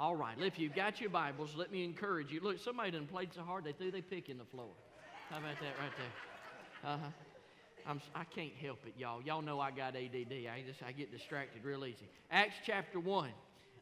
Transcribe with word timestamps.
All 0.00 0.14
right, 0.14 0.36
if 0.40 0.60
you've 0.60 0.76
got 0.76 1.00
your 1.00 1.10
Bibles, 1.10 1.56
let 1.56 1.72
me 1.72 1.82
encourage 1.82 2.30
you. 2.30 2.40
Look, 2.40 2.60
somebody 2.60 2.92
done 2.92 3.08
played 3.08 3.34
so 3.34 3.42
hard 3.42 3.64
they 3.64 3.72
threw 3.72 3.90
their 3.90 4.00
pick 4.00 4.28
in 4.28 4.38
the 4.38 4.44
floor. 4.44 4.70
How 5.28 5.38
about 5.38 5.56
that 5.60 5.74
right 5.80 5.90
there? 5.98 6.92
Uh 6.92 6.98
huh. 6.98 7.10
I'm, 7.84 8.00
I 8.14 8.22
can't 8.22 8.52
help 8.62 8.78
it, 8.86 8.94
y'all. 8.96 9.20
Y'all 9.20 9.42
know 9.42 9.58
I 9.58 9.72
got 9.72 9.96
ADD. 9.96 10.32
I 10.32 10.62
just 10.64 10.84
I 10.86 10.92
get 10.92 11.10
distracted 11.10 11.64
real 11.64 11.84
easy. 11.84 12.08
Acts 12.30 12.54
chapter 12.64 13.00
one. 13.00 13.32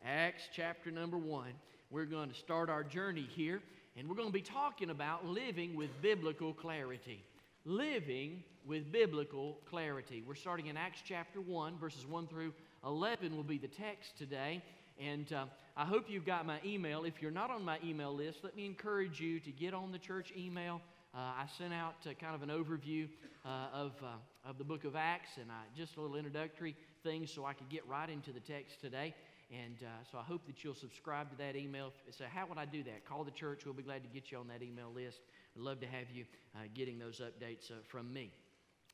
Acts 0.07 0.45
chapter 0.55 0.91
number 0.91 1.19
one. 1.19 1.53
We're 1.90 2.06
going 2.06 2.30
to 2.30 2.35
start 2.35 2.71
our 2.71 2.83
journey 2.83 3.28
here, 3.37 3.60
and 3.94 4.08
we're 4.08 4.17
going 4.17 4.28
to 4.28 4.33
be 4.33 4.40
talking 4.40 4.88
about 4.88 5.26
living 5.26 5.76
with 5.76 5.90
biblical 6.01 6.54
clarity. 6.54 7.22
Living 7.67 8.42
with 8.67 8.90
biblical 8.90 9.58
clarity. 9.69 10.24
We're 10.26 10.35
starting 10.35 10.69
in 10.69 10.78
Acts 10.78 11.03
chapter 11.04 11.42
1, 11.42 11.76
verses 11.78 12.06
1 12.06 12.26
through 12.26 12.54
11 12.87 13.37
will 13.37 13.42
be 13.42 13.58
the 13.58 13.69
text 13.69 14.17
today. 14.17 14.62
And 15.01 15.31
uh, 15.33 15.44
I 15.76 15.85
hope 15.85 16.06
you've 16.09 16.24
got 16.24 16.47
my 16.47 16.59
email. 16.65 17.05
If 17.05 17.20
you're 17.20 17.30
not 17.30 17.51
on 17.51 17.65
my 17.65 17.79
email 17.84 18.15
list, 18.15 18.39
let 18.43 18.57
me 18.57 18.65
encourage 18.65 19.21
you 19.21 19.41
to 19.41 19.51
get 19.51 19.75
on 19.75 19.93
the 19.93 19.98
church 19.98 20.33
email. 20.37 20.80
Uh, 21.15 21.19
I 21.19 21.47
sent 21.59 21.73
out 21.73 21.95
uh, 22.07 22.15
kind 22.15 22.34
of 22.34 22.43
an 22.43 22.48
overview 22.48 23.09
uh, 23.45 23.69
of, 23.73 23.93
uh, 24.02 24.48
of 24.48 24.59
the 24.59 24.65
book 24.65 24.85
of 24.85 24.97
Acts 24.97 25.30
and 25.41 25.51
I, 25.51 25.62
just 25.77 25.97
a 25.97 26.01
little 26.01 26.16
introductory 26.16 26.74
things 27.02 27.30
so 27.30 27.45
I 27.45 27.52
could 27.52 27.69
get 27.69 27.87
right 27.87 28.09
into 28.09 28.33
the 28.33 28.41
text 28.41 28.80
today. 28.80 29.15
And 29.51 29.77
uh, 29.83 29.87
so 30.11 30.19
I 30.19 30.23
hope 30.23 30.47
that 30.47 30.65
you'll 30.65 30.74
subscribe 30.74 31.30
to 31.30 31.37
that 31.37 31.57
email. 31.57 31.93
So, 32.10 32.24
how 32.29 32.47
would 32.47 32.59
I 32.59 32.65
do 32.65 32.83
that? 32.83 33.07
Call 33.07 33.23
the 33.23 33.30
church. 33.30 33.65
We'll 33.65 33.74
be 33.74 33.85
glad 33.85 34.02
to 34.02 34.09
get 34.09 34.33
you 34.33 34.38
on 34.38 34.49
that 34.49 34.60
email 34.60 34.91
list. 34.93 35.21
I'd 35.57 35.63
love 35.63 35.79
to 35.80 35.87
have 35.87 36.10
you 36.13 36.24
uh, 36.55 36.65
getting 36.74 36.99
those 36.99 37.21
updates 37.21 37.71
uh, 37.71 37.74
from 37.87 38.13
me. 38.13 38.33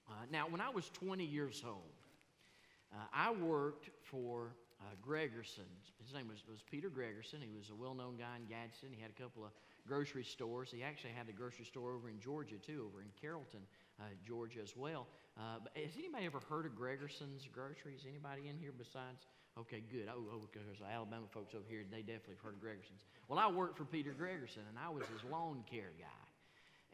Uh, 0.06 0.12
now, 0.30 0.46
when 0.48 0.60
I 0.60 0.68
was 0.68 0.90
20 0.90 1.24
years 1.24 1.62
old, 1.66 1.94
uh, 2.92 2.98
I 3.14 3.32
worked 3.32 3.88
for 4.02 4.52
uh, 4.82 4.94
Gregerson. 4.98 5.70
His 6.02 6.12
name 6.12 6.28
was, 6.28 6.42
was 6.50 6.60
Peter 6.68 6.90
Gregerson. 6.90 7.38
He 7.38 7.54
was 7.54 7.70
a 7.70 7.74
well 7.74 7.94
known 7.94 8.18
guy 8.18 8.36
in 8.36 8.50
Gadsden. 8.50 8.90
He 8.90 9.00
had 9.00 9.10
a 9.10 9.20
couple 9.20 9.44
of 9.44 9.52
grocery 9.86 10.24
stores. 10.24 10.70
He 10.74 10.82
actually 10.82 11.14
had 11.14 11.28
a 11.28 11.32
grocery 11.32 11.64
store 11.64 11.94
over 11.94 12.10
in 12.10 12.20
Georgia, 12.20 12.58
too, 12.58 12.90
over 12.90 13.02
in 13.02 13.08
Carrollton, 13.20 13.62
Georgia 14.26 14.60
as 14.62 14.76
well. 14.76 15.06
has 15.38 15.94
anybody 15.96 16.26
ever 16.26 16.40
heard 16.50 16.66
of 16.66 16.72
Gregerson's 16.72 17.46
Groceries? 17.52 18.02
Anybody 18.08 18.48
in 18.48 18.58
here 18.58 18.74
besides? 18.76 19.26
Okay, 19.58 19.82
good. 19.92 20.08
Oh, 20.08 20.24
oh, 20.32 20.40
Alabama 20.90 21.26
folks 21.30 21.54
over 21.54 21.64
here. 21.68 21.84
They 21.90 22.00
definitely 22.00 22.34
have 22.36 22.44
heard 22.44 22.54
of 22.54 22.62
Gregerson's. 22.62 23.04
Well, 23.28 23.38
I 23.38 23.50
worked 23.50 23.76
for 23.76 23.84
Peter 23.84 24.14
Gregerson, 24.18 24.64
and 24.68 24.78
I 24.80 24.88
was 24.88 25.04
his 25.12 25.22
lawn 25.30 25.62
care 25.70 25.92
guy. 25.98 26.22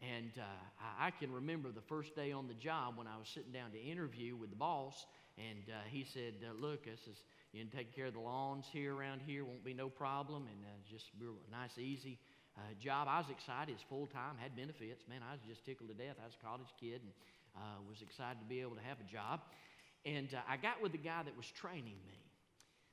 And 0.01 0.31
uh, 0.37 0.43
I, 0.79 1.07
I, 1.07 1.11
can 1.11 1.31
remember 1.31 1.71
the 1.71 1.81
first 1.81 2.15
day 2.15 2.31
on 2.31 2.47
the 2.47 2.53
job 2.53 2.97
when 2.97 3.07
I 3.07 3.17
was 3.17 3.27
sitting 3.27 3.51
down 3.51 3.71
to 3.71 3.81
interview 3.81 4.35
with 4.35 4.49
the 4.49 4.55
boss, 4.55 5.05
and 5.37 5.63
uh, 5.67 5.79
he 5.89 6.05
said, 6.05 6.35
uh, 6.43 6.53
"Look, 6.55 6.85
this 6.85 7.01
is 7.01 7.23
you 7.53 7.63
can 7.63 7.71
take 7.71 7.95
care 7.95 8.05
of 8.05 8.13
the 8.13 8.19
lawns 8.19 8.65
here 8.71 8.95
around 8.95 9.21
here. 9.25 9.43
Won't 9.43 9.63
be 9.63 9.73
no 9.73 9.89
problem, 9.89 10.47
and 10.47 10.65
uh, 10.65 10.69
just 10.89 11.05
a 11.19 11.51
nice, 11.51 11.77
easy 11.77 12.19
uh, 12.57 12.61
job." 12.79 13.07
I 13.09 13.17
was 13.19 13.29
excited. 13.29 13.73
It's 13.73 13.83
full 13.89 14.07
time, 14.07 14.35
had 14.39 14.55
benefits. 14.55 15.03
Man, 15.09 15.21
I 15.27 15.33
was 15.33 15.41
just 15.47 15.65
tickled 15.65 15.89
to 15.89 15.95
death. 15.95 16.15
I 16.21 16.25
was 16.25 16.35
a 16.39 16.45
college 16.45 16.73
kid 16.79 17.01
and 17.01 17.13
uh, 17.55 17.81
was 17.87 18.01
excited 18.01 18.39
to 18.39 18.45
be 18.45 18.61
able 18.61 18.75
to 18.75 18.83
have 18.83 18.97
a 18.99 19.11
job. 19.11 19.41
And 20.05 20.29
I 20.47 20.57
got 20.57 20.81
with 20.81 20.91
the 20.91 20.97
guy 20.97 21.23
that 21.23 21.35
was 21.35 21.47
training 21.51 21.97
me. 22.07 22.19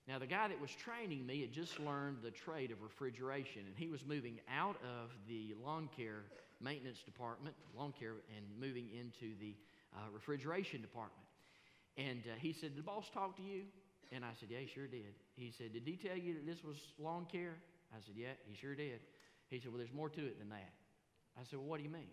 Now, 0.08 0.18
the 0.20 0.26
guy 0.26 0.46
that 0.48 0.60
was 0.60 0.70
training 0.70 1.26
me 1.26 1.40
had 1.40 1.52
just 1.52 1.80
learned 1.80 2.18
the 2.22 2.30
trade 2.30 2.70
of 2.70 2.80
refrigeration, 2.80 3.62
and 3.66 3.76
he 3.76 3.88
was 3.88 4.04
moving 4.06 4.38
out 4.48 4.76
of 4.82 5.10
the 5.28 5.54
lawn 5.62 5.88
care 5.96 6.22
maintenance 6.60 7.02
department, 7.04 7.54
lawn 7.76 7.92
care, 7.98 8.14
and 8.36 8.46
moving 8.58 8.88
into 8.94 9.34
the 9.40 9.54
uh, 9.94 9.98
refrigeration 10.12 10.80
department. 10.80 11.26
And 11.96 12.22
uh, 12.26 12.38
he 12.38 12.52
said, 12.52 12.70
Did 12.74 12.78
the 12.78 12.82
boss 12.82 13.10
talk 13.12 13.36
to 13.36 13.42
you? 13.42 13.62
And 14.12 14.24
I 14.24 14.30
said, 14.38 14.48
Yeah, 14.50 14.58
he 14.58 14.66
sure 14.66 14.86
did. 14.86 15.14
He 15.36 15.52
said, 15.56 15.72
Did 15.72 15.82
he 15.86 15.96
tell 15.96 16.16
you 16.16 16.34
that 16.34 16.46
this 16.46 16.64
was 16.64 16.76
lawn 16.98 17.26
care? 17.30 17.56
I 17.92 18.00
said, 18.04 18.14
Yeah, 18.16 18.32
he 18.48 18.56
sure 18.56 18.74
did. 18.74 19.00
He 19.48 19.58
said, 19.58 19.70
Well, 19.70 19.78
there's 19.78 19.92
more 19.92 20.08
to 20.10 20.20
it 20.26 20.38
than 20.38 20.48
that. 20.50 20.72
I 21.38 21.44
said, 21.44 21.58
Well, 21.58 21.68
what 21.68 21.78
do 21.78 21.84
you 21.84 21.90
mean? 21.90 22.10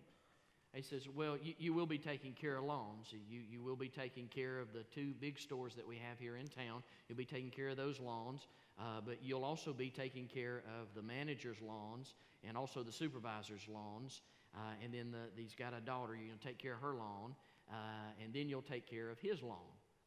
He 0.72 0.82
says, 0.82 1.08
Well, 1.08 1.36
you, 1.42 1.54
you 1.58 1.72
will 1.72 1.86
be 1.86 1.98
taking 1.98 2.32
care 2.32 2.56
of 2.56 2.64
lawns. 2.64 3.06
You, 3.12 3.40
you 3.48 3.62
will 3.62 3.76
be 3.76 3.88
taking 3.88 4.26
care 4.26 4.58
of 4.58 4.72
the 4.72 4.82
two 4.94 5.14
big 5.20 5.38
stores 5.38 5.74
that 5.76 5.86
we 5.86 5.96
have 5.96 6.18
here 6.18 6.36
in 6.36 6.48
town. 6.48 6.82
You'll 7.08 7.18
be 7.18 7.24
taking 7.24 7.50
care 7.50 7.68
of 7.68 7.76
those 7.76 8.00
lawns, 8.00 8.48
uh, 8.78 9.00
but 9.04 9.18
you'll 9.22 9.44
also 9.44 9.72
be 9.72 9.90
taking 9.90 10.26
care 10.26 10.64
of 10.80 10.88
the 10.96 11.02
manager's 11.02 11.60
lawns 11.62 12.14
and 12.46 12.56
also 12.56 12.82
the 12.82 12.92
supervisor's 12.92 13.66
lawns. 13.72 14.22
Uh, 14.54 14.58
and 14.82 14.92
then 14.92 15.10
the, 15.10 15.40
he's 15.40 15.54
got 15.54 15.74
a 15.74 15.80
daughter, 15.80 16.14
you're 16.14 16.28
going 16.28 16.38
to 16.38 16.46
take 16.46 16.58
care 16.58 16.74
of 16.74 16.80
her 16.80 16.94
lawn, 16.94 17.34
uh, 17.70 17.74
and 18.22 18.32
then 18.32 18.48
you'll 18.48 18.62
take 18.62 18.88
care 18.88 19.10
of 19.10 19.18
his 19.18 19.42
lawn. 19.42 19.58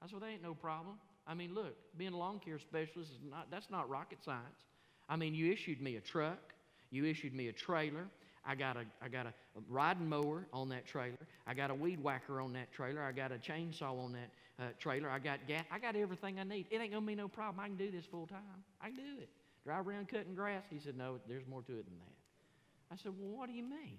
I 0.01 0.05
said, 0.05 0.13
well, 0.13 0.21
that 0.21 0.27
ain't 0.27 0.43
no 0.43 0.53
problem. 0.53 0.95
I 1.27 1.33
mean, 1.33 1.53
look, 1.53 1.75
being 1.97 2.13
a 2.13 2.17
lawn 2.17 2.39
care 2.43 2.59
specialist 2.59 3.11
is 3.11 3.19
not, 3.29 3.51
that's 3.51 3.69
not 3.69 3.89
rocket 3.89 4.19
science. 4.23 4.65
I 5.09 5.15
mean, 5.15 5.35
you 5.35 5.51
issued 5.51 5.81
me 5.81 5.97
a 5.97 6.01
truck, 6.01 6.53
you 6.89 7.05
issued 7.05 7.33
me 7.33 7.49
a 7.49 7.53
trailer, 7.53 8.07
I 8.47 8.55
got 8.55 8.77
a, 8.77 8.85
I 9.01 9.09
got 9.09 9.25
a 9.25 9.33
riding 9.69 10.07
mower 10.07 10.47
on 10.53 10.69
that 10.69 10.87
trailer. 10.87 11.17
I 11.45 11.53
got 11.53 11.69
a 11.69 11.75
weed 11.75 12.01
whacker 12.01 12.39
on 12.39 12.53
that 12.53 12.71
trailer. 12.71 13.03
I 13.03 13.11
got 13.11 13.33
a 13.33 13.35
chainsaw 13.35 14.01
on 14.01 14.13
that 14.13 14.29
uh, 14.57 14.69
trailer. 14.79 15.09
I 15.09 15.19
got 15.19 15.45
gas. 15.47 15.65
I 15.69 15.79
got 15.79 15.97
everything 15.97 16.39
I 16.39 16.43
need. 16.43 16.67
It 16.71 16.79
ain't 16.79 16.93
gonna 16.93 17.05
be 17.05 17.15
no 17.15 17.27
problem. 17.27 17.59
I 17.59 17.67
can 17.67 17.75
do 17.75 17.91
this 17.91 18.05
full 18.05 18.25
time. 18.25 18.63
I 18.81 18.87
can 18.87 18.95
do 18.95 19.21
it. 19.21 19.29
Drive 19.65 19.85
around 19.85 20.07
cutting 20.07 20.33
grass. 20.33 20.63
He 20.69 20.79
said, 20.79 20.97
No, 20.97 21.19
there's 21.27 21.45
more 21.45 21.61
to 21.63 21.73
it 21.73 21.85
than 21.85 21.97
that. 21.97 22.93
I 22.93 22.95
said, 22.95 23.11
Well, 23.19 23.37
what 23.37 23.49
do 23.49 23.53
you 23.53 23.63
mean? 23.63 23.97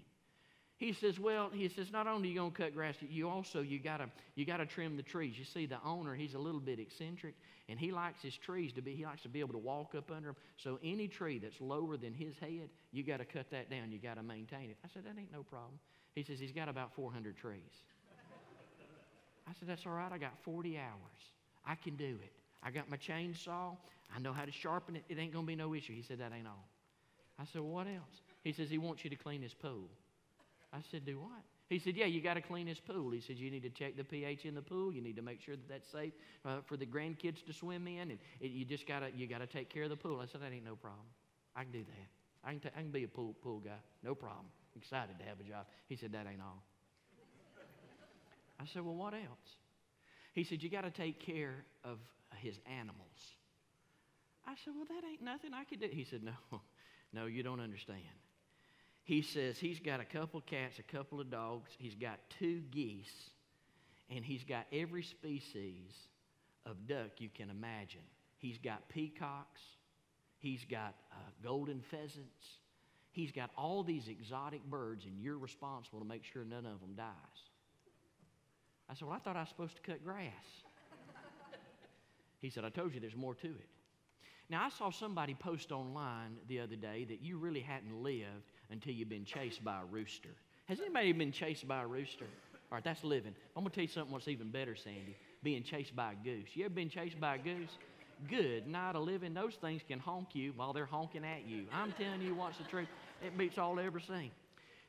He 0.79 0.93
says, 0.93 1.19
well, 1.19 1.51
he 1.53 1.69
says, 1.69 1.91
not 1.91 2.07
only 2.07 2.29
you 2.29 2.37
going 2.37 2.53
to 2.53 2.57
cut 2.57 2.73
grass, 2.73 2.95
you 3.01 3.29
also, 3.29 3.63
you 3.63 3.81
got 3.81 3.97
to 3.97 4.09
you 4.37 4.47
gotta 4.47 4.65
trim 4.65 4.97
the 4.97 5.03
trees. 5.03 5.37
You 5.37 5.45
see, 5.45 5.67
the 5.67 5.79
owner, 5.85 6.15
he's 6.15 6.35
a 6.35 6.39
little 6.39 6.61
bit 6.61 6.79
eccentric, 6.79 7.35
and 7.69 7.81
he 7.81 7.91
likes 7.91 8.23
his 8.23 8.37
trees 8.37 8.73
to 8.75 8.81
be, 8.81 8.95
he 8.95 9.05
likes 9.05 9.23
to 9.23 9.29
be 9.29 9.41
able 9.41 9.55
to 9.55 9.59
walk 9.59 9.97
up 9.97 10.13
under 10.13 10.29
them. 10.29 10.37
So 10.57 10.79
any 10.85 11.09
tree 11.09 11.41
that's 11.41 11.61
lower 11.61 11.97
than 11.97 12.15
his 12.15 12.39
head, 12.39 12.71
you 12.93 13.03
got 13.03 13.17
to 13.17 13.25
cut 13.25 13.51
that 13.51 13.69
down. 13.69 13.91
You 13.91 13.99
got 13.99 14.19
to 14.19 14.23
maintain 14.23 14.71
it. 14.71 14.77
I 14.85 14.89
said, 14.95 15.05
that 15.05 15.19
ain't 15.19 15.33
no 15.33 15.43
problem. 15.43 15.81
He 16.15 16.23
says, 16.23 16.39
he's 16.39 16.53
got 16.53 16.69
about 16.69 16.95
400 16.95 17.37
trees. 17.37 17.83
I 19.49 19.53
said, 19.59 19.69
that's 19.69 19.85
all 19.85 19.93
right. 19.93 20.13
I 20.13 20.19
got 20.19 20.39
40 20.43 20.79
hours. 20.79 21.33
I 21.67 21.75
can 21.75 21.97
do 21.97 22.19
it. 22.23 22.33
I 22.63 22.71
got 22.71 22.89
my 22.89 22.99
chainsaw. 22.99 23.77
I 24.15 24.21
know 24.21 24.33
how 24.33 24.45
to 24.45 24.53
sharpen 24.53 24.95
it. 24.95 25.03
It 25.09 25.19
ain't 25.19 25.33
going 25.33 25.45
to 25.45 25.49
be 25.49 25.57
no 25.57 25.75
issue. 25.75 25.95
He 25.95 26.03
said, 26.03 26.21
that 26.21 26.33
ain't 26.33 26.47
all. 26.47 26.69
I 27.37 27.45
said, 27.53 27.63
well, 27.63 27.73
what 27.73 27.87
else? 27.89 28.23
He 28.45 28.53
says, 28.53 28.71
he 28.71 28.79
wants 28.79 29.03
you 29.03 29.11
to 29.11 29.17
clean 29.17 29.43
his 29.43 29.55
pool. 29.55 29.89
I 30.73 30.79
said, 30.91 31.05
Do 31.05 31.19
what? 31.21 31.43
He 31.69 31.79
said, 31.79 31.97
Yeah, 31.97 32.07
you 32.07 32.21
got 32.21 32.35
to 32.35 32.41
clean 32.41 32.67
his 32.67 32.81
pool. 32.81 33.11
He 33.11 33.21
said, 33.21 33.37
You 33.37 33.51
need 33.51 33.63
to 33.63 33.71
check 33.71 33.97
the 33.97 34.05
pH 34.05 34.45
in 34.45 34.55
the 34.55 34.63
pool. 34.63 34.93
You 34.93 35.01
need 35.01 35.17
to 35.17 35.23
make 35.23 35.41
sure 35.41 35.57
that 35.57 35.69
that's 35.69 35.91
safe 35.91 36.13
uh, 36.45 36.59
for 36.67 36.77
the 36.77 36.87
grandkids 36.87 37.45
to 37.47 37.53
swim 37.53 37.87
in. 37.87 38.11
And 38.11 38.19
it, 38.41 38.51
you 38.51 38.65
just 38.65 38.87
got 38.87 39.01
to 39.01 39.11
you 39.15 39.27
got 39.27 39.39
to 39.39 39.47
take 39.47 39.69
care 39.69 39.85
of 39.85 39.91
the 39.91 39.97
pool. 39.97 40.21
I 40.21 40.27
said, 40.27 40.43
That 40.43 40.53
ain't 40.53 40.65
no 40.65 40.77
problem. 40.77 41.07
I 41.57 41.63
can 41.63 41.73
do 41.73 41.85
that. 41.85 42.49
I 42.49 42.51
can, 42.53 42.61
t- 42.61 42.69
I 42.77 42.81
can 42.81 42.91
be 42.91 43.05
a 43.05 43.09
pool, 43.09 43.35
pool 43.43 43.61
guy. 43.61 43.81
No 44.03 44.15
problem. 44.15 44.47
Excited 44.77 45.19
to 45.19 45.25
have 45.25 45.41
a 45.41 45.43
job. 45.43 45.67
He 45.89 45.97
said, 45.97 46.13
That 46.13 46.27
ain't 46.31 46.41
all. 46.41 46.63
I 48.61 48.65
said, 48.67 48.85
Well, 48.85 48.95
what 48.95 49.15
else? 49.15 49.57
He 50.35 50.45
said, 50.45 50.63
You 50.63 50.71
got 50.71 50.83
to 50.83 50.91
take 50.91 51.21
care 51.21 51.65
of 51.85 51.99
his 52.37 52.59
animals. 52.67 53.37
I 54.47 54.55
said, 54.65 54.75
Well, 54.77 54.87
that 54.89 55.07
ain't 55.07 55.23
nothing 55.23 55.53
I 55.55 55.65
could 55.65 55.81
do. 55.81 55.89
He 55.91 56.05
said, 56.05 56.23
No, 56.23 56.33
no, 57.13 57.27
you 57.27 57.43
don't 57.43 57.61
understand 57.61 58.03
he 59.09 59.23
says 59.23 59.59
he's 59.59 59.81
got 59.81 60.01
a 60.01 60.05
couple 60.05 60.39
of 60.39 60.45
cats, 60.45 60.79
a 60.79 60.83
couple 60.83 61.19
of 61.19 61.31
dogs, 61.31 61.71
he's 61.79 61.95
got 61.95 62.19
two 62.39 62.61
geese, 62.71 63.31
and 64.15 64.23
he's 64.23 64.45
got 64.45 64.67
every 64.71 65.03
species 65.03 65.95
of 66.67 66.87
duck 66.87 67.13
you 67.17 67.31
can 67.35 67.49
imagine. 67.49 68.03
He's 68.37 68.59
got 68.59 68.87
peacocks, 68.91 69.63
he's 70.41 70.67
got 70.71 70.95
uh, 71.11 71.17
golden 71.43 71.81
pheasants, 71.91 72.59
he's 73.11 73.33
got 73.33 73.49
all 73.57 73.83
these 73.83 74.09
exotic 74.09 74.63
birds, 74.67 75.07
and 75.07 75.19
you're 75.19 75.39
responsible 75.39 76.01
to 76.01 76.07
make 76.07 76.23
sure 76.23 76.45
none 76.45 76.67
of 76.67 76.79
them 76.79 76.93
dies. 76.95 77.07
I 78.91 78.95
said, 78.95 79.09
Well, 79.09 79.17
I 79.17 79.21
thought 79.21 79.37
I 79.37 79.41
was 79.41 79.49
supposed 79.49 79.77
to 79.77 79.81
cut 79.91 80.05
grass. 80.05 80.33
he 82.43 82.51
said, 82.51 82.63
I 82.63 82.69
told 82.69 82.93
you 82.93 83.01
there's 83.01 83.17
more 83.17 83.35
to 83.37 83.49
it. 83.49 83.69
Now, 84.51 84.65
I 84.65 84.69
saw 84.69 84.91
somebody 84.91 85.33
post 85.33 85.73
online 85.73 86.37
the 86.47 86.61
other 86.61 86.77
day 86.77 87.07
that 87.09 87.23
you 87.23 87.39
really 87.39 87.61
hadn't 87.61 88.03
lived 88.03 88.58
until 88.71 88.93
you've 88.93 89.09
been 89.09 89.25
chased 89.25 89.65
by 89.65 89.81
a 89.81 89.85
rooster. 89.85 90.31
Has 90.67 90.81
anybody 90.81 91.13
been 91.13 91.33
chased 91.33 91.67
by 91.67 91.83
a 91.83 91.87
rooster? 91.87 92.27
All 92.71 92.77
right, 92.77 92.85
that's 92.85 93.03
living. 93.03 93.35
I'm 93.57 93.63
going 93.63 93.71
to 93.71 93.75
tell 93.75 93.83
you 93.83 93.89
something 93.89 94.13
what's 94.13 94.29
even 94.29 94.51
better, 94.51 94.77
Sandy. 94.77 95.17
Being 95.43 95.63
chased 95.63 95.97
by 95.97 96.13
a 96.13 96.25
goose. 96.25 96.49
You 96.55 96.67
ever 96.67 96.75
been 96.75 96.91
chased 96.91 97.19
by 97.19 97.37
a 97.37 97.39
goose? 97.39 97.71
Good 98.29 98.67
night 98.67 98.95
of 98.95 99.05
living. 99.05 99.33
Those 99.33 99.55
things 99.55 99.83
can 99.87 99.99
honk 99.99 100.35
you 100.35 100.53
while 100.57 100.73
they're 100.73 100.85
honking 100.85 101.25
at 101.25 101.47
you. 101.47 101.65
I'm 101.73 101.93
telling 101.93 102.21
you 102.21 102.35
what's 102.35 102.59
the 102.59 102.65
truth. 102.65 102.89
It 103.25 103.39
beats 103.39 103.57
all 103.57 103.79
I 103.79 103.85
ever 103.85 104.01
seen. 104.01 104.31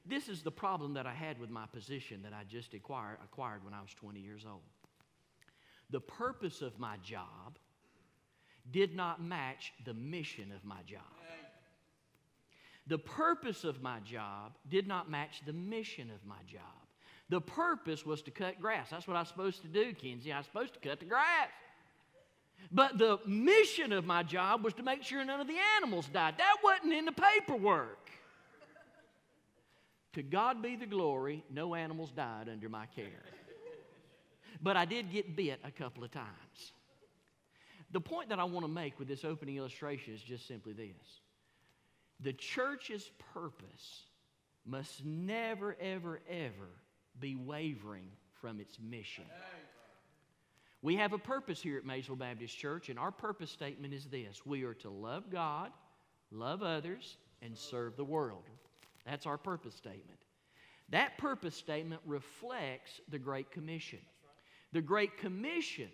This 0.06 0.28
is 0.28 0.42
the 0.42 0.52
problem 0.52 0.94
that 0.96 1.06
I 1.06 1.14
had 1.14 1.40
with 1.40 1.50
my 1.50 1.66
position 1.68 2.22
that 2.24 2.34
I 2.34 2.44
just 2.50 2.74
acquired, 2.74 3.18
acquired 3.24 3.64
when 3.64 3.74
I 3.74 3.82
was 3.82 3.94
20 3.94 4.20
years 4.20 4.46
old. 4.50 4.62
The 5.92 6.00
purpose 6.00 6.62
of 6.62 6.80
my 6.80 6.98
job 7.04 7.58
did 8.72 8.96
not 8.96 9.24
match 9.24 9.72
the 9.86 9.94
mission 9.94 10.52
of 10.56 10.64
my 10.66 10.82
job. 10.86 11.02
The 12.90 12.98
purpose 12.98 13.64
of 13.64 13.84
my 13.84 14.00
job 14.00 14.54
did 14.68 14.88
not 14.88 15.12
match 15.12 15.44
the 15.46 15.54
mission 15.54 16.10
of 16.10 16.26
my 16.28 16.42
job. 16.48 16.62
The 17.30 17.40
purpose 17.40 18.04
was 18.04 18.24
to 18.24 18.32
cut 18.32 18.60
grass. 18.60 18.90
That's 18.90 19.08
what 19.08 19.16
I 19.16 19.20
was 19.20 19.28
supposed 19.28 19.62
to 19.62 19.68
do, 19.68 19.94
Kinsey. 19.94 20.34
I 20.34 20.40
was 20.40 20.48
supposed 20.48 20.74
to 20.74 20.80
cut 20.80 21.00
the 21.00 21.06
grass. 21.06 21.50
But 22.72 22.98
the 22.98 23.20
mission 23.28 23.94
of 23.94 24.06
my 24.06 24.24
job 24.24 24.64
was 24.64 24.74
to 24.74 24.84
make 24.84 25.04
sure 25.04 25.24
none 25.24 25.40
of 25.40 25.48
the 25.48 25.58
animals 25.78 26.08
died. 26.08 26.36
That 26.40 26.56
wasn't 26.64 26.94
in 26.94 27.06
the 27.06 27.12
paperwork. 27.12 28.10
to 30.14 30.24
God 30.24 30.64
be 30.64 30.76
the 30.76 30.88
glory, 30.88 31.44
no 31.52 31.76
animals 31.76 32.12
died 32.12 32.50
under 32.50 32.70
my 32.70 32.88
care. 32.88 33.24
But 34.64 34.78
I 34.78 34.86
did 34.86 35.12
get 35.12 35.36
bit 35.36 35.60
a 35.64 35.72
couple 35.72 36.04
of 36.04 36.10
times. 36.10 36.74
The 37.92 38.02
point 38.02 38.30
that 38.30 38.40
I 38.40 38.46
want 38.46 38.66
to 38.66 38.72
make 38.72 38.98
with 38.98 39.08
this 39.08 39.24
opening 39.24 39.58
illustration 39.58 40.16
is 40.16 40.22
just 40.22 40.48
simply 40.48 40.74
this 40.74 41.22
the 42.20 42.34
church's 42.34 43.10
purpose 43.34 44.04
must 44.66 45.06
never, 45.06 45.76
ever, 45.80 46.20
ever 46.30 46.70
be 47.20 47.36
wavering 47.36 48.08
from 48.42 48.60
its 48.60 48.78
mission. 48.80 49.26
We 50.82 50.96
have 50.96 51.12
a 51.12 51.18
purpose 51.18 51.62
here 51.62 51.78
at 51.78 51.86
Maysville 51.86 52.16
Baptist 52.16 52.58
Church, 52.58 52.90
and 52.90 52.98
our 52.98 53.12
purpose 53.12 53.52
statement 53.52 53.94
is 53.94 54.06
this 54.06 54.46
we 54.46 54.64
are 54.64 54.74
to 54.76 54.90
love 54.90 55.30
God, 55.30 55.72
love 56.32 56.64
others, 56.64 57.18
and 57.42 57.58
serve 57.58 57.98
the 57.98 58.06
world. 58.06 58.44
That's 59.06 59.26
our 59.26 59.38
purpose 59.38 59.76
statement. 59.76 60.20
That 60.90 61.18
purpose 61.18 61.56
statement 61.56 62.02
reflects 62.06 63.02
the 63.10 63.20
Great 63.20 63.52
Commission. 63.52 64.00
The 64.72 64.82
Great 64.82 65.18
Commission 65.18 65.90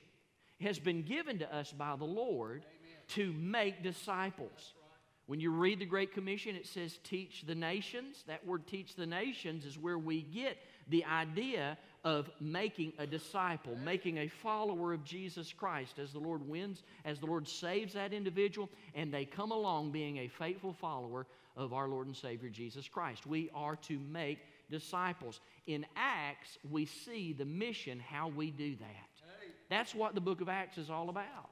has 0.62 0.80
been 0.80 1.02
given 1.02 1.40
to 1.40 1.56
us 1.56 1.72
by 1.72 1.96
the 1.96 2.06
Lord 2.06 2.64
to 3.10 3.34
make 3.34 3.84
disciples. 3.84 4.74
When 5.28 5.40
you 5.40 5.52
read 5.52 5.80
the 5.80 5.86
Great 5.86 6.14
Commission, 6.14 6.56
it 6.56 6.68
says, 6.68 7.00
teach 7.04 7.44
the 7.48 7.56
nations. 7.56 8.24
That 8.28 8.46
word, 8.46 8.68
teach 8.68 8.96
the 8.96 9.08
nations, 9.08 9.66
is 9.66 9.78
where 9.78 9.98
we 9.98 10.22
get 10.22 10.58
the 10.88 11.04
idea 11.06 11.80
of 12.04 12.30
making 12.40 12.94
a 13.00 13.08
disciple, 13.08 13.76
making 13.84 14.20
a 14.20 14.28
follower 14.28 14.94
of 14.94 15.04
Jesus 15.04 15.52
Christ 15.52 15.98
as 15.98 16.12
the 16.12 16.20
Lord 16.20 16.48
wins, 16.48 16.84
as 17.06 17.20
the 17.20 17.26
Lord 17.26 17.48
saves 17.48 17.94
that 17.94 18.14
individual, 18.14 18.70
and 18.94 19.12
they 19.12 19.26
come 19.26 19.52
along 19.52 19.92
being 19.92 20.18
a 20.18 20.28
faithful 20.28 20.74
follower 20.74 21.26
of 21.56 21.74
our 21.74 21.88
Lord 21.88 22.06
and 22.06 22.16
Savior 22.16 22.50
Jesus 22.50 22.88
Christ. 22.88 23.26
We 23.26 23.50
are 23.56 23.78
to 23.78 23.98
make 23.98 24.38
disciples. 24.70 25.40
In 25.66 25.88
Acts, 25.96 26.60
we 26.70 26.86
see 26.86 27.34
the 27.34 27.46
mission, 27.46 28.00
how 28.00 28.28
we 28.28 28.52
do 28.52 28.76
that. 28.76 29.10
That's 29.70 29.96
what 29.96 30.14
the 30.14 30.22
book 30.22 30.42
of 30.42 30.50
Acts 30.50 30.78
is 30.78 30.92
all 30.92 31.10
about, 31.10 31.50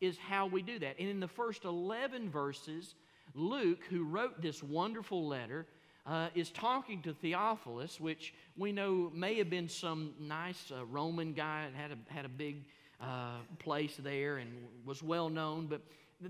is 0.00 0.18
how 0.18 0.46
we 0.46 0.62
do 0.62 0.80
that. 0.80 0.96
And 0.98 1.08
in 1.08 1.20
the 1.20 1.28
first 1.28 1.64
11 1.64 2.28
verses, 2.28 2.96
Luke, 3.34 3.84
who 3.88 4.04
wrote 4.04 4.40
this 4.42 4.62
wonderful 4.62 5.26
letter, 5.26 5.66
uh, 6.06 6.28
is 6.34 6.50
talking 6.50 7.00
to 7.02 7.14
Theophilus, 7.14 8.00
which 8.00 8.34
we 8.56 8.72
know 8.72 9.10
may 9.14 9.36
have 9.36 9.48
been 9.48 9.68
some 9.68 10.14
nice 10.18 10.72
uh, 10.76 10.84
Roman 10.86 11.32
guy 11.32 11.66
that 11.70 11.76
had 11.76 11.92
a, 11.92 12.12
had 12.12 12.24
a 12.24 12.28
big 12.28 12.64
uh, 13.00 13.38
place 13.58 13.96
there 13.98 14.38
and 14.38 14.50
was 14.84 15.02
well 15.02 15.28
known, 15.28 15.66
but 15.66 15.80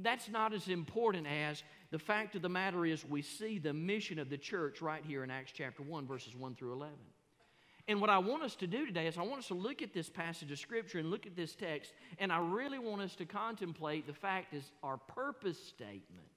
that's 0.02 0.28
not 0.28 0.52
as 0.52 0.68
important 0.68 1.26
as 1.26 1.62
the 1.90 1.98
fact 1.98 2.34
of 2.34 2.42
the 2.42 2.48
matter 2.48 2.86
is 2.86 3.04
we 3.04 3.20
see 3.20 3.58
the 3.58 3.72
mission 3.72 4.18
of 4.18 4.30
the 4.30 4.38
church 4.38 4.80
right 4.80 5.02
here 5.06 5.22
in 5.24 5.30
Acts 5.30 5.52
chapter 5.54 5.82
1, 5.82 6.06
verses 6.06 6.34
1 6.34 6.54
through 6.54 6.72
11. 6.72 6.94
And 7.88 8.00
what 8.00 8.10
I 8.10 8.18
want 8.18 8.42
us 8.42 8.54
to 8.56 8.66
do 8.66 8.86
today 8.86 9.06
is 9.06 9.18
I 9.18 9.22
want 9.22 9.40
us 9.40 9.48
to 9.48 9.54
look 9.54 9.82
at 9.82 9.92
this 9.92 10.08
passage 10.08 10.50
of 10.52 10.58
Scripture 10.58 10.98
and 10.98 11.10
look 11.10 11.26
at 11.26 11.34
this 11.34 11.54
text, 11.54 11.92
and 12.18 12.32
I 12.32 12.38
really 12.38 12.78
want 12.78 13.02
us 13.02 13.14
to 13.16 13.24
contemplate 13.24 14.06
the 14.06 14.12
fact 14.12 14.54
is 14.54 14.70
our 14.82 14.96
purpose 14.96 15.58
statement 15.58 16.31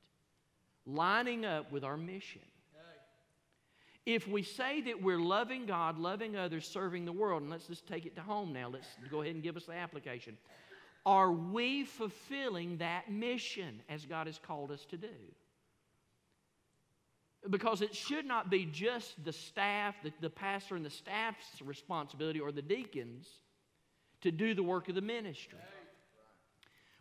lining 0.86 1.46
up 1.46 1.72
with 1.72 1.84
our 1.84 1.98
mission. 1.98 2.42
If 4.06 4.28
we 4.28 4.44
say 4.44 4.82
that 4.82 5.02
we're 5.02 5.20
loving 5.20 5.66
God, 5.66 5.98
loving 5.98 6.36
others, 6.36 6.68
serving 6.68 7.06
the 7.06 7.12
world, 7.12 7.42
and 7.42 7.50
let's 7.50 7.66
just 7.66 7.88
take 7.88 8.06
it 8.06 8.16
to 8.18 8.22
home 8.22 8.54
now, 8.54 8.70
let's 8.70 8.88
go 9.10 9.24
ahead 9.24 9.34
and 9.34 9.44
give 9.44 9.58
us 9.58 9.66
the 9.66 9.74
application. 9.74 10.38
Are 11.08 11.32
we 11.32 11.86
fulfilling 11.86 12.78
that 12.78 13.12
mission 13.12 13.82
as 13.90 14.06
God 14.06 14.28
has 14.28 14.40
called 14.40 14.72
us 14.72 14.86
to 14.86 14.98
do? 14.98 15.08
Because 17.50 17.82
it 17.82 17.96
should 17.96 18.26
not 18.26 18.50
be 18.50 18.66
just 18.66 19.24
the 19.24 19.34
staff, 19.34 19.96
the, 20.04 20.12
the 20.20 20.30
pastor 20.30 20.76
and 20.76 20.86
the 20.86 20.90
staff's 20.90 21.62
responsibility 21.64 22.40
or 22.40 22.52
the 22.52 22.62
deacons 22.62 23.28
to 24.22 24.32
do 24.32 24.56
the 24.56 24.64
work 24.64 24.90
of 24.90 24.96
the 24.96 25.02
ministry. 25.02 25.60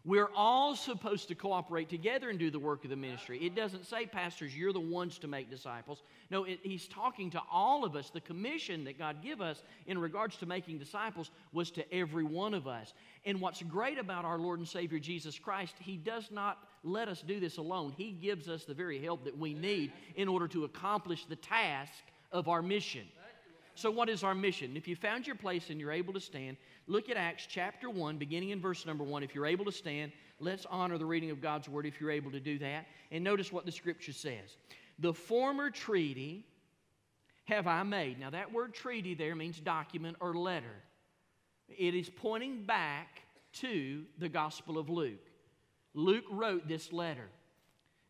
We're 0.06 0.28
all 0.36 0.76
supposed 0.76 1.28
to 1.28 1.34
cooperate 1.34 1.88
together 1.88 2.28
and 2.28 2.38
do 2.38 2.50
the 2.50 2.58
work 2.58 2.84
of 2.84 2.90
the 2.90 2.96
ministry. 2.96 3.38
It 3.38 3.54
doesn't 3.54 3.86
say, 3.86 4.04
pastors, 4.04 4.54
you're 4.54 4.72
the 4.72 4.78
ones 4.78 5.18
to 5.20 5.26
make 5.26 5.48
disciples. 5.48 6.02
No, 6.30 6.44
it, 6.44 6.60
he's 6.62 6.86
talking 6.86 7.30
to 7.30 7.40
all 7.50 7.86
of 7.86 7.96
us. 7.96 8.10
The 8.10 8.20
commission 8.20 8.84
that 8.84 8.98
God 8.98 9.22
give 9.22 9.40
us 9.40 9.62
in 9.86 9.96
regards 9.96 10.36
to 10.36 10.46
making 10.46 10.78
disciples 10.78 11.30
was 11.52 11.70
to 11.70 11.94
every 11.94 12.22
one 12.22 12.52
of 12.52 12.66
us. 12.68 12.92
And 13.24 13.40
what's 13.40 13.62
great 13.62 13.98
about 13.98 14.26
our 14.26 14.38
Lord 14.38 14.58
and 14.58 14.68
Savior 14.68 14.98
Jesus 14.98 15.38
Christ, 15.38 15.74
he 15.80 15.96
does 15.96 16.30
not 16.30 16.58
let 16.82 17.08
us 17.08 17.22
do 17.26 17.40
this 17.40 17.56
alone. 17.56 17.94
He 17.96 18.10
gives 18.12 18.46
us 18.46 18.64
the 18.64 18.74
very 18.74 19.02
help 19.02 19.24
that 19.24 19.38
we 19.38 19.54
need 19.54 19.90
in 20.16 20.28
order 20.28 20.48
to 20.48 20.64
accomplish 20.64 21.24
the 21.24 21.36
task 21.36 21.92
of 22.30 22.48
our 22.48 22.60
mission. 22.60 23.06
So, 23.76 23.90
what 23.90 24.08
is 24.08 24.22
our 24.22 24.34
mission? 24.34 24.76
If 24.76 24.86
you 24.86 24.94
found 24.94 25.26
your 25.26 25.36
place 25.36 25.70
and 25.70 25.80
you're 25.80 25.92
able 25.92 26.12
to 26.12 26.20
stand, 26.20 26.56
look 26.86 27.08
at 27.08 27.16
Acts 27.16 27.46
chapter 27.48 27.90
1, 27.90 28.18
beginning 28.18 28.50
in 28.50 28.60
verse 28.60 28.86
number 28.86 29.02
1. 29.02 29.22
If 29.22 29.34
you're 29.34 29.46
able 29.46 29.64
to 29.64 29.72
stand, 29.72 30.12
let's 30.38 30.64
honor 30.70 30.96
the 30.96 31.06
reading 31.06 31.30
of 31.30 31.40
God's 31.40 31.68
word 31.68 31.84
if 31.84 32.00
you're 32.00 32.10
able 32.10 32.30
to 32.30 32.40
do 32.40 32.58
that. 32.58 32.86
And 33.10 33.24
notice 33.24 33.52
what 33.52 33.66
the 33.66 33.72
scripture 33.72 34.12
says 34.12 34.56
The 35.00 35.12
former 35.12 35.70
treaty 35.70 36.44
have 37.44 37.66
I 37.66 37.82
made. 37.82 38.20
Now, 38.20 38.30
that 38.30 38.52
word 38.52 38.74
treaty 38.74 39.14
there 39.14 39.34
means 39.34 39.58
document 39.58 40.16
or 40.20 40.34
letter, 40.34 40.82
it 41.68 41.94
is 41.94 42.08
pointing 42.08 42.64
back 42.64 43.22
to 43.54 44.04
the 44.18 44.28
Gospel 44.28 44.78
of 44.78 44.88
Luke. 44.88 45.30
Luke 45.94 46.24
wrote 46.30 46.68
this 46.68 46.92
letter. 46.92 47.28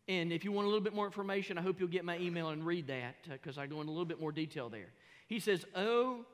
And 0.07 0.31
if 0.31 0.43
you 0.43 0.51
want 0.51 0.65
a 0.65 0.69
little 0.69 0.83
bit 0.83 0.93
more 0.93 1.05
information, 1.05 1.57
I 1.57 1.61
hope 1.61 1.79
you'll 1.79 1.89
get 1.89 2.05
my 2.05 2.17
email 2.19 2.49
and 2.49 2.63
read 2.63 2.87
that 2.87 3.15
because 3.27 3.57
uh, 3.57 3.61
I 3.61 3.67
go 3.67 3.79
into 3.81 3.89
a 3.89 3.93
little 3.93 4.05
bit 4.05 4.19
more 4.19 4.31
detail 4.31 4.69
there. 4.69 4.89
He 5.27 5.39
says, 5.39 5.65
O 5.75 6.25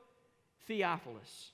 Theophilus, 0.66 1.50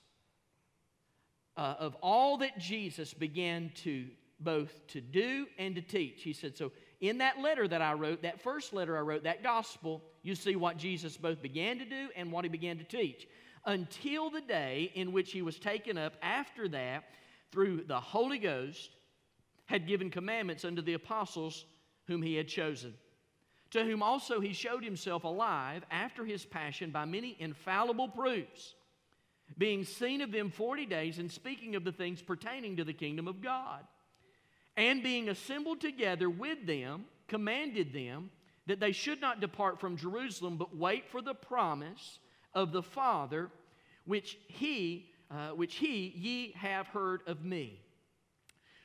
uh, 1.57 1.75
of 1.79 1.95
all 2.01 2.37
that 2.37 2.57
Jesus 2.59 3.13
began 3.13 3.71
to 3.83 4.07
both 4.39 4.87
to 4.87 5.01
do 5.01 5.47
and 5.57 5.75
to 5.75 5.81
teach. 5.81 6.23
He 6.23 6.33
said, 6.33 6.55
so 6.55 6.71
in 7.01 7.17
that 7.19 7.39
letter 7.39 7.67
that 7.67 7.81
I 7.81 7.93
wrote, 7.93 8.21
that 8.21 8.41
first 8.41 8.73
letter 8.73 8.97
I 8.97 9.01
wrote, 9.01 9.23
that 9.23 9.43
gospel, 9.43 10.03
you 10.21 10.35
see 10.35 10.55
what 10.55 10.77
Jesus 10.77 11.17
both 11.17 11.41
began 11.41 11.79
to 11.79 11.85
do 11.85 12.09
and 12.15 12.31
what 12.31 12.45
he 12.45 12.49
began 12.49 12.77
to 12.77 12.83
teach. 12.83 13.27
Until 13.65 14.29
the 14.29 14.41
day 14.41 14.91
in 14.95 15.11
which 15.11 15.31
he 15.31 15.41
was 15.41 15.59
taken 15.59 15.97
up, 15.97 16.13
after 16.21 16.67
that, 16.69 17.05
through 17.51 17.83
the 17.83 17.99
Holy 17.99 18.37
Ghost, 18.37 18.91
had 19.65 19.87
given 19.87 20.09
commandments 20.09 20.65
unto 20.65 20.81
the 20.81 20.93
apostles 20.93 21.65
whom 22.07 22.21
he 22.21 22.35
had 22.35 22.47
chosen 22.47 22.93
to 23.71 23.83
whom 23.83 24.01
also 24.01 24.39
he 24.39 24.53
showed 24.53 24.83
himself 24.83 25.23
alive 25.23 25.83
after 25.91 26.25
his 26.25 26.45
passion 26.45 26.91
by 26.91 27.05
many 27.05 27.35
infallible 27.39 28.07
proofs, 28.07 28.75
being 29.57 29.83
seen 29.83 30.21
of 30.21 30.31
them 30.31 30.49
forty 30.49 30.85
days 30.85 31.19
and 31.19 31.31
speaking 31.31 31.75
of 31.75 31.83
the 31.83 31.91
things 31.91 32.21
pertaining 32.21 32.77
to 32.77 32.83
the 32.83 32.93
kingdom 32.93 33.27
of 33.27 33.41
God. 33.41 33.83
And 34.77 35.03
being 35.03 35.29
assembled 35.29 35.81
together 35.81 36.29
with 36.29 36.65
them, 36.65 37.05
commanded 37.27 37.93
them 37.93 38.31
that 38.67 38.79
they 38.79 38.91
should 38.91 39.19
not 39.19 39.41
depart 39.41 39.79
from 39.79 39.97
Jerusalem, 39.97 40.57
but 40.57 40.75
wait 40.75 41.09
for 41.09 41.21
the 41.21 41.33
promise 41.33 42.19
of 42.53 42.71
the 42.71 42.83
Father, 42.83 43.49
which 44.05 44.37
he, 44.47 45.09
uh, 45.29 45.49
which 45.49 45.75
he 45.75 46.13
ye 46.15 46.51
have 46.53 46.87
heard 46.87 47.21
of 47.27 47.43
me. 47.43 47.81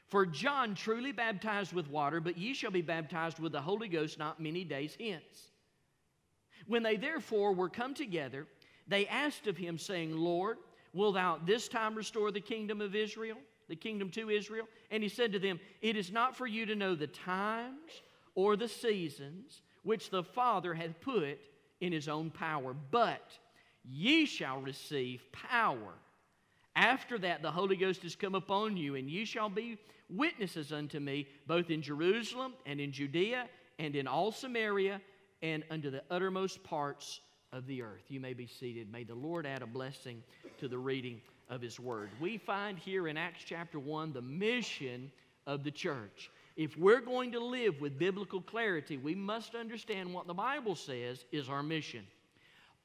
For 0.09 0.27
John 0.27 0.75
truly 0.75 1.13
baptized 1.13 1.73
with 1.73 1.89
water, 1.89 2.21
but 2.21 2.39
ye 2.39 2.55
shall 2.55 2.71
be 2.71 2.83
baptized 2.83 3.39
with 3.39 3.53
the 3.53 3.61
Holy 3.61 3.89
Ghost 3.89 4.19
not 4.19 4.41
many 4.41 4.65
days 4.65 4.97
hence. 5.01 5.51
When 6.67 6.83
they 6.83 6.97
therefore 6.97 7.53
were 7.53 7.69
come 7.69 7.95
together, 7.95 8.47
they 8.87 9.07
asked 9.07 9.47
of 9.47 9.57
him, 9.57 9.79
saying, 9.79 10.17
Lord, 10.17 10.59
will 10.93 11.13
thou 11.13 11.39
this 11.45 11.69
time 11.69 11.95
restore 11.95 12.31
the 12.31 12.41
kingdom 12.41 12.81
of 12.81 12.95
Israel, 12.95 13.39
the 13.69 13.77
kingdom 13.77 14.11
to 14.11 14.31
Israel? 14.31 14.67
And 14.91 15.03
he 15.03 15.09
said 15.09 15.33
to 15.33 15.39
them, 15.39 15.59
It 15.81 15.97
is 15.97 16.13
not 16.13 16.37
for 16.37 16.47
you 16.47 16.67
to 16.67 16.75
know 16.75 16.95
the 16.95 17.07
times 17.07 18.03
or 18.35 18.57
the 18.57 18.69
seasons 18.69 19.63
which 19.83 20.11
the 20.11 20.23
Father 20.23 20.75
hath 20.75 21.01
put 21.01 21.39
in 21.81 21.93
his 21.93 22.09
own 22.09 22.31
power, 22.31 22.75
but 22.91 23.39
ye 23.85 24.25
shall 24.27 24.61
receive 24.61 25.23
power. 25.33 25.95
After 26.77 27.19
that, 27.19 27.43
the 27.43 27.51
Holy 27.51 27.77
Ghost 27.77 28.03
has 28.03 28.17
come 28.17 28.35
upon 28.35 28.77
you, 28.77 28.97
and 28.97 29.09
ye 29.09 29.25
shall 29.25 29.49
be 29.49 29.79
witnesses 30.11 30.73
unto 30.73 30.99
me, 30.99 31.29
both 31.47 31.71
in 31.71 31.83
Jerusalem 31.83 32.55
and 32.67 32.81
in 32.81 32.93
Judea 32.93 33.49
and 33.79 33.95
in 33.95 34.07
all 34.07 34.33
Samaria 34.33 35.01
and 35.43 35.63
unto 35.71 35.91
the 35.91 36.03
uttermost 36.11 36.63
parts 36.65 37.21
of 37.53 37.67
the 37.67 37.83
earth. 37.83 38.05
You 38.09 38.21
may 38.21 38.35
be 38.35 38.47
seated. 38.47 38.91
May 38.91 39.05
the 39.05 39.15
Lord 39.15 39.47
add 39.47 39.63
a 39.63 39.67
blessing 39.67 40.23
to 40.59 40.69
the 40.69 40.79
reading 40.79 41.21
of 41.49 41.61
His 41.61 41.79
Word. 41.79 42.11
We 42.21 42.39
find 42.39 42.79
here 42.79 43.09
in 43.09 43.17
Acts 43.17 43.45
chapter 43.47 43.79
1 43.79 44.13
the 44.13 44.23
mission 44.23 45.11
of 45.47 45.63
the 45.63 45.71
church. 45.71 46.31
If 46.57 46.77
we're 46.79 47.01
going 47.01 47.33
to 47.33 47.41
live 47.41 47.81
with 47.81 47.99
biblical 47.99 48.41
clarity, 48.41 48.97
we 48.97 49.15
must 49.15 49.55
understand 49.55 50.13
what 50.13 50.27
the 50.27 50.35
Bible 50.35 50.75
says 50.75 51.25
is 51.33 51.49
our 51.49 51.63
mission. 51.63 52.05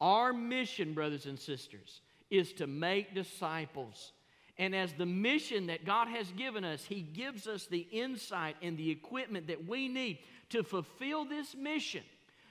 Our 0.02 0.34
mission, 0.34 0.94
brothers 0.94 1.26
and 1.26 1.40
sisters, 1.40 2.02
is 2.30 2.54
to 2.54 2.68
make 2.68 3.16
disciples. 3.16 4.14
And 4.58 4.76
as 4.76 4.92
the 4.94 5.06
mission 5.06 5.68
that 5.68 5.86
God 5.86 6.08
has 6.10 6.30
given 6.32 6.64
us, 6.64 6.84
He 6.84 7.02
gives 7.02 7.48
us 7.48 7.66
the 7.66 7.88
insight 7.92 8.58
and 8.62 8.78
the 8.78 8.92
equipment 8.92 9.48
that 9.48 9.68
we 9.68 9.88
need 9.88 10.20
to 10.50 10.64
fulfill 10.64 11.26
this 11.26 11.56
mission 11.56 12.04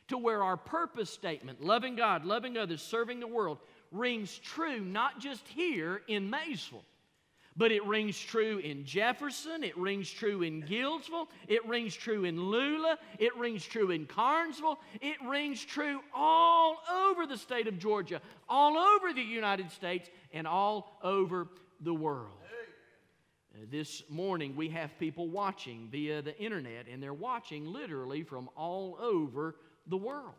to 0.09 0.17
where 0.17 0.43
our 0.43 0.57
purpose 0.57 1.11
statement, 1.11 1.63
loving 1.63 1.97
God, 1.97 2.25
loving 2.25 2.57
others, 2.57 2.81
serving 2.81 3.21
the 3.21 3.27
world, 3.27 3.59
rings 3.93 4.39
true 4.39 4.81
not 4.81 5.21
just 5.21 5.47
here 5.49 6.03
in 6.09 6.31
Maysville, 6.31 6.85
but 7.59 7.73
it 7.73 7.85
rings 7.85 8.19
true 8.19 8.59
in 8.59 8.85
Jefferson, 8.85 9.65
it 9.65 9.77
rings 9.77 10.09
true 10.09 10.43
in 10.43 10.63
Gillsville, 10.63 11.29
it 11.49 11.67
rings 11.67 11.93
true 11.93 12.25
in 12.25 12.41
Lula, 12.41 12.97
it 13.19 13.37
rings 13.37 13.65
true 13.65 13.91
in 13.91 14.07
Carnesville, 14.07 14.77
it 15.01 15.17
rings 15.27 15.65
true 15.65 16.01
all 16.15 16.81
over 16.89 17.27
the 17.27 17.37
state 17.37 17.67
of 17.67 17.77
Georgia, 17.79 18.23
all 18.49 18.79
over 18.79 19.13
the 19.13 19.21
United 19.21 19.73
States, 19.73 20.09
and 20.33 20.47
all 20.47 20.99
over 21.03 21.49
the 21.81 21.93
world. 21.93 22.31
Uh, 23.53 23.65
this 23.73 24.05
morning, 24.09 24.55
we 24.55 24.69
have 24.69 24.97
people 25.01 25.29
watching 25.29 25.89
via 25.91 26.23
the 26.23 26.39
internet, 26.39 26.87
and 26.87 27.03
they're 27.03 27.13
watching 27.13 27.67
literally 27.67 28.23
from 28.23 28.49
all 28.57 28.97
over 29.01 29.57
the 29.89 29.97
world. 29.97 30.35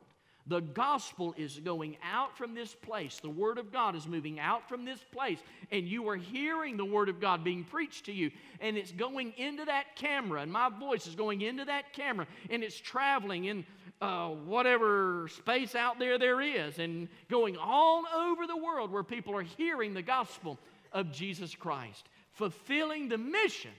The 0.49 0.61
gospel 0.61 1.35
is 1.37 1.59
going 1.59 1.95
out 2.03 2.35
from 2.35 2.55
this 2.55 2.73
place. 2.73 3.19
The 3.21 3.29
word 3.29 3.59
of 3.59 3.71
God 3.71 3.95
is 3.95 4.07
moving 4.07 4.39
out 4.39 4.67
from 4.67 4.83
this 4.83 4.99
place, 5.11 5.37
and 5.71 5.87
you 5.87 6.09
are 6.09 6.15
hearing 6.15 6.75
the 6.75 6.85
word 6.85 7.07
of 7.07 7.21
God 7.21 7.43
being 7.43 7.63
preached 7.63 8.07
to 8.07 8.11
you, 8.11 8.31
and 8.59 8.75
it's 8.75 8.91
going 8.91 9.31
into 9.37 9.65
that 9.65 9.95
camera, 9.95 10.41
and 10.41 10.51
my 10.51 10.69
voice 10.69 11.05
is 11.05 11.13
going 11.13 11.41
into 11.41 11.65
that 11.65 11.93
camera, 11.93 12.25
and 12.49 12.63
it's 12.63 12.79
traveling 12.79 13.45
in 13.45 13.63
uh, 14.01 14.29
whatever 14.29 15.27
space 15.27 15.75
out 15.75 15.99
there 15.99 16.17
there 16.17 16.41
is, 16.41 16.79
and 16.79 17.09
going 17.29 17.55
all 17.55 18.05
over 18.07 18.47
the 18.47 18.57
world 18.57 18.91
where 18.91 19.03
people 19.03 19.35
are 19.35 19.43
hearing 19.43 19.93
the 19.93 20.01
gospel 20.01 20.57
of 20.91 21.11
Jesus 21.11 21.53
Christ, 21.53 22.09
fulfilling 22.31 23.07
the 23.07 23.19
mission 23.19 23.71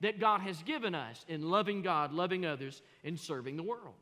that 0.00 0.18
God 0.18 0.40
has 0.40 0.60
given 0.64 0.92
us 0.92 1.24
in 1.28 1.48
loving 1.50 1.82
God, 1.82 2.12
loving 2.12 2.44
others, 2.44 2.82
and 3.04 3.16
serving 3.16 3.56
the 3.56 3.62
world. 3.62 3.94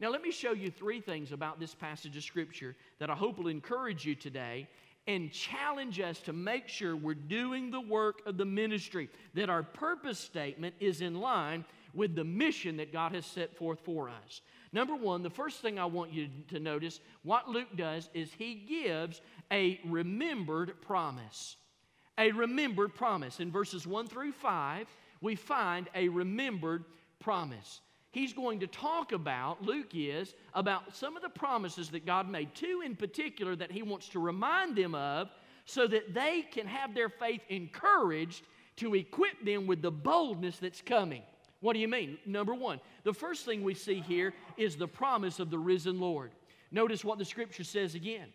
Now, 0.00 0.10
let 0.10 0.22
me 0.22 0.30
show 0.30 0.52
you 0.52 0.70
three 0.70 1.00
things 1.00 1.32
about 1.32 1.58
this 1.58 1.74
passage 1.74 2.16
of 2.16 2.22
Scripture 2.22 2.76
that 3.00 3.10
I 3.10 3.14
hope 3.14 3.38
will 3.38 3.48
encourage 3.48 4.04
you 4.04 4.14
today 4.14 4.68
and 5.08 5.32
challenge 5.32 5.98
us 5.98 6.20
to 6.20 6.32
make 6.32 6.68
sure 6.68 6.94
we're 6.94 7.14
doing 7.14 7.70
the 7.70 7.80
work 7.80 8.20
of 8.26 8.36
the 8.36 8.44
ministry, 8.44 9.08
that 9.34 9.48
our 9.48 9.62
purpose 9.62 10.18
statement 10.18 10.74
is 10.80 11.00
in 11.00 11.14
line 11.14 11.64
with 11.94 12.14
the 12.14 12.24
mission 12.24 12.76
that 12.76 12.92
God 12.92 13.12
has 13.12 13.26
set 13.26 13.56
forth 13.56 13.80
for 13.80 14.08
us. 14.08 14.42
Number 14.72 14.94
one, 14.94 15.22
the 15.22 15.30
first 15.30 15.62
thing 15.62 15.78
I 15.78 15.86
want 15.86 16.12
you 16.12 16.28
to 16.48 16.60
notice, 16.60 17.00
what 17.22 17.48
Luke 17.48 17.74
does 17.74 18.10
is 18.12 18.30
he 18.32 18.54
gives 18.54 19.22
a 19.50 19.80
remembered 19.84 20.80
promise. 20.82 21.56
A 22.18 22.30
remembered 22.30 22.94
promise. 22.94 23.40
In 23.40 23.50
verses 23.50 23.86
1 23.86 24.08
through 24.08 24.32
5, 24.32 24.86
we 25.22 25.34
find 25.34 25.88
a 25.94 26.08
remembered 26.08 26.84
promise 27.18 27.80
he's 28.10 28.32
going 28.32 28.60
to 28.60 28.66
talk 28.66 29.12
about, 29.12 29.62
Luke 29.62 29.90
is, 29.94 30.34
about 30.54 30.94
some 30.94 31.16
of 31.16 31.22
the 31.22 31.28
promises 31.28 31.90
that 31.90 32.06
God 32.06 32.28
made, 32.28 32.54
two 32.54 32.82
in 32.84 32.96
particular 32.96 33.54
that 33.56 33.70
he 33.70 33.82
wants 33.82 34.08
to 34.10 34.18
remind 34.18 34.76
them 34.76 34.94
of 34.94 35.30
so 35.64 35.86
that 35.86 36.14
they 36.14 36.42
can 36.50 36.66
have 36.66 36.94
their 36.94 37.08
faith 37.08 37.42
encouraged 37.48 38.44
to 38.76 38.94
equip 38.94 39.44
them 39.44 39.66
with 39.66 39.82
the 39.82 39.90
boldness 39.90 40.58
that's 40.58 40.80
coming. 40.80 41.22
What 41.60 41.72
do 41.72 41.80
you 41.80 41.88
mean? 41.88 42.18
Number 42.24 42.54
one, 42.54 42.80
the 43.02 43.12
first 43.12 43.44
thing 43.44 43.62
we 43.62 43.74
see 43.74 44.00
here 44.00 44.32
is 44.56 44.76
the 44.76 44.86
promise 44.86 45.40
of 45.40 45.50
the 45.50 45.58
risen 45.58 45.98
Lord. 45.98 46.30
Notice 46.70 47.04
what 47.04 47.18
the 47.18 47.24
scripture 47.24 47.64
says 47.64 47.94
again. 47.94 48.28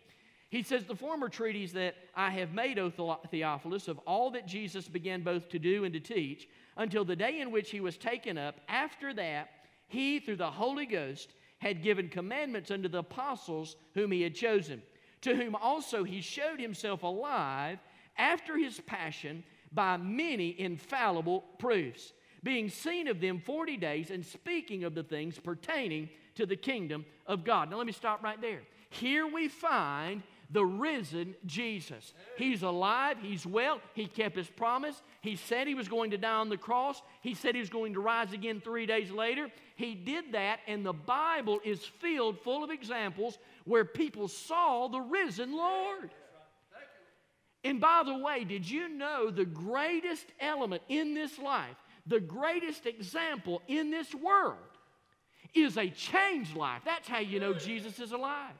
He 0.50 0.62
says, 0.62 0.84
The 0.84 0.94
former 0.94 1.28
treatise 1.28 1.72
that 1.72 1.96
I 2.14 2.30
have 2.30 2.52
made, 2.52 2.78
O 2.78 2.90
Theophilus, 3.30 3.88
of 3.88 3.98
all 4.06 4.30
that 4.32 4.46
Jesus 4.46 4.86
began 4.86 5.22
both 5.22 5.48
to 5.48 5.58
do 5.58 5.84
and 5.84 5.92
to 5.94 6.00
teach, 6.00 6.48
until 6.76 7.04
the 7.04 7.16
day 7.16 7.40
in 7.40 7.50
which 7.50 7.70
he 7.70 7.80
was 7.80 7.96
taken 7.96 8.36
up, 8.36 8.60
after 8.68 9.14
that, 9.14 9.48
he, 9.86 10.18
through 10.20 10.36
the 10.36 10.50
Holy 10.50 10.86
Ghost, 10.86 11.32
had 11.58 11.82
given 11.82 12.08
commandments 12.08 12.70
unto 12.70 12.88
the 12.88 12.98
apostles 12.98 13.76
whom 13.94 14.12
he 14.12 14.22
had 14.22 14.34
chosen, 14.34 14.82
to 15.22 15.34
whom 15.34 15.54
also 15.54 16.04
he 16.04 16.20
showed 16.20 16.60
himself 16.60 17.02
alive 17.02 17.78
after 18.16 18.56
his 18.56 18.80
passion 18.80 19.42
by 19.72 19.96
many 19.96 20.58
infallible 20.60 21.44
proofs, 21.58 22.12
being 22.42 22.68
seen 22.68 23.08
of 23.08 23.20
them 23.20 23.40
40 23.40 23.76
days 23.76 24.10
and 24.10 24.24
speaking 24.24 24.84
of 24.84 24.94
the 24.94 25.02
things 25.02 25.38
pertaining 25.38 26.08
to 26.34 26.46
the 26.46 26.56
kingdom 26.56 27.04
of 27.26 27.44
God. 27.44 27.70
Now, 27.70 27.78
let 27.78 27.86
me 27.86 27.92
stop 27.92 28.22
right 28.22 28.40
there. 28.40 28.62
Here 28.90 29.26
we 29.26 29.48
find 29.48 30.22
the 30.50 30.64
risen 30.64 31.34
Jesus. 31.46 32.14
He's 32.36 32.62
alive, 32.62 33.16
he's 33.20 33.46
well, 33.46 33.80
he 33.94 34.06
kept 34.06 34.36
his 34.36 34.48
promise. 34.48 35.00
He 35.20 35.36
said 35.36 35.66
he 35.66 35.74
was 35.74 35.88
going 35.88 36.10
to 36.10 36.18
die 36.18 36.32
on 36.32 36.48
the 36.48 36.56
cross, 36.56 37.02
he 37.22 37.34
said 37.34 37.54
he 37.54 37.60
was 37.60 37.70
going 37.70 37.94
to 37.94 38.00
rise 38.00 38.32
again 38.32 38.60
three 38.60 38.86
days 38.86 39.10
later. 39.10 39.48
He 39.76 39.94
did 39.94 40.32
that, 40.32 40.60
and 40.66 40.84
the 40.84 40.92
Bible 40.92 41.60
is 41.64 41.84
filled 41.84 42.38
full 42.40 42.62
of 42.62 42.70
examples 42.70 43.38
where 43.64 43.84
people 43.84 44.28
saw 44.28 44.88
the 44.88 45.00
risen 45.00 45.52
Lord. 45.52 46.10
And 47.64 47.80
by 47.80 48.02
the 48.04 48.18
way, 48.18 48.44
did 48.44 48.68
you 48.68 48.88
know 48.88 49.30
the 49.30 49.46
greatest 49.46 50.26
element 50.38 50.82
in 50.88 51.14
this 51.14 51.38
life, 51.38 51.76
the 52.06 52.20
greatest 52.20 52.84
example 52.84 53.62
in 53.66 53.90
this 53.90 54.14
world, 54.14 54.58
is 55.54 55.78
a 55.78 55.88
changed 55.88 56.54
life? 56.54 56.82
That's 56.84 57.08
how 57.08 57.20
you 57.20 57.40
know 57.40 57.54
Jesus 57.54 57.98
is 57.98 58.12
alive. 58.12 58.52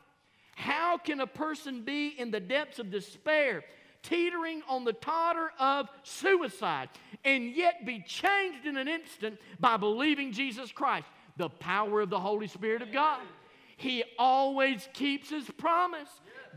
How 0.57 0.99
can 0.99 1.21
a 1.21 1.27
person 1.27 1.83
be 1.83 2.09
in 2.09 2.31
the 2.31 2.41
depths 2.41 2.79
of 2.79 2.91
despair, 2.91 3.65
teetering 4.03 4.63
on 4.69 4.85
the 4.85 4.93
totter 4.93 5.51
of 5.59 5.89
suicide, 6.03 6.89
and 7.25 7.51
yet 7.55 7.87
be 7.87 8.01
changed 8.01 8.67
in 8.67 8.77
an 8.77 8.89
instant 8.89 9.39
by 9.59 9.77
believing 9.77 10.33
Jesus 10.33 10.71
Christ? 10.73 11.07
The 11.37 11.49
power 11.49 12.01
of 12.01 12.11
the 12.11 12.21
Holy 12.21 12.47
Spirit 12.47 12.83
of 12.83 12.93
God. 12.93 13.21
He 13.77 14.05
always 14.19 14.89
keeps 14.93 15.31
his 15.31 15.51
promise. 15.51 16.09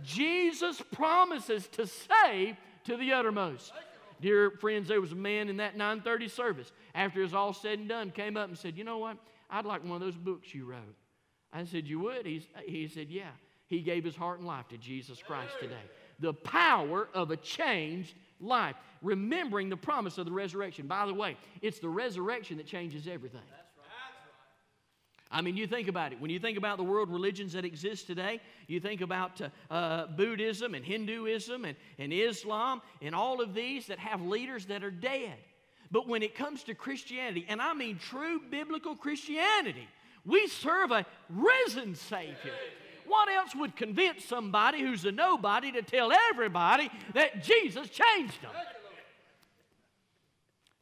Jesus 0.03 0.81
promises 0.91 1.67
to 1.69 1.87
save 1.87 2.55
to 2.83 2.95
the 2.95 3.13
uttermost. 3.13 3.73
Dear 4.21 4.51
friends, 4.51 4.87
there 4.87 5.01
was 5.01 5.11
a 5.11 5.15
man 5.15 5.49
in 5.49 5.57
that 5.57 5.77
930 5.77 6.27
service, 6.27 6.71
after 6.95 7.19
it 7.19 7.23
was 7.23 7.33
all 7.33 7.53
said 7.53 7.79
and 7.79 7.89
done, 7.89 8.11
came 8.11 8.37
up 8.37 8.49
and 8.49 8.57
said, 8.57 8.77
You 8.77 8.83
know 8.83 8.97
what? 8.97 9.17
I'd 9.49 9.65
like 9.65 9.83
one 9.83 9.93
of 9.93 10.01
those 10.01 10.17
books 10.17 10.53
you 10.53 10.65
wrote. 10.65 10.95
I 11.53 11.63
said, 11.65 11.87
You 11.87 11.99
would? 11.99 12.25
He's, 12.25 12.47
he 12.65 12.87
said, 12.87 13.09
Yeah. 13.09 13.31
He 13.67 13.81
gave 13.81 14.03
his 14.03 14.15
heart 14.15 14.39
and 14.39 14.47
life 14.47 14.67
to 14.69 14.77
Jesus 14.77 15.21
Christ 15.21 15.53
today. 15.59 15.75
The 16.19 16.33
power 16.33 17.09
of 17.13 17.31
a 17.31 17.37
changed 17.37 18.15
life. 18.39 18.75
Remembering 19.01 19.69
the 19.69 19.77
promise 19.77 20.17
of 20.17 20.25
the 20.25 20.31
resurrection. 20.31 20.87
By 20.87 21.05
the 21.05 21.13
way, 21.13 21.37
it's 21.61 21.79
the 21.79 21.89
resurrection 21.89 22.57
that 22.57 22.65
changes 22.65 23.07
everything. 23.07 23.41
I 25.29 25.41
mean, 25.41 25.57
you 25.57 25.67
think 25.67 25.89
about 25.89 26.13
it. 26.13 26.21
When 26.21 26.31
you 26.31 26.39
think 26.39 26.57
about 26.57 26.77
the 26.77 26.85
world 26.85 27.09
religions 27.09 27.53
that 27.53 27.65
exist 27.65 28.07
today, 28.07 28.39
you 28.67 28.79
think 28.79 29.01
about 29.01 29.41
uh, 29.41 29.49
uh, 29.69 30.07
Buddhism 30.07 30.73
and 30.73 30.85
Hinduism 30.85 31.65
and, 31.65 31.75
and 31.99 32.13
Islam 32.13 32.81
and 33.01 33.13
all 33.13 33.41
of 33.41 33.53
these 33.53 33.87
that 33.87 33.99
have 33.99 34.21
leaders 34.21 34.67
that 34.67 34.85
are 34.85 34.91
dead. 34.91 35.35
But 35.91 36.07
when 36.07 36.23
it 36.23 36.35
comes 36.35 36.63
to 36.63 36.73
Christianity, 36.73 37.45
and 37.49 37.61
I 37.61 37.73
mean 37.73 37.97
true 37.97 38.39
biblical 38.49 38.95
Christianity, 38.95 39.87
we 40.25 40.47
serve 40.47 40.91
a 40.91 41.05
risen 41.29 41.95
Savior. 41.95 42.53
What 43.07 43.29
else 43.29 43.55
would 43.55 43.75
convince 43.75 44.25
somebody 44.25 44.81
who's 44.81 45.05
a 45.05 45.11
nobody 45.11 45.71
to 45.71 45.81
tell 45.81 46.11
everybody 46.31 46.89
that 47.13 47.41
Jesus 47.41 47.89
changed 47.89 48.41
them? 48.41 48.51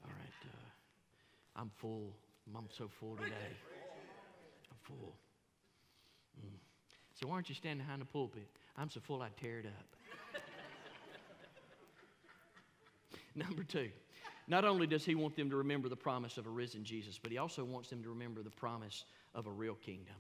All 0.04 0.10
right, 0.10 0.34
uh, 0.44 1.62
I'm 1.62 1.72
full. 1.78 2.14
I'm 2.56 2.68
so 2.70 2.90
full 3.00 3.16
today. 3.18 3.36
I'm 4.72 4.78
full. 4.82 5.16
Mm. 6.40 6.58
So 7.14 7.28
why 7.28 7.36
aren't 7.36 7.50
you 7.50 7.56
standing 7.56 7.86
behind 7.86 8.02
the 8.02 8.06
pulpit? 8.06 8.48
I'm 8.78 8.90
so 8.90 9.00
full 9.02 9.22
I'd 9.22 9.36
tear 9.38 9.60
it 9.60 9.66
up. 9.66 9.96
Number 13.36 13.64
two, 13.64 13.90
not 14.48 14.64
only 14.64 14.88
does 14.88 15.04
he 15.04 15.16
want 15.16 15.36
them 15.36 15.50
to 15.50 15.58
remember 15.58 15.90
the 15.90 15.96
promise 15.96 16.38
of 16.38 16.48
a 16.48 16.50
risen 16.50 16.84
Jesus, 16.84 17.20
but 17.22 17.32
he 17.32 17.38
also 17.38 17.64
wants 17.64 17.90
them 17.90 18.02
to 18.04 18.10
remember 18.10 18.42
the 18.42 18.50
promise 18.50 19.06
of 19.34 19.48
a 19.48 19.52
real 19.52 19.76
kingdom. 19.76 20.16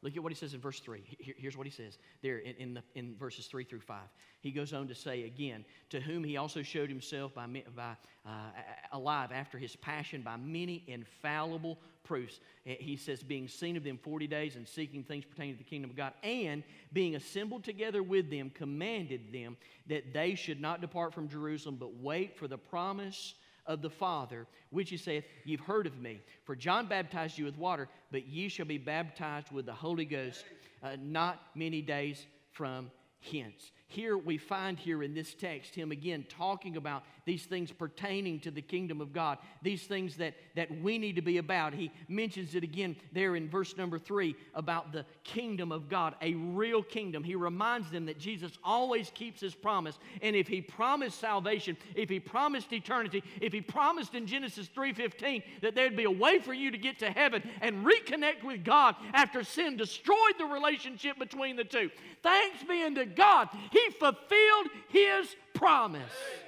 Look 0.00 0.16
at 0.16 0.22
what 0.22 0.30
he 0.30 0.36
says 0.36 0.54
in 0.54 0.60
verse 0.60 0.78
3. 0.78 1.02
here's 1.18 1.56
what 1.56 1.66
he 1.66 1.72
says 1.72 1.98
there 2.22 2.38
in, 2.38 2.54
in, 2.56 2.74
the, 2.74 2.82
in, 2.94 3.16
verses 3.16 3.46
3 3.46 3.64
through 3.64 3.80
5. 3.80 4.00
He 4.40 4.52
goes 4.52 4.72
on 4.72 4.86
to 4.88 4.94
say 4.94 5.24
again, 5.24 5.64
To 5.90 6.00
whom 6.00 6.22
he 6.22 6.36
also 6.36 6.62
showed 6.62 6.88
himself 6.88 7.34
by, 7.34 7.46
by, 7.74 7.96
uh, 8.24 8.50
alive 8.92 9.32
after 9.32 9.58
his 9.58 9.74
passion 9.74 10.22
by 10.22 10.36
many 10.36 10.84
infallible 10.86 11.78
proofs. 12.04 12.38
He 12.64 12.96
says, 12.96 13.24
Being 13.24 13.48
seen 13.48 13.76
of 13.76 13.82
them 13.82 13.98
40 13.98 14.28
days 14.28 14.54
and 14.54 14.68
seeking 14.68 15.02
things 15.02 15.24
pertaining 15.24 15.54
to 15.54 15.58
the 15.58 15.68
kingdom 15.68 15.90
of 15.90 15.96
God, 15.96 16.12
and 16.22 16.62
being 16.92 17.16
assembled 17.16 17.64
together 17.64 18.02
with 18.02 18.30
them, 18.30 18.50
commanded 18.50 19.32
them 19.32 19.56
that 19.88 20.12
they 20.14 20.36
should 20.36 20.60
not 20.60 20.80
depart 20.80 21.12
from 21.12 21.28
Jerusalem, 21.28 21.76
but 21.76 21.96
wait 21.96 22.36
for 22.36 22.46
the 22.46 22.58
promise 22.58 23.34
of 23.68 23.82
the 23.82 23.90
Father, 23.90 24.46
which 24.70 24.90
he 24.90 24.96
saith, 24.96 25.24
You've 25.44 25.60
heard 25.60 25.86
of 25.86 26.00
me. 26.00 26.20
For 26.44 26.56
John 26.56 26.86
baptized 26.86 27.38
you 27.38 27.44
with 27.44 27.56
water, 27.56 27.88
but 28.10 28.26
ye 28.26 28.48
shall 28.48 28.66
be 28.66 28.78
baptized 28.78 29.52
with 29.52 29.66
the 29.66 29.72
Holy 29.72 30.06
Ghost 30.06 30.44
uh, 30.82 30.96
not 31.00 31.40
many 31.54 31.82
days 31.82 32.26
from 32.50 32.90
hence. 33.20 33.72
here 33.88 34.16
we 34.16 34.38
find 34.38 34.78
here 34.78 35.02
in 35.02 35.12
this 35.12 35.34
text 35.34 35.74
him 35.74 35.90
again 35.90 36.24
talking 36.28 36.76
about 36.76 37.02
these 37.28 37.44
things 37.44 37.70
pertaining 37.70 38.40
to 38.40 38.50
the 38.50 38.62
kingdom 38.62 39.02
of 39.02 39.12
God, 39.12 39.36
these 39.60 39.82
things 39.82 40.16
that, 40.16 40.32
that 40.56 40.80
we 40.80 40.96
need 40.96 41.14
to 41.16 41.20
be 41.20 41.36
about. 41.36 41.74
He 41.74 41.92
mentions 42.08 42.54
it 42.54 42.64
again 42.64 42.96
there 43.12 43.36
in 43.36 43.50
verse 43.50 43.76
number 43.76 43.98
three 43.98 44.34
about 44.54 44.92
the 44.92 45.04
kingdom 45.24 45.70
of 45.70 45.90
God, 45.90 46.14
a 46.22 46.32
real 46.32 46.82
kingdom. 46.82 47.22
He 47.22 47.34
reminds 47.34 47.90
them 47.90 48.06
that 48.06 48.18
Jesus 48.18 48.56
always 48.64 49.10
keeps 49.10 49.42
his 49.42 49.54
promise. 49.54 49.98
And 50.22 50.34
if 50.34 50.48
he 50.48 50.62
promised 50.62 51.20
salvation, 51.20 51.76
if 51.94 52.08
he 52.08 52.18
promised 52.18 52.72
eternity, 52.72 53.22
if 53.42 53.52
he 53.52 53.60
promised 53.60 54.14
in 54.14 54.26
Genesis 54.26 54.66
3:15 54.68 55.42
that 55.60 55.74
there'd 55.74 55.96
be 55.96 56.04
a 56.04 56.10
way 56.10 56.38
for 56.38 56.54
you 56.54 56.70
to 56.70 56.78
get 56.78 56.98
to 57.00 57.10
heaven 57.10 57.42
and 57.60 57.84
reconnect 57.84 58.42
with 58.42 58.64
God 58.64 58.96
after 59.12 59.44
sin 59.44 59.76
destroyed 59.76 60.38
the 60.38 60.46
relationship 60.46 61.18
between 61.18 61.56
the 61.56 61.64
two. 61.64 61.90
Thanks 62.22 62.64
be 62.64 62.82
unto 62.84 63.04
God. 63.04 63.50
He 63.70 63.90
fulfilled 63.90 64.68
his 64.88 65.36
promise. 65.52 66.47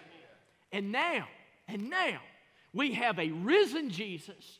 And 0.73 0.93
now, 0.93 1.27
and 1.69 1.91
now, 1.91 2.21
we 2.73 2.93
have 2.95 3.19
a 3.19 3.31
risen 3.31 3.91
Jesus 3.91 4.59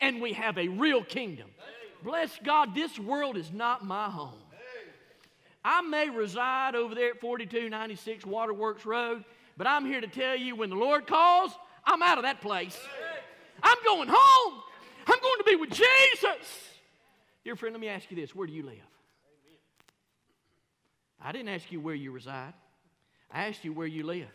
and 0.00 0.20
we 0.20 0.32
have 0.32 0.58
a 0.58 0.68
real 0.68 1.04
kingdom. 1.04 1.48
Bless 2.02 2.38
God, 2.42 2.74
this 2.74 2.98
world 2.98 3.36
is 3.36 3.52
not 3.52 3.84
my 3.84 4.08
home. 4.10 4.40
I 5.64 5.80
may 5.80 6.10
reside 6.10 6.74
over 6.74 6.94
there 6.94 7.10
at 7.10 7.20
4296 7.20 8.26
Waterworks 8.26 8.84
Road, 8.84 9.24
but 9.56 9.66
I'm 9.66 9.86
here 9.86 10.00
to 10.00 10.06
tell 10.06 10.36
you 10.36 10.56
when 10.56 10.68
the 10.68 10.76
Lord 10.76 11.06
calls, 11.06 11.52
I'm 11.86 12.02
out 12.02 12.18
of 12.18 12.24
that 12.24 12.42
place. 12.42 12.78
I'm 13.62 13.78
going 13.84 14.08
home. 14.12 14.62
I'm 15.06 15.20
going 15.20 15.38
to 15.38 15.44
be 15.44 15.56
with 15.56 15.70
Jesus. 15.70 16.70
Dear 17.44 17.56
friend, 17.56 17.74
let 17.74 17.80
me 17.80 17.88
ask 17.88 18.10
you 18.10 18.16
this 18.16 18.34
where 18.34 18.46
do 18.46 18.52
you 18.52 18.62
live? 18.62 18.76
I 21.22 21.32
didn't 21.32 21.48
ask 21.48 21.72
you 21.72 21.80
where 21.80 21.94
you 21.94 22.10
reside, 22.10 22.52
I 23.30 23.46
asked 23.46 23.64
you 23.64 23.72
where 23.72 23.86
you 23.86 24.04
live. 24.04 24.28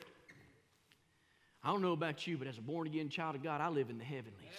I 1.63 1.71
don't 1.71 1.81
know 1.81 1.93
about 1.93 2.25
you, 2.25 2.37
but 2.37 2.47
as 2.47 2.57
a 2.57 2.61
born 2.61 2.87
again 2.87 3.09
child 3.09 3.35
of 3.35 3.43
God, 3.43 3.61
I 3.61 3.67
live 3.69 3.89
in 3.89 3.97
the 3.97 4.03
heavenlies. 4.03 4.53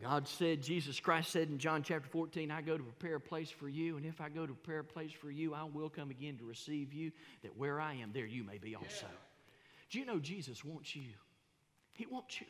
God 0.00 0.28
said, 0.28 0.62
Jesus 0.62 1.00
Christ 1.00 1.30
said 1.30 1.48
in 1.48 1.58
John 1.58 1.82
chapter 1.82 2.08
14, 2.08 2.50
I 2.50 2.62
go 2.62 2.78
to 2.78 2.84
prepare 2.84 3.16
a 3.16 3.20
place 3.20 3.50
for 3.50 3.68
you, 3.68 3.96
and 3.96 4.06
if 4.06 4.20
I 4.20 4.28
go 4.28 4.46
to 4.46 4.54
prepare 4.54 4.80
a 4.80 4.84
place 4.84 5.10
for 5.10 5.30
you, 5.30 5.54
I 5.54 5.64
will 5.64 5.88
come 5.88 6.10
again 6.10 6.36
to 6.38 6.44
receive 6.44 6.92
you, 6.92 7.10
that 7.42 7.56
where 7.56 7.80
I 7.80 7.94
am, 7.94 8.12
there 8.12 8.26
you 8.26 8.44
may 8.44 8.58
be 8.58 8.76
also. 8.76 9.06
Do 9.90 9.98
you 9.98 10.06
know 10.06 10.20
Jesus 10.20 10.64
wants 10.64 10.94
you? 10.94 11.14
He 11.94 12.06
wants 12.06 12.40
you. 12.40 12.46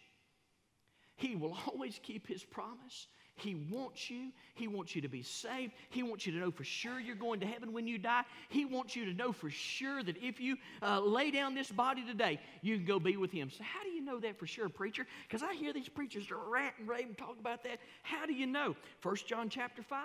He 1.17 1.37
will 1.37 1.57
always 1.67 1.99
keep 2.03 2.27
his 2.27 2.45
promise. 2.45 3.07
He 3.41 3.55
wants 3.55 4.11
you. 4.11 4.31
He 4.55 4.69
wants 4.69 4.95
you 4.95 5.03
to 5.03 5.09
be 5.09 5.23
saved. 5.23 5.73
He 5.91 6.03
wants 6.03 6.27
you 6.27 6.33
to 6.33 6.39
know 6.39 6.51
for 6.51 6.65
sure 6.65 6.99
you're 6.99 7.15
going 7.15 7.41
to 7.41 7.47
heaven 7.47 7.73
when 7.73 7.87
you 7.87 7.99
die. 7.99 8.23
He 8.49 8.65
wants 8.65 8.97
you 8.97 9.05
to 9.07 9.13
know 9.13 9.33
for 9.33 9.51
sure 9.51 10.03
that 10.03 10.17
if 10.23 10.41
you 10.41 10.57
uh, 10.83 11.01
lay 11.01 11.31
down 11.31 11.55
this 11.55 11.71
body 11.71 12.05
today, 12.05 12.41
you 12.63 12.77
can 12.77 12.85
go 12.85 12.99
be 12.99 13.17
with 13.17 13.31
Him. 13.31 13.51
So, 13.51 13.63
how 13.63 13.83
do 13.83 13.91
you 13.91 14.03
know 14.03 14.19
that 14.21 14.39
for 14.39 14.47
sure, 14.47 14.69
preacher? 14.69 15.07
Because 15.27 15.43
I 15.43 15.55
hear 15.55 15.73
these 15.73 15.89
preachers 15.89 16.31
rant 16.31 16.75
and 16.79 16.89
rave 16.89 17.07
and 17.07 17.19
talk 17.19 17.39
about 17.39 17.63
that. 17.65 17.79
How 18.03 18.27
do 18.27 18.33
you 18.33 18.47
know? 18.47 18.77
1 19.03 19.17
John 19.27 19.49
chapter 19.49 19.83
5, 19.83 20.05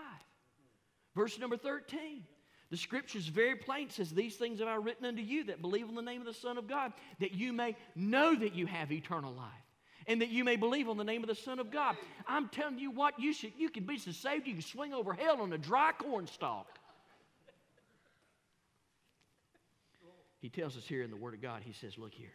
verse 1.16 1.40
number 1.40 1.58
13. 1.58 2.24
The 2.70 2.78
scripture 2.78 3.20
is 3.20 3.28
very 3.28 3.56
plain. 3.56 3.88
It 3.88 3.94
says, 3.94 4.10
These 4.10 4.36
things 4.36 4.60
have 4.60 4.68
I 4.68 4.75
written 4.75 5.06
unto 5.06 5.22
you 5.22 5.44
that 5.46 5.62
believe 5.62 5.88
in 5.90 5.96
the 5.96 6.02
name 6.02 6.22
of 6.22 6.28
the 6.28 6.34
Son 6.34 6.58
of 6.58 6.68
God, 6.68 6.94
that 7.20 7.34
you 7.34 7.54
may 7.54 7.75
know 7.96 8.36
that 8.36 8.56
you 8.56 8.66
have 8.66 8.92
eternal 8.92 9.32
life 9.32 9.62
and 10.07 10.22
that 10.22 10.29
you 10.29 10.43
may 10.43 10.55
believe 10.55 10.89
on 10.89 10.98
the 10.98 11.03
name 11.03 11.24
of 11.24 11.29
the 11.29 11.36
Son 11.36 11.60
of 11.60 11.72
God. 11.72 11.95
I'm 12.27 12.50
telling 12.50 12.79
you 12.79 12.91
what, 12.91 13.19
you, 13.19 13.33
should, 13.33 13.53
you 13.57 13.69
can 13.69 13.86
be 13.86 13.98
so 13.98 14.12
saved 14.12 14.48
you 14.48 14.53
can 14.53 14.62
swing 14.62 14.93
over 14.93 15.13
hell 15.13 15.41
on 15.41 15.51
a 15.53 15.57
dry 15.57 15.91
corn 15.98 16.27
stalk. 16.27 16.67
He 20.39 20.50
tells 20.50 20.75
us 20.75 20.86
here 20.86 21.03
in 21.03 21.10
the 21.10 21.15
Word 21.15 21.33
of 21.33 21.41
God, 21.41 21.62
He 21.63 21.72
says, 21.72 21.98
Look 21.98 22.13
here, 22.13 22.33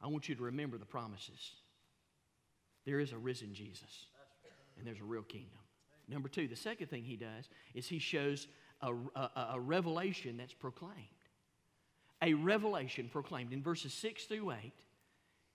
I 0.00 0.06
want 0.06 0.28
you 0.28 0.36
to 0.36 0.42
remember 0.44 0.78
the 0.78 0.84
promises. 0.84 1.52
There 2.84 3.00
is 3.00 3.12
a 3.12 3.18
risen 3.18 3.54
Jesus, 3.54 4.06
and 4.78 4.86
there's 4.86 5.00
a 5.00 5.04
real 5.04 5.22
kingdom. 5.22 5.58
Number 6.08 6.28
two, 6.28 6.46
the 6.46 6.56
second 6.56 6.88
thing 6.88 7.02
He 7.02 7.16
does 7.16 7.48
is 7.74 7.88
He 7.88 7.98
shows 7.98 8.46
a, 8.80 8.92
a, 9.16 9.48
a 9.54 9.60
revelation 9.60 10.36
that's 10.36 10.54
proclaimed. 10.54 10.94
A 12.22 12.34
revelation 12.34 13.08
proclaimed. 13.12 13.52
In 13.52 13.62
verses 13.62 13.92
6 13.94 14.24
through 14.26 14.52
8, 14.52 14.72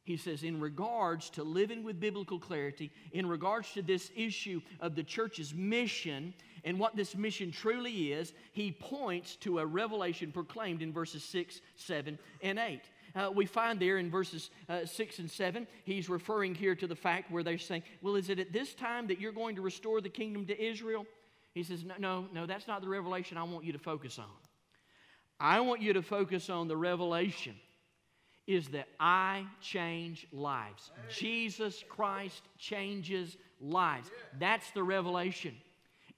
he 0.07 0.15
says, 0.15 0.43
in 0.43 0.61
regards 0.61 1.29
to 1.31 1.43
living 1.43 1.83
with 1.83 1.99
biblical 1.99 2.39
clarity, 2.39 2.89
in 3.11 3.27
regards 3.27 3.73
to 3.73 3.81
this 3.81 4.09
issue 4.15 4.61
of 4.79 4.95
the 4.95 5.03
church's 5.03 5.53
mission 5.53 6.33
and 6.63 6.79
what 6.79 6.95
this 6.95 7.13
mission 7.13 7.51
truly 7.51 8.13
is, 8.13 8.31
he 8.53 8.71
points 8.71 9.35
to 9.35 9.59
a 9.59 9.65
revelation 9.65 10.31
proclaimed 10.31 10.81
in 10.81 10.93
verses 10.93 11.25
6, 11.25 11.59
7, 11.75 12.17
and 12.41 12.57
8. 12.57 12.79
Uh, 13.15 13.31
we 13.35 13.45
find 13.45 13.81
there 13.81 13.97
in 13.97 14.09
verses 14.09 14.49
uh, 14.69 14.85
6 14.85 15.19
and 15.19 15.29
7, 15.29 15.67
he's 15.83 16.07
referring 16.07 16.55
here 16.55 16.73
to 16.73 16.87
the 16.87 16.95
fact 16.95 17.29
where 17.29 17.43
they're 17.43 17.57
saying, 17.57 17.83
Well, 18.01 18.15
is 18.15 18.29
it 18.29 18.39
at 18.39 18.53
this 18.53 18.73
time 18.73 19.07
that 19.07 19.19
you're 19.19 19.33
going 19.33 19.57
to 19.57 19.61
restore 19.61 19.99
the 19.99 20.07
kingdom 20.07 20.45
to 20.45 20.57
Israel? 20.57 21.05
He 21.53 21.63
says, 21.63 21.83
No, 21.83 21.95
no, 21.99 22.25
no, 22.33 22.45
that's 22.45 22.67
not 22.67 22.79
the 22.81 22.87
revelation 22.87 23.37
I 23.37 23.43
want 23.43 23.65
you 23.65 23.73
to 23.73 23.79
focus 23.79 24.19
on. 24.19 24.25
I 25.37 25.59
want 25.59 25.81
you 25.81 25.91
to 25.91 26.01
focus 26.01 26.49
on 26.49 26.69
the 26.69 26.77
revelation 26.77 27.55
is 28.47 28.69
that 28.69 28.87
I 28.99 29.45
change 29.61 30.25
lives. 30.31 30.91
Jesus 31.09 31.83
Christ 31.87 32.41
changes 32.57 33.37
lives. 33.61 34.09
That's 34.39 34.71
the 34.71 34.83
revelation 34.83 35.55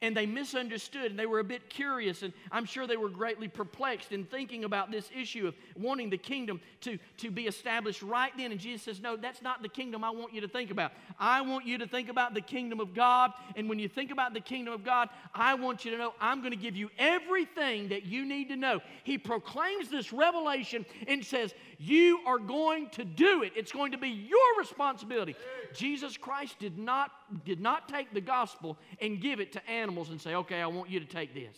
and 0.02 0.16
they 0.16 0.26
misunderstood 0.26 1.12
and 1.12 1.20
they 1.20 1.26
were 1.26 1.40
a 1.40 1.44
bit 1.44 1.70
curious 1.70 2.24
and 2.24 2.34
i'm 2.52 2.66
sure 2.66 2.88
they 2.88 2.98
were 2.98 3.10
greatly 3.10 3.48
perplexed 3.48 4.12
in 4.12 4.24
thinking 4.24 4.64
about 4.64 4.92
this 4.92 5.10
issue 5.16 5.48
of 5.48 5.56
wanting 5.76 6.10
the 6.10 6.18
kingdom 6.18 6.62
to, 6.82 6.98
to 7.18 7.30
be 7.30 7.48
established 7.48 8.02
right 8.02 8.32
then. 8.38 8.52
And 8.52 8.60
jesus 8.60 8.84
says 8.84 9.02
no 9.02 9.18
that's 9.18 9.42
not 9.42 9.62
the 9.62 9.70
kingdom 9.70 10.04
i 10.04 10.10
want 10.10 10.34
you 10.34 10.42
to 10.42 10.48
think 10.48 10.72
about. 10.72 10.92
I 11.20 11.42
want 11.42 11.66
you 11.66 11.78
to 11.80 11.88
think 11.88 12.10
about 12.10 12.34
the 12.34 12.42
kingdom 12.42 12.80
of 12.80 12.94
god 12.94 13.34
and 13.56 13.68
when 13.68 13.80
you 13.80 13.90
think 13.90 14.12
about 14.12 14.34
the 14.34 14.40
kingdom 14.40 14.74
of 14.74 14.84
god 14.84 15.10
i 15.34 15.54
want 15.54 15.86
you 15.86 15.92
to 15.92 15.98
know 15.98 16.14
i'm 16.22 16.40
going 16.40 16.52
to 16.52 16.58
give 16.58 16.76
you 16.76 16.90
everything 16.98 17.90
that 17.90 18.06
you 18.06 18.26
need 18.26 18.50
to 18.50 18.56
know. 18.56 18.80
He 19.04 19.18
proclaims 19.18 19.90
this 19.90 20.14
revelation 20.14 20.86
and 21.08 21.26
says 21.26 21.54
you 21.78 22.20
are 22.26 22.40
going 22.40 22.90
to 22.92 23.06
do 23.06 23.44
it. 23.44 23.54
It's 23.56 23.72
going 23.72 23.94
to 23.94 23.98
be 23.98 24.10
your 24.10 24.58
responsibility. 24.58 25.36
Jesus 25.74 26.18
christ 26.18 26.58
did 26.60 26.78
not 26.78 27.12
did 27.46 27.60
not 27.60 27.88
take 27.88 28.14
the 28.14 28.22
gospel 28.22 28.78
and 29.02 29.22
give 29.22 29.40
it 29.40 29.52
to 29.54 29.70
animals 29.70 29.89
and 29.98 30.22
say, 30.22 30.36
okay, 30.36 30.62
I 30.62 30.68
want 30.68 30.90
you 30.90 31.00
to 31.00 31.06
take 31.06 31.34
this. 31.34 31.56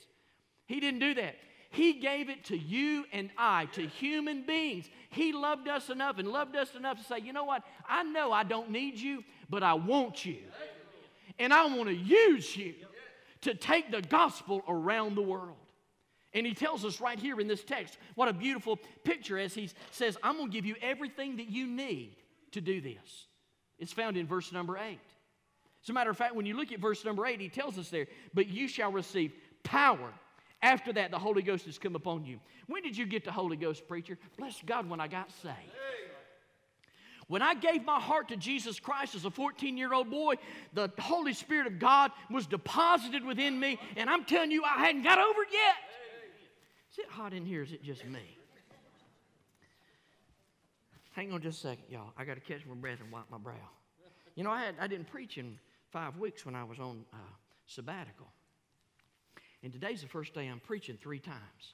He 0.65 0.79
didn't 0.79 0.99
do 0.99 1.13
that. 1.15 1.35
He 1.71 1.93
gave 1.93 2.29
it 2.29 2.45
to 2.45 2.57
you 2.57 3.05
and 3.13 3.29
I, 3.37 3.65
to 3.73 3.87
human 3.87 4.45
beings. 4.45 4.89
He 5.09 5.31
loved 5.31 5.69
us 5.69 5.89
enough 5.89 6.17
and 6.17 6.27
loved 6.27 6.55
us 6.55 6.75
enough 6.75 6.97
to 6.97 7.03
say, 7.03 7.19
you 7.19 7.31
know 7.31 7.45
what? 7.45 7.63
I 7.87 8.03
know 8.03 8.31
I 8.31 8.43
don't 8.43 8.71
need 8.71 8.97
you, 8.97 9.23
but 9.49 9.63
I 9.63 9.73
want 9.75 10.25
you. 10.25 10.39
And 11.39 11.53
I 11.53 11.65
want 11.65 11.87
to 11.87 11.95
use 11.95 12.55
you 12.57 12.73
to 13.41 13.53
take 13.53 13.89
the 13.89 14.01
gospel 14.01 14.63
around 14.67 15.15
the 15.15 15.21
world. 15.21 15.55
And 16.33 16.45
he 16.45 16.53
tells 16.53 16.85
us 16.85 17.01
right 17.01 17.19
here 17.19 17.39
in 17.39 17.47
this 17.47 17.63
text 17.63 17.97
what 18.15 18.27
a 18.27 18.33
beautiful 18.33 18.77
picture 19.03 19.39
as 19.39 19.53
he 19.53 19.69
says, 19.91 20.17
I'm 20.21 20.37
going 20.37 20.49
to 20.49 20.53
give 20.53 20.65
you 20.65 20.75
everything 20.81 21.37
that 21.37 21.49
you 21.49 21.67
need 21.67 22.15
to 22.51 22.61
do 22.61 22.81
this. 22.81 23.27
It's 23.79 23.93
found 23.93 24.17
in 24.17 24.27
verse 24.27 24.51
number 24.51 24.77
8. 24.77 24.99
As 25.83 25.89
a 25.89 25.93
matter 25.93 26.11
of 26.11 26.17
fact, 26.17 26.35
when 26.35 26.45
you 26.45 26.55
look 26.55 26.71
at 26.71 26.79
verse 26.79 27.03
number 27.03 27.25
8, 27.25 27.39
he 27.39 27.49
tells 27.49 27.77
us 27.77 27.89
there, 27.89 28.07
But 28.33 28.47
you 28.47 28.67
shall 28.67 28.91
receive 28.91 29.33
power. 29.63 30.13
After 30.61 30.93
that, 30.93 31.09
the 31.09 31.17
Holy 31.17 31.41
Ghost 31.41 31.65
has 31.65 31.79
come 31.79 31.95
upon 31.95 32.23
you. 32.23 32.39
When 32.67 32.83
did 32.83 32.95
you 32.95 33.07
get 33.07 33.25
the 33.25 33.31
Holy 33.31 33.57
Ghost, 33.57 33.87
preacher? 33.87 34.17
Bless 34.37 34.61
God 34.63 34.87
when 34.87 34.99
I 34.99 35.07
got 35.07 35.31
saved. 35.41 35.55
When 37.27 37.41
I 37.41 37.55
gave 37.55 37.85
my 37.85 37.99
heart 37.99 38.27
to 38.27 38.37
Jesus 38.37 38.79
Christ 38.79 39.15
as 39.15 39.25
a 39.25 39.31
14 39.31 39.77
year 39.77 39.93
old 39.93 40.11
boy, 40.11 40.35
the 40.73 40.91
Holy 40.99 41.33
Spirit 41.33 41.65
of 41.65 41.79
God 41.79 42.11
was 42.29 42.45
deposited 42.45 43.25
within 43.25 43.59
me, 43.59 43.79
and 43.95 44.09
I'm 44.09 44.25
telling 44.25 44.51
you, 44.51 44.63
I 44.63 44.85
hadn't 44.85 45.03
got 45.03 45.17
over 45.17 45.41
it 45.43 45.47
yet. 45.51 45.75
Is 46.91 46.99
it 46.99 47.09
hot 47.09 47.33
in 47.33 47.45
here? 47.45 47.63
Is 47.63 47.71
it 47.71 47.83
just 47.83 48.05
me? 48.05 48.37
Hang 51.13 51.31
on 51.31 51.41
just 51.41 51.59
a 51.59 51.67
second, 51.69 51.85
y'all. 51.89 52.11
I 52.17 52.25
got 52.25 52.35
to 52.35 52.41
catch 52.41 52.65
my 52.65 52.75
breath 52.75 52.99
and 53.01 53.11
wipe 53.11 53.31
my 53.31 53.37
brow. 53.37 53.55
You 54.35 54.43
know, 54.43 54.51
I, 54.51 54.65
had, 54.65 54.75
I 54.79 54.87
didn't 54.87 55.09
preach 55.09 55.37
in 55.37 55.57
five 55.91 56.17
weeks 56.17 56.45
when 56.45 56.55
I 56.55 56.63
was 56.63 56.79
on 56.79 57.05
uh, 57.13 57.17
sabbatical. 57.65 58.27
And 59.63 59.71
today's 59.71 60.01
the 60.01 60.07
first 60.07 60.33
day 60.33 60.47
I'm 60.47 60.59
preaching 60.59 60.97
three 61.01 61.19
times. 61.19 61.73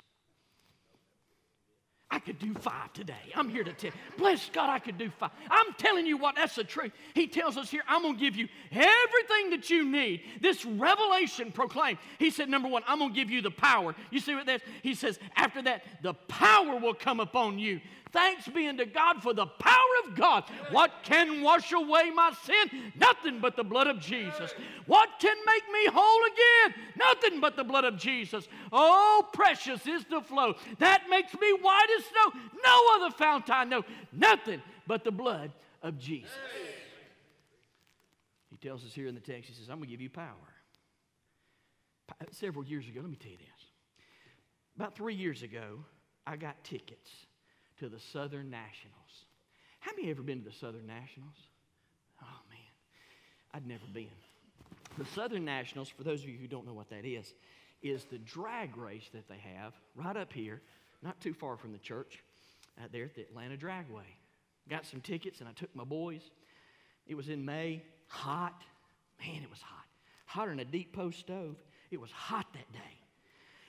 I 2.10 2.19
could 2.19 2.39
do 2.39 2.53
five 2.53 2.93
today. 2.93 3.13
I'm 3.36 3.49
here 3.49 3.65
to 3.65 3.73
tell. 3.73 3.91
Bless 4.17 4.49
God, 4.49 4.69
I 4.69 4.80
could 4.80 4.97
do 4.97 5.10
five. 5.19 5.32
I'm 5.51 5.73
telling 5.77 6.06
you 6.06 6.17
what, 6.17 6.36
that's 6.36 6.56
the 6.56 6.63
truth. 6.63 6.93
He 7.13 7.27
tells 7.27 7.58
us 7.58 7.69
here, 7.69 7.84
I'm 7.88 8.01
going 8.01 8.15
to 8.15 8.19
give 8.19 8.36
you 8.38 8.47
everything 8.71 9.49
that 9.51 9.69
you 9.69 9.86
need. 9.86 10.21
This 10.41 10.65
revelation 10.65 11.51
proclaimed. 11.51 11.99
He 12.17 12.32
said, 12.32 12.49
number 12.49 12.69
one, 12.69 12.84
I'm 12.88 12.99
going 12.99 13.13
to 13.13 13.15
give 13.15 13.30
you 13.30 13.41
the 13.41 13.51
power. 13.51 13.93
You 14.10 14.21
see 14.21 14.36
what 14.36 14.45
that? 14.45 14.62
He 14.84 14.95
says, 14.95 15.19
after 15.36 15.62
that, 15.63 15.84
the 16.01 16.13
power 16.13 16.77
will 16.77 16.93
come 16.93 17.19
upon 17.19 17.60
you. 17.60 17.82
Thanks 18.12 18.48
be 18.48 18.67
unto 18.67 18.86
God 18.86 19.22
for 19.22 19.34
the 19.34 19.46
power 19.46 19.74
of 20.06 20.15
God. 20.15 20.43
What 20.72 20.91
can 21.04 21.41
wash 21.41 21.72
away 21.72 22.12
my 22.12 22.32
sin? 22.43 22.91
Nothing 22.96 23.39
but 23.39 23.56
the 23.56 23.63
blood 23.63 23.88
of 23.88 24.00
Jesus. 24.00 24.54
What 24.86 25.10
can 25.20 25.36
make 25.46 25.63
me 25.72 25.91
whole 25.93 26.22
again? 26.26 26.84
Nothing 26.98 27.39
but 27.39 27.56
the 27.56 27.63
blood 27.63 27.86
of 27.86 27.98
Jesus. 27.98 28.48
Oh, 28.72 29.28
precious 29.34 29.86
is 29.86 30.06
the 30.06 30.22
flow 30.22 30.56
that 30.80 31.04
makes 31.10 31.34
me 31.34 31.52
white 31.62 31.88
as 31.98 32.06
snow. 32.06 32.41
No 32.63 32.82
other 32.96 33.15
fount 33.15 33.50
I 33.50 33.63
know. 33.63 33.84
Nothing 34.12 34.62
but 34.86 35.04
the 35.04 35.12
blood 35.12 35.52
of 35.84 35.98
Jesus. 35.98 36.32
He 38.50 38.58
tells 38.58 38.84
us 38.86 38.93
here 38.93 39.08
in 39.08 39.15
the 39.15 39.22
text, 39.22 39.50
he 39.50 39.56
says, 39.56 39.70
I'm 39.70 39.78
going 39.78 39.89
to 39.89 39.91
give 39.91 40.02
you 40.02 40.10
power. 40.10 40.34
Several 42.32 42.65
years 42.65 42.88
ago, 42.88 43.02
let 43.02 43.10
me 43.10 43.17
tell 43.17 43.32
you 43.32 43.38
this. 43.38 43.65
About 44.76 44.96
three 44.96 45.13
years 45.13 45.43
ago, 45.43 45.84
I 46.26 46.38
got 46.38 46.63
tickets 46.63 47.26
to 47.79 47.89
the 47.89 47.99
Southern 47.99 48.49
Nationals. 48.49 49.25
How 49.79 49.91
many 49.95 50.09
ever 50.09 50.21
been 50.21 50.43
to 50.43 50.49
the 50.49 50.55
Southern 50.55 50.87
Nationals? 50.87 51.35
Oh, 52.21 52.39
man, 52.49 52.59
I'd 53.53 53.67
never 53.67 53.85
been. 53.93 54.07
The 54.97 55.05
Southern 55.05 55.45
Nationals, 55.45 55.89
for 55.89 56.03
those 56.03 56.23
of 56.23 56.29
you 56.29 56.37
who 56.37 56.47
don't 56.47 56.65
know 56.65 56.73
what 56.73 56.89
that 56.89 57.05
is, 57.05 57.33
is 57.83 58.05
the 58.05 58.17
drag 58.17 58.75
race 58.77 59.09
that 59.13 59.27
they 59.29 59.37
have 59.55 59.73
right 59.95 60.17
up 60.17 60.33
here, 60.33 60.61
not 61.03 61.19
too 61.21 61.33
far 61.33 61.57
from 61.57 61.71
the 61.71 61.77
church, 61.77 62.23
out 62.81 62.91
there 62.91 63.05
at 63.05 63.15
the 63.15 63.21
Atlanta 63.21 63.55
Dragway. 63.55 64.07
Got 64.69 64.85
some 64.85 65.01
tickets 65.01 65.39
and 65.39 65.47
I 65.47 65.53
took 65.53 65.73
my 65.75 65.83
boys. 65.83 66.21
It 67.07 67.15
was 67.15 67.29
in 67.29 67.45
May, 67.45 67.83
hot. 68.07 68.61
Man, 69.19 69.41
it 69.43 69.49
was 69.49 69.61
hot. 69.61 69.85
Hotter 70.25 70.51
than 70.51 70.59
a 70.59 70.65
deep 70.65 70.93
post 70.93 71.19
stove. 71.19 71.55
It 71.91 72.01
was 72.01 72.11
hot 72.11 72.47
that 72.53 72.71
day. 72.73 72.79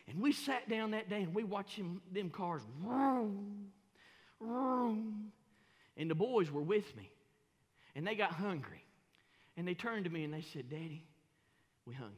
And 0.08 0.20
we 0.20 0.32
sat 0.32 0.68
down 0.68 0.92
that 0.92 1.08
day 1.08 1.22
and 1.22 1.34
we 1.34 1.44
watched 1.44 1.76
them, 1.76 2.00
them 2.12 2.30
cars 2.30 2.62
vroom. 2.82 3.68
And 4.40 6.10
the 6.10 6.14
boys 6.14 6.50
were 6.50 6.62
with 6.62 6.96
me. 6.96 7.10
And 7.94 8.06
they 8.06 8.14
got 8.14 8.32
hungry. 8.32 8.84
And 9.56 9.66
they 9.66 9.74
turned 9.74 10.04
to 10.04 10.10
me 10.10 10.24
and 10.24 10.32
they 10.32 10.44
said, 10.52 10.70
Daddy, 10.70 11.04
we 11.84 11.94
hungry. 11.94 12.14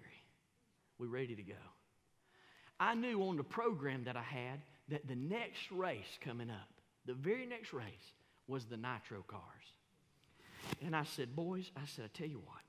We 0.99 1.07
ready 1.07 1.35
to 1.35 1.43
go. 1.43 1.55
I 2.79 2.95
knew 2.95 3.23
on 3.23 3.37
the 3.37 3.45
program 3.45 4.05
that 4.05 4.17
I 4.17 4.23
had 4.23 4.61
that 4.89 5.07
the 5.09 5.15
next 5.15 5.71
race 5.71 6.19
coming 6.21 6.51
up, 6.51 6.69
the 7.07 7.15
very 7.15 7.47
next 7.47 7.73
race, 7.73 8.13
was 8.47 8.65
the 8.65 8.77
nitro 8.77 9.23
cars. 9.27 9.43
And 10.83 10.95
I 10.95 11.05
said, 11.05 11.35
boys, 11.35 11.71
I 11.77 11.87
said, 11.87 12.07
I 12.07 12.19
tell 12.19 12.29
you 12.29 12.43
what, 12.45 12.63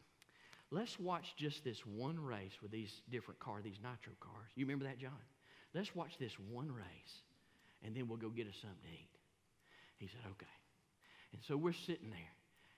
let's 0.69 0.99
watch 0.99 1.33
just 1.35 1.63
this 1.63 1.85
one 1.85 2.19
race 2.19 2.53
with 2.61 2.71
these 2.71 3.01
different 3.09 3.39
cars, 3.39 3.63
these 3.63 3.79
nitro 3.83 4.13
cars. 4.19 4.51
You 4.55 4.65
remember 4.65 4.85
that, 4.85 4.99
John? 4.99 5.11
Let's 5.73 5.95
watch 5.95 6.17
this 6.19 6.33
one 6.39 6.71
race, 6.71 7.23
and 7.83 7.95
then 7.95 8.07
we'll 8.07 8.17
go 8.17 8.29
get 8.29 8.47
us 8.47 8.55
something 8.61 8.79
to 8.83 8.89
eat. 8.89 9.20
He 10.01 10.07
said, 10.07 10.21
okay. 10.31 10.49
And 11.31 11.41
so 11.47 11.55
we're 11.55 11.73
sitting 11.73 12.09
there, 12.09 12.33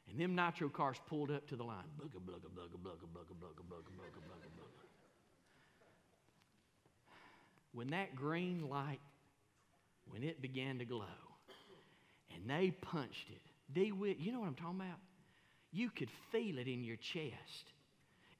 and 0.09 0.19
them 0.19 0.35
nitro 0.35 0.67
cars 0.67 0.97
pulled 1.07 1.31
up 1.31 1.47
to 1.47 1.55
the 1.55 1.63
line. 1.63 1.87
Bugga, 1.97 2.19
bugga, 2.19 2.51
bugga, 2.51 2.75
bugga, 2.83 3.07
bugga, 3.07 3.33
bugga, 3.39 3.63
bugga, 3.63 3.63
bugga, 3.71 4.19
bugga, 4.27 4.49
bugga. 4.59 4.83
When 7.71 7.91
that 7.91 8.13
green 8.13 8.67
light, 8.69 8.99
when 10.09 10.21
it 10.21 10.41
began 10.41 10.79
to 10.79 10.85
glow, 10.85 11.05
and 12.35 12.49
they 12.49 12.71
punched 12.71 13.29
it, 13.29 13.41
DeWitt, 13.73 14.19
you 14.19 14.33
know 14.33 14.41
what 14.41 14.47
I'm 14.47 14.55
talking 14.55 14.81
about? 14.81 14.99
You 15.71 15.89
could 15.89 16.09
feel 16.31 16.57
it 16.57 16.67
in 16.67 16.83
your 16.83 16.97
chest. 16.97 17.71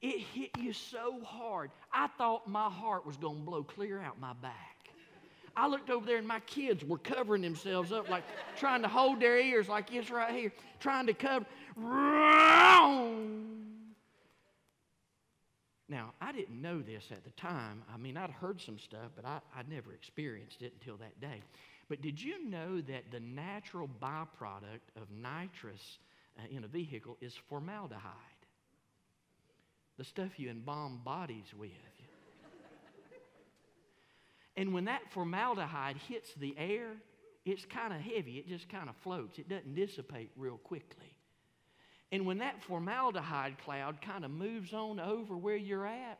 It 0.02 0.20
hit 0.34 0.50
you 0.58 0.74
so 0.74 1.20
hard. 1.24 1.70
I 1.90 2.08
thought 2.18 2.46
my 2.46 2.68
heart 2.68 3.06
was 3.06 3.16
going 3.16 3.38
to 3.38 3.42
blow 3.42 3.62
clear 3.64 3.98
out 3.98 4.20
my 4.20 4.34
back. 4.34 4.73
I 5.56 5.68
looked 5.68 5.90
over 5.90 6.04
there 6.04 6.18
and 6.18 6.26
my 6.26 6.40
kids 6.40 6.84
were 6.84 6.98
covering 6.98 7.42
themselves 7.42 7.92
up, 7.92 8.08
like 8.08 8.24
trying 8.56 8.82
to 8.82 8.88
hold 8.88 9.20
their 9.20 9.38
ears 9.38 9.68
like 9.68 9.92
it's 9.92 10.10
right 10.10 10.34
here, 10.34 10.52
trying 10.80 11.06
to 11.06 11.14
cover. 11.14 11.46
Now, 15.88 16.12
I 16.20 16.32
didn't 16.32 16.60
know 16.60 16.80
this 16.80 17.04
at 17.10 17.24
the 17.24 17.30
time. 17.30 17.82
I 17.92 17.98
mean, 17.98 18.16
I'd 18.16 18.30
heard 18.30 18.60
some 18.60 18.78
stuff, 18.78 19.10
but 19.14 19.24
I, 19.24 19.40
would 19.56 19.68
never 19.68 19.92
experienced 19.92 20.62
it 20.62 20.72
until 20.80 20.96
that 20.96 21.20
day. 21.20 21.42
But 21.88 22.00
did 22.00 22.20
you 22.20 22.48
know 22.48 22.80
that 22.80 23.10
the 23.10 23.20
natural 23.20 23.88
byproduct 24.02 24.90
of 24.96 25.10
nitrous 25.10 25.98
uh, 26.38 26.42
in 26.50 26.64
a 26.64 26.68
vehicle 26.68 27.16
is 27.20 27.34
formaldehyde? 27.48 28.00
The 29.98 30.04
stuff 30.04 30.38
you 30.38 30.50
embalm 30.50 31.00
bodies 31.04 31.52
with. 31.56 31.70
And 34.56 34.72
when 34.72 34.84
that 34.84 35.02
formaldehyde 35.10 35.96
hits 36.08 36.32
the 36.34 36.54
air, 36.56 36.88
it's 37.44 37.64
kind 37.64 37.92
of 37.92 38.00
heavy. 38.00 38.38
It 38.38 38.48
just 38.48 38.68
kind 38.68 38.88
of 38.88 38.96
floats. 38.96 39.38
It 39.38 39.48
doesn't 39.48 39.74
dissipate 39.74 40.30
real 40.36 40.58
quickly. 40.58 41.14
And 42.12 42.26
when 42.26 42.38
that 42.38 42.62
formaldehyde 42.62 43.58
cloud 43.64 44.00
kind 44.00 44.24
of 44.24 44.30
moves 44.30 44.72
on 44.72 45.00
over 45.00 45.36
where 45.36 45.56
you're 45.56 45.86
at, 45.86 46.18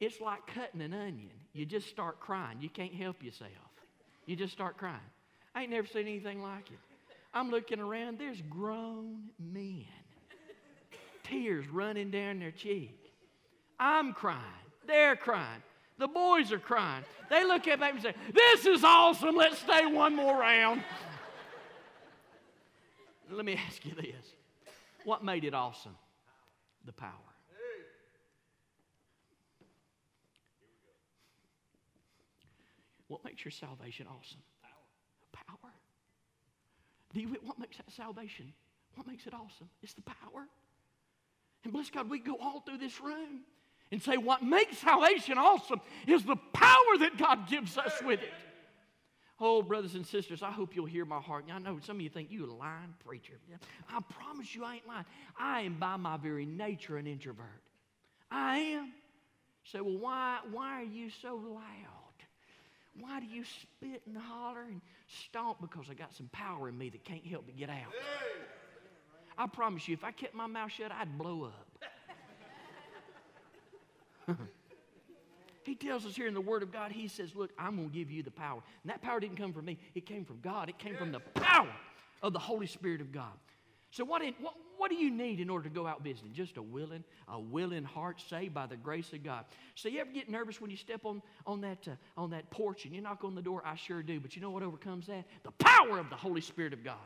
it's 0.00 0.20
like 0.20 0.46
cutting 0.46 0.80
an 0.80 0.94
onion. 0.94 1.30
You 1.52 1.66
just 1.66 1.88
start 1.88 2.20
crying. 2.20 2.58
You 2.60 2.68
can't 2.68 2.94
help 2.94 3.22
yourself. 3.22 3.50
You 4.26 4.36
just 4.36 4.52
start 4.52 4.76
crying. 4.76 5.00
I 5.54 5.62
ain't 5.62 5.70
never 5.70 5.86
seen 5.86 6.02
anything 6.02 6.42
like 6.42 6.70
it. 6.70 6.78
I'm 7.34 7.50
looking 7.50 7.80
around, 7.80 8.18
there's 8.18 8.40
grown 8.42 9.30
men, 9.38 9.84
tears 11.24 11.66
running 11.68 12.10
down 12.10 12.38
their 12.38 12.50
cheek. 12.50 12.98
I'm 13.78 14.12
crying. 14.12 14.38
They're 14.86 15.16
crying. 15.16 15.62
The 16.02 16.08
boys 16.08 16.50
are 16.50 16.58
crying. 16.58 17.04
They 17.30 17.44
look 17.44 17.68
at 17.68 17.78
me 17.78 17.90
and 17.90 18.02
say, 18.02 18.12
This 18.34 18.66
is 18.66 18.82
awesome. 18.82 19.36
Let's 19.36 19.60
stay 19.60 19.86
one 19.86 20.16
more 20.16 20.36
round. 20.36 20.82
Let 23.30 23.44
me 23.44 23.56
ask 23.68 23.86
you 23.86 23.94
this 23.94 24.34
what 25.04 25.22
made 25.22 25.44
it 25.44 25.54
awesome? 25.54 25.94
The 26.86 26.92
power. 26.92 27.10
What 33.06 33.24
makes 33.24 33.44
your 33.44 33.52
salvation 33.52 34.08
awesome? 34.08 34.40
Power. 34.64 35.46
Power. 35.46 35.72
Do 37.14 37.20
you, 37.20 37.36
what 37.44 37.60
makes 37.60 37.76
that 37.76 37.92
salvation? 37.92 38.52
What 38.96 39.06
makes 39.06 39.28
it 39.28 39.34
awesome? 39.34 39.68
It's 39.84 39.92
the 39.92 40.02
power. 40.02 40.48
And 41.62 41.72
bless 41.72 41.90
God, 41.90 42.10
we 42.10 42.18
go 42.18 42.36
all 42.40 42.60
through 42.62 42.78
this 42.78 43.00
room 43.00 43.42
and 43.92 44.02
say, 44.02 44.16
what 44.16 44.42
makes 44.42 44.78
salvation 44.78 45.38
awesome 45.38 45.80
is 46.08 46.24
the 46.24 46.36
power 46.54 46.98
that 46.98 47.18
God 47.18 47.46
gives 47.48 47.76
us 47.78 47.92
with 48.04 48.20
it. 48.22 48.32
Oh, 49.38 49.60
brothers 49.60 49.94
and 49.94 50.06
sisters, 50.06 50.42
I 50.42 50.50
hope 50.50 50.74
you'll 50.74 50.86
hear 50.86 51.04
my 51.04 51.20
heart. 51.20 51.44
I 51.52 51.58
know 51.58 51.78
some 51.82 51.96
of 51.96 52.02
you 52.02 52.08
think 52.08 52.28
you're 52.30 52.48
a 52.48 52.54
lying 52.54 52.94
preacher. 53.04 53.34
I 53.90 54.00
promise 54.08 54.54
you 54.54 54.64
I 54.64 54.76
ain't 54.76 54.88
lying. 54.88 55.04
I 55.38 55.60
am 55.62 55.74
by 55.78 55.96
my 55.96 56.16
very 56.16 56.46
nature 56.46 56.96
an 56.96 57.06
introvert. 57.06 57.62
I 58.30 58.58
am. 58.58 58.92
Say, 59.64 59.78
so, 59.78 59.84
well, 59.84 59.98
why, 59.98 60.38
why 60.50 60.80
are 60.80 60.84
you 60.84 61.10
so 61.10 61.34
loud? 61.34 61.62
Why 62.98 63.20
do 63.20 63.26
you 63.26 63.44
spit 63.44 64.02
and 64.06 64.16
holler 64.16 64.62
and 64.62 64.80
stomp? 65.26 65.60
Because 65.60 65.86
I 65.90 65.94
got 65.94 66.14
some 66.14 66.28
power 66.32 66.68
in 66.68 66.76
me 66.76 66.88
that 66.90 67.04
can't 67.04 67.24
help 67.24 67.46
but 67.46 67.56
get 67.56 67.68
out. 67.68 67.92
I 69.36 69.46
promise 69.46 69.86
you, 69.86 69.94
if 69.94 70.04
I 70.04 70.12
kept 70.12 70.34
my 70.34 70.46
mouth 70.46 70.72
shut, 70.72 70.92
I'd 70.92 71.18
blow 71.18 71.44
up. 71.44 71.71
he 75.64 75.74
tells 75.74 76.06
us 76.06 76.14
here 76.14 76.26
in 76.26 76.34
the 76.34 76.40
Word 76.40 76.62
of 76.62 76.72
God, 76.72 76.92
He 76.92 77.08
says, 77.08 77.34
Look, 77.34 77.50
I'm 77.58 77.76
going 77.76 77.90
to 77.90 77.94
give 77.96 78.10
you 78.10 78.22
the 78.22 78.30
power. 78.30 78.62
And 78.82 78.90
that 78.90 79.02
power 79.02 79.20
didn't 79.20 79.36
come 79.36 79.52
from 79.52 79.64
me, 79.64 79.78
it 79.94 80.06
came 80.06 80.24
from 80.24 80.40
God. 80.40 80.68
It 80.68 80.78
came 80.78 80.96
from 80.96 81.12
the 81.12 81.20
power 81.20 81.70
of 82.22 82.32
the 82.32 82.38
Holy 82.38 82.66
Spirit 82.66 83.00
of 83.00 83.12
God. 83.12 83.32
So, 83.90 84.04
what, 84.04 84.22
what, 84.40 84.54
what 84.78 84.90
do 84.90 84.96
you 84.96 85.10
need 85.10 85.38
in 85.38 85.50
order 85.50 85.68
to 85.68 85.74
go 85.74 85.86
out 85.86 86.02
visiting? 86.02 86.32
Just 86.32 86.56
a 86.56 86.62
willing, 86.62 87.04
a 87.28 87.38
willing 87.38 87.84
heart 87.84 88.20
saved 88.28 88.54
by 88.54 88.66
the 88.66 88.76
grace 88.76 89.12
of 89.12 89.22
God. 89.22 89.44
So 89.74 89.88
you 89.88 90.00
ever 90.00 90.10
get 90.10 90.30
nervous 90.30 90.60
when 90.60 90.70
you 90.70 90.76
step 90.76 91.04
on, 91.04 91.22
on, 91.46 91.60
that, 91.60 91.86
uh, 91.86 92.20
on 92.20 92.30
that 92.30 92.50
porch 92.50 92.84
and 92.84 92.94
you 92.94 93.00
knock 93.00 93.22
on 93.22 93.34
the 93.34 93.42
door? 93.42 93.62
I 93.64 93.76
sure 93.76 94.02
do. 94.02 94.18
But 94.18 94.34
you 94.34 94.42
know 94.42 94.50
what 94.50 94.62
overcomes 94.62 95.06
that? 95.06 95.24
The 95.44 95.52
power 95.52 95.98
of 95.98 96.10
the 96.10 96.16
Holy 96.16 96.40
Spirit 96.40 96.72
of 96.72 96.82
God. 96.82 96.96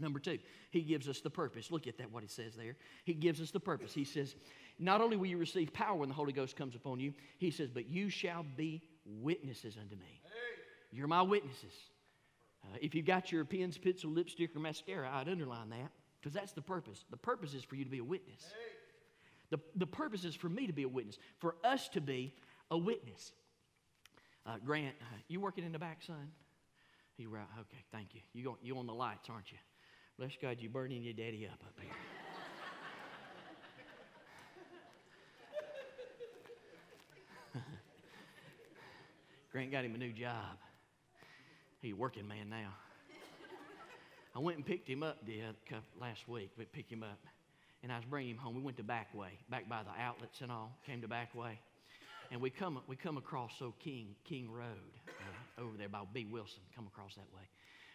Number 0.00 0.18
two, 0.18 0.38
he 0.70 0.80
gives 0.80 1.08
us 1.08 1.20
the 1.20 1.30
purpose. 1.30 1.70
Look 1.70 1.86
at 1.86 1.98
that, 1.98 2.10
what 2.10 2.22
he 2.22 2.28
says 2.28 2.54
there. 2.56 2.76
He 3.04 3.14
gives 3.14 3.40
us 3.40 3.50
the 3.50 3.60
purpose. 3.60 3.92
He 3.92 4.04
says, 4.04 4.34
Not 4.78 5.00
only 5.00 5.16
will 5.16 5.26
you 5.26 5.38
receive 5.38 5.72
power 5.72 5.96
when 5.96 6.08
the 6.08 6.14
Holy 6.14 6.32
Ghost 6.32 6.56
comes 6.56 6.74
upon 6.74 7.00
you, 7.00 7.12
he 7.38 7.50
says, 7.50 7.70
but 7.70 7.88
you 7.88 8.08
shall 8.08 8.44
be 8.56 8.82
witnesses 9.04 9.76
unto 9.80 9.96
me. 9.96 10.20
You're 10.92 11.06
my 11.06 11.22
witnesses. 11.22 11.74
Uh, 12.64 12.76
if 12.80 12.94
you've 12.94 13.06
got 13.06 13.30
your 13.30 13.44
pens, 13.44 13.78
pencil, 13.78 14.10
lipstick, 14.10 14.54
or 14.56 14.58
mascara, 14.58 15.10
I'd 15.12 15.28
underline 15.28 15.70
that. 15.70 15.90
Because 16.20 16.34
that's 16.34 16.52
the 16.52 16.62
purpose. 16.62 17.04
The 17.10 17.16
purpose 17.16 17.54
is 17.54 17.64
for 17.64 17.76
you 17.76 17.84
to 17.84 17.90
be 17.90 17.98
a 17.98 18.04
witness. 18.04 18.44
The, 19.50 19.58
the 19.76 19.86
purpose 19.86 20.24
is 20.24 20.34
for 20.34 20.48
me 20.48 20.66
to 20.66 20.72
be 20.72 20.82
a 20.82 20.88
witness, 20.88 21.18
for 21.38 21.56
us 21.64 21.88
to 21.90 22.00
be 22.00 22.34
a 22.70 22.76
witness. 22.76 23.32
Uh, 24.46 24.56
Grant, 24.64 24.94
uh, 25.00 25.16
you 25.28 25.40
working 25.40 25.64
in 25.64 25.72
the 25.72 25.78
back, 25.78 26.02
son? 26.02 26.30
He 27.16 27.26
right. 27.26 27.44
Okay, 27.60 27.82
thank 27.92 28.14
you. 28.14 28.20
You, 28.32 28.44
go, 28.44 28.58
you 28.62 28.78
on 28.78 28.86
the 28.86 28.94
lights, 28.94 29.28
aren't 29.28 29.50
you? 29.52 29.58
Bless 30.20 30.32
God, 30.42 30.58
you're 30.60 30.70
burning 30.70 31.02
your 31.02 31.14
daddy 31.14 31.48
up 31.50 31.58
up 31.66 31.72
here. 31.80 31.90
Grant 39.50 39.72
got 39.72 39.86
him 39.86 39.94
a 39.94 39.98
new 39.98 40.12
job. 40.12 40.58
He's 41.80 41.94
a 41.94 41.96
working 41.96 42.28
man 42.28 42.50
now. 42.50 42.74
I 44.36 44.40
went 44.40 44.58
and 44.58 44.66
picked 44.66 44.86
him 44.86 45.02
up 45.02 45.24
the 45.24 45.40
other, 45.40 45.56
last 45.98 46.28
week. 46.28 46.50
We 46.58 46.66
picked 46.66 46.92
him 46.92 47.02
up, 47.02 47.20
and 47.82 47.90
I 47.90 47.96
was 47.96 48.04
bringing 48.04 48.32
him 48.32 48.36
home. 48.36 48.54
We 48.54 48.60
went 48.60 48.76
to 48.76 48.82
Backway, 48.82 49.30
back 49.48 49.70
by 49.70 49.82
the 49.84 49.98
outlets 49.98 50.42
and 50.42 50.52
all. 50.52 50.76
Came 50.84 51.00
to 51.00 51.08
Backway, 51.08 51.56
and 52.30 52.42
we 52.42 52.50
come 52.50 52.78
we 52.86 52.94
come 52.94 53.16
across 53.16 53.52
so 53.58 53.72
King 53.82 54.08
King 54.28 54.52
Road 54.52 55.00
uh, 55.08 55.62
over 55.62 55.78
there 55.78 55.88
by 55.88 56.02
B 56.12 56.26
Wilson. 56.30 56.60
Come 56.76 56.86
across 56.86 57.14
that 57.14 57.34
way. 57.34 57.48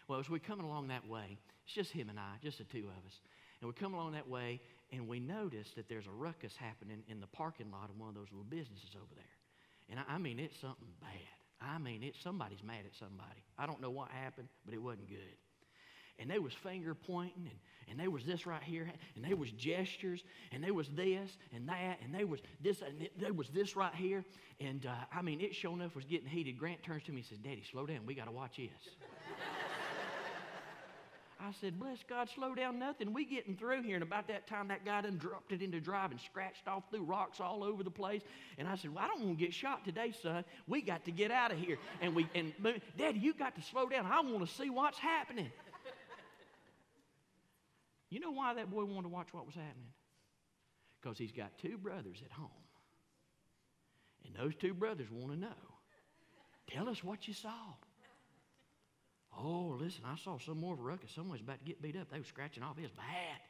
Well, 0.08 0.20
as 0.20 0.30
we're 0.30 0.38
coming 0.38 0.66
along 0.66 0.88
that 0.88 1.06
way, 1.08 1.38
it's 1.64 1.74
just 1.74 1.90
him 1.90 2.08
and 2.10 2.18
I, 2.18 2.34
just 2.42 2.58
the 2.58 2.64
two 2.64 2.84
of 2.84 3.04
us, 3.06 3.20
and 3.60 3.68
we 3.68 3.74
come 3.74 3.94
along 3.94 4.12
that 4.12 4.28
way, 4.28 4.60
and 4.92 5.08
we 5.08 5.18
notice 5.18 5.68
that 5.76 5.88
there's 5.88 6.06
a 6.06 6.10
ruckus 6.10 6.54
happening 6.56 7.02
in 7.08 7.20
the 7.20 7.26
parking 7.26 7.70
lot 7.72 7.90
of 7.90 7.98
one 7.98 8.08
of 8.10 8.14
those 8.14 8.28
little 8.30 8.44
businesses 8.48 8.90
over 8.94 9.14
there. 9.14 9.24
And 9.90 9.98
I, 9.98 10.14
I 10.14 10.18
mean, 10.18 10.38
it's 10.38 10.58
something 10.60 10.86
bad. 11.00 11.10
I 11.60 11.78
mean, 11.78 12.02
it's 12.02 12.20
somebody's 12.22 12.62
mad 12.62 12.84
at 12.86 12.94
somebody. 12.98 13.42
I 13.58 13.66
don't 13.66 13.80
know 13.80 13.90
what 13.90 14.10
happened, 14.10 14.48
but 14.64 14.74
it 14.74 14.82
wasn't 14.82 15.08
good 15.08 15.36
and 16.18 16.30
they 16.30 16.38
was 16.38 16.54
finger 16.54 16.94
pointing 16.94 17.44
and, 17.50 17.58
and 17.90 18.00
there 18.00 18.10
was 18.10 18.24
this 18.24 18.46
right 18.46 18.62
here 18.62 18.90
and 19.16 19.24
there 19.24 19.36
was 19.36 19.50
gestures 19.50 20.22
and 20.50 20.64
there 20.64 20.72
was 20.72 20.88
this 20.96 21.30
and 21.54 21.68
that 21.68 21.98
and 22.02 22.14
there 22.14 22.26
was 22.26 22.40
this 22.62 22.80
and 22.80 23.02
it- 23.02 23.20
there 23.20 23.34
was 23.34 23.48
this 23.50 23.76
right 23.76 23.94
here 23.94 24.24
and 24.60 24.86
uh, 24.86 24.94
i 25.12 25.20
mean 25.20 25.40
it 25.42 25.54
sure 25.54 25.72
enough 25.74 25.94
was 25.94 26.04
getting 26.06 26.26
heated 26.26 26.58
grant 26.58 26.82
turns 26.82 27.02
to 27.02 27.12
me 27.12 27.18
and 27.18 27.26
says 27.26 27.38
daddy 27.38 27.62
slow 27.70 27.84
down 27.84 27.98
we 28.06 28.14
got 28.14 28.24
to 28.24 28.30
watch 28.32 28.56
this 28.56 28.94
I 31.38 31.52
said, 31.60 31.78
bless 31.78 31.98
God, 32.08 32.30
slow 32.34 32.54
down 32.54 32.78
nothing. 32.78 33.12
We 33.12 33.26
getting 33.26 33.56
through 33.56 33.82
here. 33.82 33.94
And 33.94 34.02
about 34.02 34.28
that 34.28 34.46
time, 34.46 34.68
that 34.68 34.86
guy 34.86 35.02
done 35.02 35.18
dropped 35.18 35.52
it 35.52 35.60
into 35.60 35.80
drive 35.80 36.10
and 36.10 36.20
scratched 36.20 36.66
off 36.66 36.84
through 36.90 37.02
rocks 37.02 37.40
all 37.40 37.62
over 37.62 37.82
the 37.82 37.90
place. 37.90 38.22
And 38.56 38.66
I 38.66 38.76
said, 38.76 38.94
well, 38.94 39.04
I 39.04 39.08
don't 39.08 39.20
want 39.20 39.38
to 39.38 39.44
get 39.44 39.52
shot 39.52 39.84
today, 39.84 40.14
son. 40.22 40.44
We 40.66 40.80
got 40.80 41.04
to 41.04 41.10
get 41.10 41.30
out 41.30 41.52
of 41.52 41.58
here. 41.58 41.76
And 42.00 42.14
we, 42.14 42.26
and 42.34 42.52
Daddy, 42.96 43.18
you 43.18 43.34
got 43.34 43.54
to 43.56 43.62
slow 43.62 43.86
down. 43.88 44.06
I 44.06 44.20
want 44.20 44.48
to 44.48 44.54
see 44.54 44.70
what's 44.70 44.98
happening. 44.98 45.50
You 48.08 48.20
know 48.20 48.30
why 48.30 48.54
that 48.54 48.70
boy 48.70 48.84
wanted 48.84 49.02
to 49.02 49.08
watch 49.08 49.28
what 49.32 49.44
was 49.44 49.54
happening? 49.54 49.92
Because 51.02 51.18
he's 51.18 51.32
got 51.32 51.58
two 51.58 51.76
brothers 51.76 52.22
at 52.24 52.32
home. 52.32 52.48
And 54.24 54.34
those 54.34 54.54
two 54.54 54.72
brothers 54.72 55.10
want 55.10 55.32
to 55.32 55.38
know. 55.38 55.48
Tell 56.66 56.88
us 56.88 57.04
what 57.04 57.28
you 57.28 57.34
saw. 57.34 57.50
Oh, 59.38 59.76
listen, 59.78 60.02
I 60.06 60.16
saw 60.16 60.38
some 60.38 60.58
more 60.58 60.74
of 60.74 60.80
a 60.80 60.82
ruckus. 60.82 61.10
Someone's 61.14 61.42
about 61.42 61.58
to 61.58 61.64
get 61.64 61.82
beat 61.82 61.96
up. 61.96 62.10
They 62.10 62.18
were 62.18 62.24
scratching 62.24 62.62
off. 62.62 62.76
Was 62.80 62.90
bad. 62.90 63.40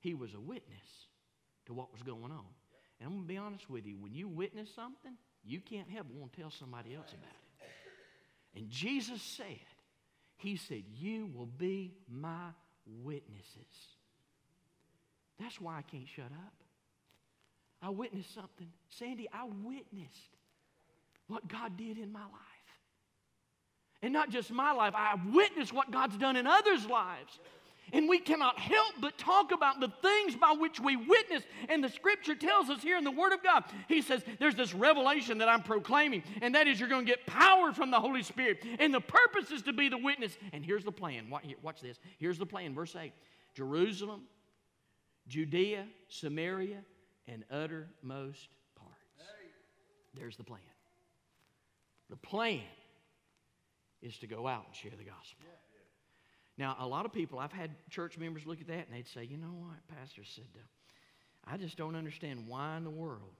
He 0.00 0.14
was 0.14 0.34
a 0.34 0.40
witness 0.40 1.06
to 1.66 1.74
what 1.74 1.92
was 1.92 2.02
going 2.02 2.32
on. 2.32 2.46
And 2.98 3.06
I'm 3.06 3.10
going 3.10 3.22
to 3.22 3.28
be 3.28 3.36
honest 3.36 3.68
with 3.68 3.86
you. 3.86 3.96
When 3.98 4.14
you 4.14 4.28
witness 4.28 4.68
something, 4.74 5.12
you 5.44 5.60
can't 5.60 5.88
help 5.90 6.06
but 6.08 6.16
want 6.16 6.32
to 6.32 6.40
tell 6.40 6.50
somebody 6.50 6.94
else 6.94 7.08
about 7.10 7.30
it. 7.30 8.58
And 8.58 8.70
Jesus 8.70 9.22
said, 9.22 9.46
He 10.36 10.56
said, 10.56 10.84
You 10.94 11.30
will 11.34 11.46
be 11.46 11.94
my 12.08 12.50
witnesses. 13.02 13.96
That's 15.38 15.60
why 15.60 15.78
I 15.78 15.82
can't 15.82 16.08
shut 16.08 16.26
up. 16.26 16.54
I 17.82 17.90
witnessed 17.90 18.34
something. 18.34 18.68
Sandy, 18.88 19.28
I 19.32 19.44
witnessed 19.44 20.36
what 21.26 21.48
God 21.48 21.76
did 21.76 21.98
in 21.98 22.12
my 22.12 22.20
life. 22.20 22.51
And 24.02 24.12
not 24.12 24.30
just 24.30 24.50
my 24.50 24.72
life, 24.72 24.94
I 24.96 25.06
have 25.06 25.32
witnessed 25.32 25.72
what 25.72 25.90
God's 25.90 26.16
done 26.16 26.36
in 26.36 26.46
others' 26.46 26.86
lives. 26.86 27.38
And 27.92 28.08
we 28.08 28.18
cannot 28.18 28.58
help 28.58 28.94
but 29.00 29.18
talk 29.18 29.52
about 29.52 29.78
the 29.78 29.92
things 30.00 30.34
by 30.34 30.54
which 30.58 30.80
we 30.80 30.96
witness. 30.96 31.42
And 31.68 31.84
the 31.84 31.90
scripture 31.90 32.34
tells 32.34 32.70
us 32.70 32.82
here 32.82 32.96
in 32.96 33.04
the 33.04 33.10
Word 33.10 33.32
of 33.32 33.42
God, 33.42 33.64
He 33.86 34.00
says, 34.00 34.24
There's 34.38 34.54
this 34.54 34.74
revelation 34.74 35.38
that 35.38 35.48
I'm 35.48 35.62
proclaiming, 35.62 36.22
and 36.40 36.54
that 36.54 36.66
is 36.66 36.80
you're 36.80 36.88
going 36.88 37.04
to 37.04 37.10
get 37.10 37.26
power 37.26 37.72
from 37.72 37.90
the 37.90 38.00
Holy 38.00 38.22
Spirit. 38.22 38.64
And 38.80 38.94
the 38.94 39.00
purpose 39.00 39.50
is 39.50 39.62
to 39.62 39.72
be 39.72 39.88
the 39.88 39.98
witness. 39.98 40.36
And 40.52 40.64
here's 40.64 40.84
the 40.84 40.92
plan. 40.92 41.28
Watch 41.28 41.80
this. 41.80 41.98
Here's 42.18 42.38
the 42.38 42.46
plan. 42.46 42.74
Verse 42.74 42.96
8 42.96 43.12
Jerusalem, 43.54 44.22
Judea, 45.28 45.86
Samaria, 46.08 46.82
and 47.28 47.44
uttermost 47.50 48.48
parts. 48.74 49.28
There's 50.14 50.36
the 50.36 50.44
plan. 50.44 50.60
The 52.08 52.16
plan 52.16 52.62
is 54.02 54.18
to 54.18 54.26
go 54.26 54.46
out 54.46 54.64
and 54.66 54.74
share 54.74 54.90
the 54.90 55.04
gospel. 55.04 55.46
Now, 56.58 56.76
a 56.78 56.86
lot 56.86 57.06
of 57.06 57.12
people, 57.12 57.38
I've 57.38 57.52
had 57.52 57.70
church 57.90 58.18
members 58.18 58.46
look 58.46 58.60
at 58.60 58.66
that 58.66 58.86
and 58.86 58.94
they'd 58.94 59.08
say, 59.08 59.24
you 59.24 59.38
know 59.38 59.54
what, 59.54 59.98
Pastor 59.98 60.22
said, 60.24 60.44
I 61.44 61.56
just 61.56 61.76
don't 61.76 61.96
understand 61.96 62.46
why 62.46 62.76
in 62.76 62.84
the 62.84 62.90
world 62.90 63.34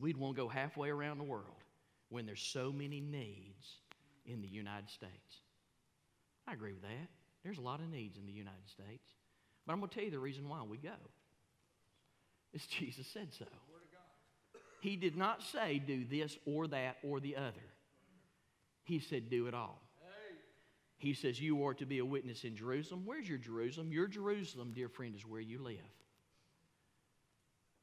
we'd 0.00 0.16
want 0.16 0.36
to 0.36 0.42
go 0.42 0.48
halfway 0.48 0.88
around 0.88 1.18
the 1.18 1.24
world 1.24 1.62
when 2.08 2.26
there's 2.26 2.42
so 2.42 2.72
many 2.72 3.00
needs 3.00 3.76
in 4.26 4.40
the 4.42 4.48
United 4.48 4.90
States. 4.90 5.40
I 6.48 6.52
agree 6.52 6.72
with 6.72 6.82
that. 6.82 7.08
There's 7.44 7.58
a 7.58 7.62
lot 7.62 7.80
of 7.80 7.88
needs 7.88 8.18
in 8.18 8.26
the 8.26 8.32
United 8.32 8.68
States. 8.68 9.08
But 9.66 9.72
I'm 9.72 9.78
going 9.78 9.88
to 9.88 9.94
tell 9.94 10.04
you 10.04 10.10
the 10.10 10.18
reason 10.18 10.48
why 10.48 10.62
we 10.62 10.78
go. 10.78 10.90
It's 12.52 12.66
Jesus 12.66 13.06
said 13.06 13.28
so. 13.32 13.44
He 14.80 14.96
did 14.96 15.16
not 15.16 15.42
say 15.42 15.78
do 15.84 16.04
this 16.04 16.36
or 16.46 16.68
that 16.68 16.98
or 17.02 17.20
the 17.20 17.36
other. 17.36 17.62
He 18.86 19.00
said 19.00 19.28
do 19.28 19.48
it 19.48 19.54
all. 19.54 19.82
He 20.98 21.12
says, 21.12 21.40
You 21.40 21.64
are 21.66 21.74
to 21.74 21.84
be 21.84 21.98
a 21.98 22.04
witness 22.04 22.44
in 22.44 22.56
Jerusalem. 22.56 23.02
Where's 23.04 23.28
your 23.28 23.38
Jerusalem? 23.38 23.92
Your 23.92 24.06
Jerusalem, 24.06 24.72
dear 24.74 24.88
friend, 24.88 25.14
is 25.14 25.26
where 25.26 25.40
you 25.40 25.58
live. 25.58 25.76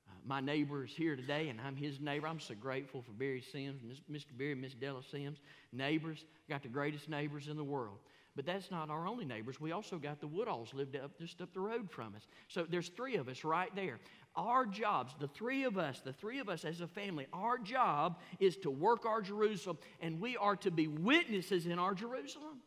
Uh, 0.09 0.13
my 0.25 0.39
neighbor 0.39 0.85
is 0.85 0.91
here 0.91 1.15
today, 1.15 1.49
and 1.49 1.59
I'm 1.61 1.75
his 1.75 1.99
neighbor. 1.99 2.27
I'm 2.27 2.39
so 2.39 2.55
grateful 2.55 3.01
for 3.01 3.11
Barry 3.11 3.41
Sims, 3.41 3.81
Mr. 4.11 4.37
Barry 4.37 4.55
Miss 4.55 4.73
Della 4.73 5.03
Sims. 5.03 5.39
Neighbors, 5.71 6.25
got 6.49 6.63
the 6.63 6.69
greatest 6.69 7.07
neighbors 7.07 7.49
in 7.49 7.57
the 7.57 7.63
world. 7.63 7.97
But 8.35 8.47
that's 8.47 8.71
not 8.71 8.89
our 8.89 9.05
only 9.05 9.25
neighbors. 9.25 9.61
We 9.61 9.73
also 9.73 9.99
got 9.99 10.19
the 10.19 10.27
Woodalls 10.27 10.73
lived 10.73 10.95
up 10.95 11.19
just 11.19 11.39
up 11.39 11.53
the 11.53 11.59
road 11.59 11.91
from 11.91 12.15
us. 12.15 12.23
So 12.47 12.65
there's 12.67 12.89
three 12.89 13.15
of 13.15 13.27
us 13.27 13.43
right 13.43 13.73
there. 13.75 13.99
Our 14.35 14.65
jobs, 14.65 15.13
the 15.19 15.27
three 15.27 15.63
of 15.63 15.77
us, 15.77 16.01
the 16.01 16.13
three 16.13 16.39
of 16.39 16.49
us 16.49 16.65
as 16.65 16.81
a 16.81 16.87
family, 16.87 17.27
our 17.31 17.57
job 17.59 18.17
is 18.39 18.57
to 18.57 18.71
work 18.71 19.05
our 19.05 19.21
Jerusalem, 19.21 19.77
and 20.01 20.19
we 20.19 20.37
are 20.37 20.55
to 20.57 20.71
be 20.71 20.87
witnesses 20.87 21.67
in 21.67 21.77
our 21.77 21.93
Jerusalem. 21.93 22.59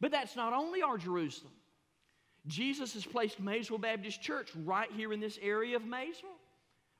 But 0.00 0.10
that's 0.10 0.36
not 0.36 0.52
only 0.52 0.82
our 0.82 0.98
Jerusalem. 0.98 1.52
Jesus 2.46 2.94
has 2.94 3.04
placed 3.04 3.40
Maysville 3.40 3.78
Baptist 3.78 4.22
Church 4.22 4.50
right 4.64 4.90
here 4.94 5.12
in 5.12 5.20
this 5.20 5.38
area 5.40 5.76
of 5.76 5.84
Maysville. 5.84 6.30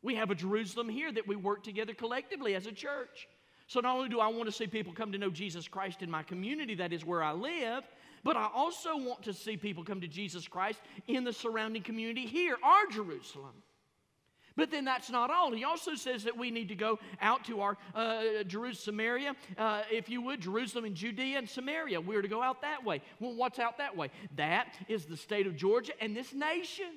We 0.03 0.15
have 0.15 0.31
a 0.31 0.35
Jerusalem 0.35 0.89
here 0.89 1.13
that 1.13 1.27
we 1.27 1.37
work 1.37 1.63
together 1.63 1.95
collectively 1.95 2.55
as 2.55 2.67
a 2.67 2.73
church. 2.73 3.29
So 3.67 3.81
not 3.81 3.97
only 3.97 4.09
do 4.09 4.21
I 4.21 4.29
want 4.29 4.47
to 4.47 4.53
see 4.53 4.67
people 4.67 4.95
come 4.95 5.13
to 5.13 5.19
know 5.19 5.31
Jesus 5.31 5.69
Christ 5.69 6.03
in 6.03 6.11
my 6.11 6.23
community, 6.23 6.75
that 6.77 6.93
is 6.93 7.05
where 7.05 7.23
I 7.23 7.33
live, 7.33 7.85
but 8.25 8.37
I 8.37 8.49
also 8.55 8.97
want 8.97 9.23
to 9.25 9.33
see 9.33 9.57
people 9.57 9.85
come 9.85 10.01
to 10.01 10.09
Jesus 10.09 10.47
Christ 10.47 10.81
in 11.07 11.25
the 11.25 11.33
surrounding 11.33 11.83
community 11.83 12.27
here, 12.27 12.57
our 12.63 12.87
Jerusalem. 12.91 13.55
But 14.59 14.73
then 14.73 14.85
that's 14.85 15.09
not 15.09 15.31
all. 15.31 15.53
He 15.53 15.63
also 15.63 15.95
says 15.95 16.25
that 16.25 16.37
we 16.37 16.51
need 16.51 16.69
to 16.71 16.75
go 16.75 16.99
out 17.21 17.45
to 17.45 17.61
our 17.61 17.79
uh, 17.95 18.43
Jerusalem, 18.45 18.97
Samaria, 18.97 19.37
uh, 19.57 19.83
if 19.89 20.09
you 20.09 20.21
would, 20.23 20.41
Jerusalem 20.41 20.85
and 20.85 20.97
Judea 20.97 21.39
and 21.39 21.49
Samaria. 21.49 22.01
We're 22.01 22.23
to 22.23 22.29
go 22.29 22.43
out 22.43 22.63
that 22.63 22.85
way. 22.85 23.01
Well, 23.21 23.37
what's 23.37 23.61
out 23.61 23.79
that 23.79 23.97
way? 23.97 24.11
That 24.35 24.75
is 24.89 25.05
the 25.05 25.17
state 25.17 25.47
of 25.47 25.55
Georgia 25.55 25.93
and 26.01 26.17
this 26.17 26.35
nation. 26.35 26.91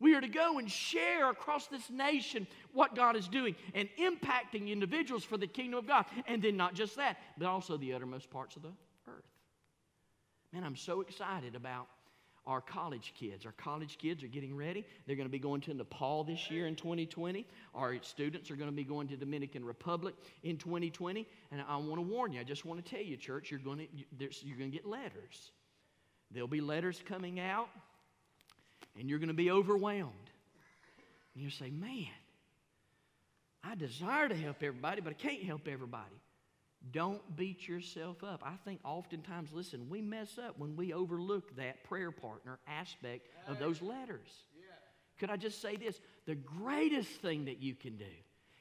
We 0.00 0.16
are 0.16 0.20
to 0.20 0.28
go 0.28 0.58
and 0.58 0.68
share 0.68 1.30
across 1.30 1.68
this 1.68 1.88
nation 1.88 2.48
what 2.72 2.96
God 2.96 3.14
is 3.14 3.28
doing 3.28 3.54
and 3.72 3.88
impacting 3.96 4.68
individuals 4.68 5.22
for 5.22 5.38
the 5.38 5.46
kingdom 5.46 5.78
of 5.78 5.86
God. 5.86 6.04
And 6.26 6.42
then 6.42 6.56
not 6.56 6.74
just 6.74 6.96
that, 6.96 7.16
but 7.38 7.46
also 7.46 7.76
the 7.76 7.94
uttermost 7.94 8.28
parts 8.28 8.56
of 8.56 8.62
the. 8.62 8.72
Man, 10.52 10.64
I'm 10.64 10.76
so 10.76 11.00
excited 11.00 11.54
about 11.54 11.88
our 12.46 12.60
college 12.60 13.12
kids. 13.18 13.44
Our 13.44 13.52
college 13.52 13.98
kids 13.98 14.22
are 14.22 14.28
getting 14.28 14.56
ready. 14.56 14.84
They're 15.06 15.16
going 15.16 15.28
to 15.28 15.32
be 15.32 15.38
going 15.38 15.60
to 15.62 15.74
Nepal 15.74 16.22
this 16.22 16.50
year 16.50 16.66
in 16.66 16.76
2020. 16.76 17.44
Our 17.74 17.96
students 18.02 18.50
are 18.50 18.56
going 18.56 18.70
to 18.70 18.76
be 18.76 18.84
going 18.84 19.08
to 19.08 19.16
Dominican 19.16 19.64
Republic 19.64 20.14
in 20.44 20.56
2020. 20.56 21.26
And 21.50 21.62
I 21.68 21.76
want 21.76 21.96
to 21.96 22.02
warn 22.02 22.32
you, 22.32 22.40
I 22.40 22.44
just 22.44 22.64
want 22.64 22.84
to 22.84 22.88
tell 22.88 23.04
you, 23.04 23.16
church, 23.16 23.50
you're 23.50 23.60
going 23.60 23.78
to, 23.78 24.28
you're 24.46 24.58
going 24.58 24.70
to 24.70 24.76
get 24.76 24.86
letters. 24.86 25.50
There'll 26.30 26.48
be 26.48 26.60
letters 26.60 27.02
coming 27.08 27.40
out, 27.40 27.68
and 28.98 29.08
you're 29.08 29.18
going 29.18 29.28
to 29.28 29.34
be 29.34 29.50
overwhelmed. 29.50 30.12
And 31.34 31.44
you 31.44 31.50
say, 31.50 31.70
man, 31.70 32.06
I 33.62 33.74
desire 33.74 34.28
to 34.28 34.36
help 34.36 34.62
everybody, 34.62 35.00
but 35.00 35.10
I 35.10 35.14
can't 35.14 35.42
help 35.42 35.68
everybody. 35.68 36.14
Don't 36.92 37.36
beat 37.36 37.66
yourself 37.66 38.22
up. 38.22 38.42
I 38.44 38.54
think 38.64 38.80
oftentimes, 38.84 39.50
listen, 39.52 39.88
we 39.88 40.00
mess 40.00 40.38
up 40.38 40.58
when 40.58 40.76
we 40.76 40.92
overlook 40.92 41.56
that 41.56 41.82
prayer 41.84 42.10
partner 42.10 42.58
aspect 42.68 43.28
of 43.48 43.58
those 43.58 43.82
letters. 43.82 44.28
Could 45.18 45.30
I 45.30 45.36
just 45.36 45.60
say 45.62 45.76
this? 45.76 45.98
The 46.26 46.34
greatest 46.34 47.10
thing 47.10 47.46
that 47.46 47.62
you 47.62 47.74
can 47.74 47.96
do 47.96 48.04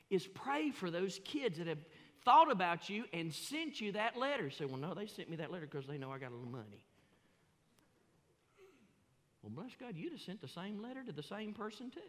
is 0.10 0.26
pray 0.26 0.72
for 0.72 0.90
those 0.90 1.20
kids 1.26 1.58
that 1.58 1.68
have 1.68 1.86
thought 2.24 2.52
about 2.52 2.90
you 2.90 3.06
and 3.14 3.34
sent 3.34 3.82
you 3.82 3.92
that 3.92 4.18
letter. 4.18 4.50
Say, 4.50 4.66
well, 4.66 4.78
no, 4.78 4.94
they 4.94 5.08
sent 5.08 5.30
me 5.30 5.36
that 5.38 5.52
letter 5.52 5.68
because 5.70 5.86
they 5.86 5.98
know 5.98 6.12
I 6.12 6.18
got 6.18 6.32
a 6.32 6.36
little 6.36 6.50
money. 6.50 6.86
Well, 9.44 9.52
bless 9.54 9.76
God, 9.80 9.96
you'd 9.96 10.12
have 10.12 10.22
sent 10.22 10.42
the 10.42 10.48
same 10.48 10.82
letter 10.82 11.04
to 11.04 11.12
the 11.12 11.22
same 11.22 11.54
person 11.54 11.92
too. 11.92 12.00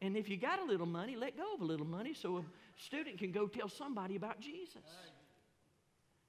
And 0.00 0.16
if 0.16 0.28
you 0.28 0.36
got 0.36 0.60
a 0.60 0.64
little 0.64 0.86
money, 0.86 1.16
let 1.16 1.36
go 1.36 1.54
of 1.54 1.60
a 1.60 1.64
little 1.64 1.86
money 1.86 2.14
so 2.14 2.38
a 2.38 2.44
student 2.76 3.18
can 3.18 3.32
go 3.32 3.46
tell 3.46 3.68
somebody 3.68 4.16
about 4.16 4.40
Jesus. 4.40 4.82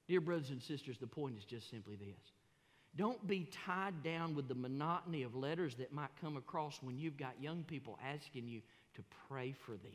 Dear 0.08 0.20
brothers 0.20 0.50
and 0.50 0.60
sisters, 0.60 0.98
the 0.98 1.06
point 1.06 1.38
is 1.38 1.44
just 1.44 1.70
simply 1.70 1.94
this 1.94 2.32
Don't 2.96 3.24
be 3.28 3.48
tied 3.64 4.02
down 4.02 4.34
with 4.34 4.48
the 4.48 4.56
monotony 4.56 5.22
of 5.22 5.36
letters 5.36 5.76
that 5.76 5.92
might 5.92 6.10
come 6.20 6.36
across 6.36 6.82
when 6.82 6.98
you've 6.98 7.16
got 7.16 7.40
young 7.40 7.62
people 7.62 7.98
asking 8.04 8.48
you 8.48 8.60
to 8.94 9.04
pray 9.28 9.52
for 9.52 9.72
them 9.72 9.92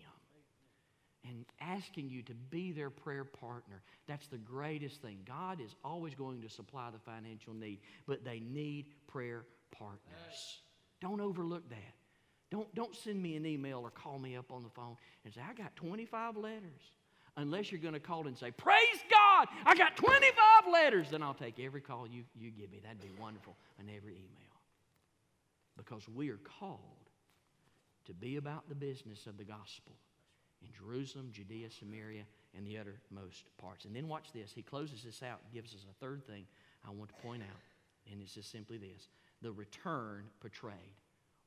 and 1.28 1.46
asking 1.60 2.10
you 2.10 2.22
to 2.22 2.34
be 2.34 2.72
their 2.72 2.90
prayer 2.90 3.24
partner. 3.24 3.82
That's 4.08 4.28
the 4.28 4.38
greatest 4.38 5.02
thing. 5.02 5.18
God 5.26 5.60
is 5.60 5.76
always 5.84 6.16
going 6.16 6.42
to 6.44 6.50
supply 6.50 6.92
the 6.92 7.00
financial 7.00 7.54
need, 7.54 7.80
but 8.08 8.24
they 8.24 8.40
need 8.40 8.86
prayer 9.08 9.44
partners. 9.72 10.60
Don't 11.02 11.20
overlook 11.20 11.68
that. 11.70 11.94
Don't, 12.52 12.74
don't 12.76 12.96
send 12.96 13.22
me 13.22 13.36
an 13.36 13.46
email 13.46 13.80
or 13.80 13.90
call 13.90 14.20
me 14.20 14.36
up 14.36 14.52
on 14.52 14.64
the 14.64 14.70
phone 14.70 14.96
and 15.24 15.34
say, 15.34 15.42
I 15.48 15.54
got 15.54 15.76
25 15.76 16.38
letters. 16.38 16.82
Unless 17.38 17.72
you're 17.72 17.82
going 17.82 17.94
to 17.94 18.00
call 18.00 18.28
and 18.28 18.38
say, 18.38 18.52
Praise 18.52 19.04
God, 19.12 19.48
I 19.66 19.76
got 19.76 19.98
25 19.98 20.72
letters. 20.72 21.08
Then 21.12 21.22
I'll 21.22 21.34
take 21.34 21.60
every 21.60 21.82
call 21.82 22.08
you, 22.08 22.24
you 22.34 22.50
give 22.50 22.72
me. 22.72 22.80
That'd 22.82 23.02
be 23.02 23.12
wonderful. 23.20 23.58
And 23.78 23.90
every 23.90 24.14
email. 24.14 24.56
Because 25.76 26.08
we 26.08 26.30
are 26.30 26.40
called 26.60 26.80
to 28.06 28.14
be 28.14 28.38
about 28.38 28.70
the 28.70 28.76
business 28.76 29.28
of 29.28 29.38
the 29.38 29.44
gospel 29.44 29.96
in 30.62 30.70
Jerusalem, 30.72 31.30
Judea, 31.32 31.70
Samaria, 31.70 32.24
and 32.56 32.66
the 32.66 32.78
uttermost 32.78 33.46
parts. 33.58 33.86
And 33.86 33.96
then 33.96 34.08
watch 34.08 34.32
this. 34.34 34.52
He 34.54 34.62
closes 34.62 35.04
this 35.04 35.22
out 35.22 35.42
gives 35.54 35.74
us 35.74 35.86
a 35.90 35.94
third 36.04 36.26
thing 36.26 36.46
I 36.88 36.92
want 36.92 37.10
to 37.10 37.16
point 37.16 37.42
out. 37.44 38.12
And 38.12 38.22
it's 38.22 38.34
just 38.34 38.52
simply 38.52 38.78
this 38.78 39.10
the 39.42 39.52
return 39.52 40.24
portrayed, 40.40 40.96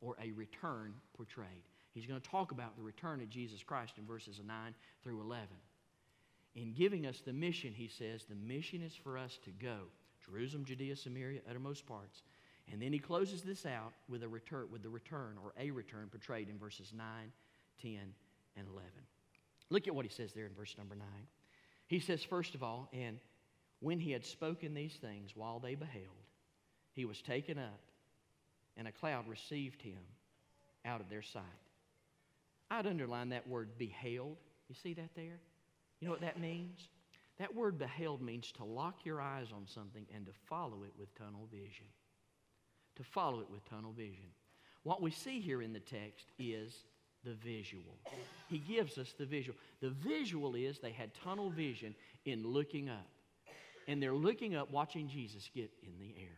or 0.01 0.17
a 0.23 0.33
return 0.33 0.95
portrayed. 1.17 1.65
He's 1.93 2.07
going 2.07 2.21
to 2.21 2.31
talk 2.31 2.53
about 2.53 2.77
the 2.77 2.83
return 2.83 3.21
of 3.21 3.31
Jesus 3.31 3.63
Christ 3.63 3.95
in 3.99 4.07
verses 4.07 4.41
9 4.45 4.75
through 5.03 5.21
11. 5.21 5.49
In 6.55 6.73
giving 6.73 7.07
us 7.07 7.23
the 7.25 7.33
mission, 7.33 7.73
he 7.75 7.89
says, 7.89 8.25
the 8.25 8.35
mission 8.35 8.83
is 8.83 8.95
for 8.95 9.19
us 9.19 9.39
to 9.45 9.51
go 9.51 9.87
Jerusalem, 10.25 10.65
Judea, 10.65 10.97
Samaria, 10.97 11.41
uttermost 11.49 11.87
parts. 11.87 12.23
And 12.71 12.83
then 12.83 12.93
he 12.93 12.99
closes 12.99 13.43
this 13.43 13.65
out 13.65 13.93
with 14.09 14.23
a 14.23 14.29
return, 14.29 14.67
with 14.71 14.83
the 14.83 14.91
return 14.91 15.37
or 15.43 15.55
a 15.59 15.71
return 15.71 16.09
portrayed 16.11 16.49
in 16.49 16.59
verses 16.59 16.93
9, 16.95 17.07
10, 17.81 17.93
and 18.57 18.67
11. 18.69 18.91
Look 19.71 19.89
at 19.89 19.95
what 19.95 20.05
he 20.05 20.11
says 20.11 20.33
there 20.33 20.47
in 20.47 20.55
verse 20.55 20.75
number 20.77 20.95
9. 20.95 21.07
He 21.87 22.01
says, 22.01 22.23
first 22.23 22.55
of 22.55 22.63
all, 22.63 22.89
and 22.93 23.19
when 23.81 23.99
he 23.99 24.11
had 24.11 24.25
spoken 24.25 24.75
these 24.75 24.95
things 24.95 25.31
while 25.35 25.61
they 25.61 25.75
beheld, 25.75 26.27
he 26.93 27.05
was 27.05 27.23
taken 27.23 27.59
up, 27.59 27.81
and 28.79 28.88
a 28.88 28.93
cloud 28.93 29.29
received 29.29 29.83
him 29.83 29.99
out 30.85 31.01
of 31.01 31.11
their 31.11 31.23
sight. 31.23 31.43
I'd 32.71 32.87
underline 32.87 33.31
that 33.31 33.47
word 33.47 33.77
beheld. 33.77 34.37
You 34.69 34.75
see 34.83 34.95
that 34.95 35.11
there? 35.14 35.41
You 36.01 36.07
know 36.07 36.12
what 36.12 36.21
that 36.21 36.41
means? 36.41 36.88
That 37.38 37.55
word 37.55 37.79
beheld 37.79 38.23
means 38.23 38.53
to 38.53 38.64
lock 38.64 39.05
your 39.05 39.21
eyes 39.21 39.49
on 39.55 39.67
something 39.67 40.07
and 40.14 40.27
to 40.27 40.33
follow 40.49 40.85
it 40.85 40.93
with 40.99 41.14
tunnel 41.17 41.49
vision. 41.51 41.87
To 42.97 43.05
follow 43.05 43.41
it 43.41 43.51
with 43.51 43.69
tunnel 43.69 43.93
vision. 43.93 44.27
What 44.83 45.03
we 45.03 45.11
see 45.11 45.41
here 45.41 45.61
in 45.62 45.73
the 45.73 45.81
text 45.81 46.27
is 46.38 46.85
the 47.25 47.35
visual. 47.35 47.97
He 48.49 48.59
gives 48.59 48.99
us 48.99 49.14
the 49.19 49.27
visual. 49.27 49.57
The 49.81 49.91
visual 49.91 50.55
is 50.55 50.79
they 50.79 50.93
had 50.93 51.11
tunnel 51.14 51.51
vision 51.51 51.95
in 52.25 52.47
looking 52.47 52.88
up. 52.88 53.07
And 53.87 54.03
they're 54.03 54.12
looking 54.12 54.55
up, 54.55 54.71
watching 54.71 55.09
Jesus 55.09 55.49
get 55.55 55.71
in 55.83 55.99
the 55.99 56.14
air. 56.21 56.37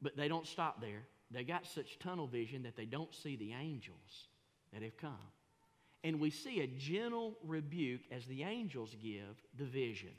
But 0.00 0.16
they 0.16 0.28
don't 0.28 0.46
stop 0.46 0.80
there. 0.80 1.02
They 1.30 1.44
got 1.44 1.66
such 1.66 1.98
tunnel 1.98 2.26
vision 2.26 2.62
that 2.64 2.76
they 2.76 2.86
don't 2.86 3.14
see 3.14 3.36
the 3.36 3.52
angels 3.52 4.28
that 4.72 4.82
have 4.82 4.96
come. 4.96 5.16
And 6.02 6.18
we 6.18 6.30
see 6.30 6.60
a 6.60 6.66
gentle 6.66 7.36
rebuke 7.44 8.00
as 8.10 8.24
the 8.26 8.42
angels 8.42 8.96
give 9.02 9.36
the 9.58 9.64
vision. 9.64 10.10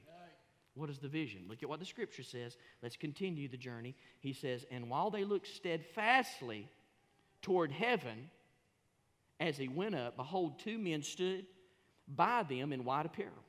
What 0.73 0.89
is 0.89 0.99
the 0.99 1.07
vision? 1.07 1.45
Look 1.49 1.63
at 1.63 1.69
what 1.69 1.79
the 1.79 1.85
scripture 1.85 2.23
says. 2.23 2.55
Let's 2.81 2.95
continue 2.95 3.49
the 3.49 3.57
journey. 3.57 3.95
He 4.19 4.31
says, 4.31 4.65
And 4.71 4.89
while 4.89 5.09
they 5.09 5.25
looked 5.25 5.47
steadfastly 5.47 6.69
toward 7.41 7.71
heaven 7.71 8.29
as 9.39 9.57
he 9.57 9.67
went 9.67 9.95
up, 9.95 10.15
behold, 10.15 10.59
two 10.59 10.77
men 10.77 11.03
stood 11.03 11.45
by 12.07 12.43
them 12.43 12.71
in 12.71 12.85
white 12.85 13.05
apparel, 13.05 13.43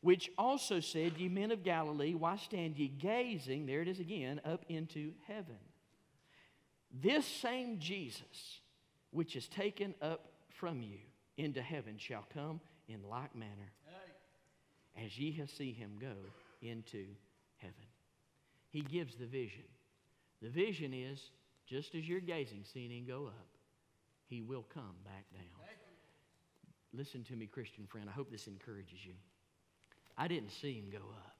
which 0.00 0.30
also 0.38 0.80
said, 0.80 1.18
Ye 1.18 1.28
men 1.28 1.50
of 1.50 1.64
Galilee, 1.64 2.14
why 2.14 2.36
stand 2.36 2.78
ye 2.78 2.88
gazing, 2.88 3.66
there 3.66 3.82
it 3.82 3.88
is 3.88 4.00
again, 4.00 4.40
up 4.44 4.64
into 4.68 5.12
heaven? 5.26 5.58
This 6.92 7.26
same 7.26 7.78
Jesus, 7.78 8.60
which 9.10 9.36
is 9.36 9.48
taken 9.48 9.94
up 10.02 10.32
from 10.48 10.82
you 10.82 10.98
into 11.36 11.62
heaven 11.62 11.96
shall 11.98 12.26
come 12.34 12.60
in 12.88 13.02
like 13.08 13.34
manner 13.34 13.72
as 15.02 15.18
ye 15.18 15.32
have 15.32 15.50
seen 15.50 15.74
him 15.74 15.92
go 16.00 16.14
into 16.62 17.06
heaven. 17.58 17.74
He 18.70 18.80
gives 18.80 19.14
the 19.14 19.26
vision. 19.26 19.64
The 20.42 20.48
vision 20.48 20.92
is 20.92 21.30
just 21.66 21.94
as 21.94 22.08
you're 22.08 22.20
gazing, 22.20 22.64
seeing 22.72 22.90
him 22.90 23.04
go 23.06 23.26
up, 23.26 23.46
he 24.26 24.42
will 24.42 24.64
come 24.74 24.96
back 25.04 25.24
down. 25.32 25.44
Listen 26.92 27.22
to 27.24 27.36
me, 27.36 27.46
Christian 27.46 27.86
friend. 27.86 28.08
I 28.08 28.12
hope 28.12 28.30
this 28.30 28.48
encourages 28.48 29.04
you. 29.04 29.14
I 30.18 30.26
didn't 30.26 30.50
see 30.50 30.74
him 30.74 30.90
go 30.90 30.98
up, 30.98 31.36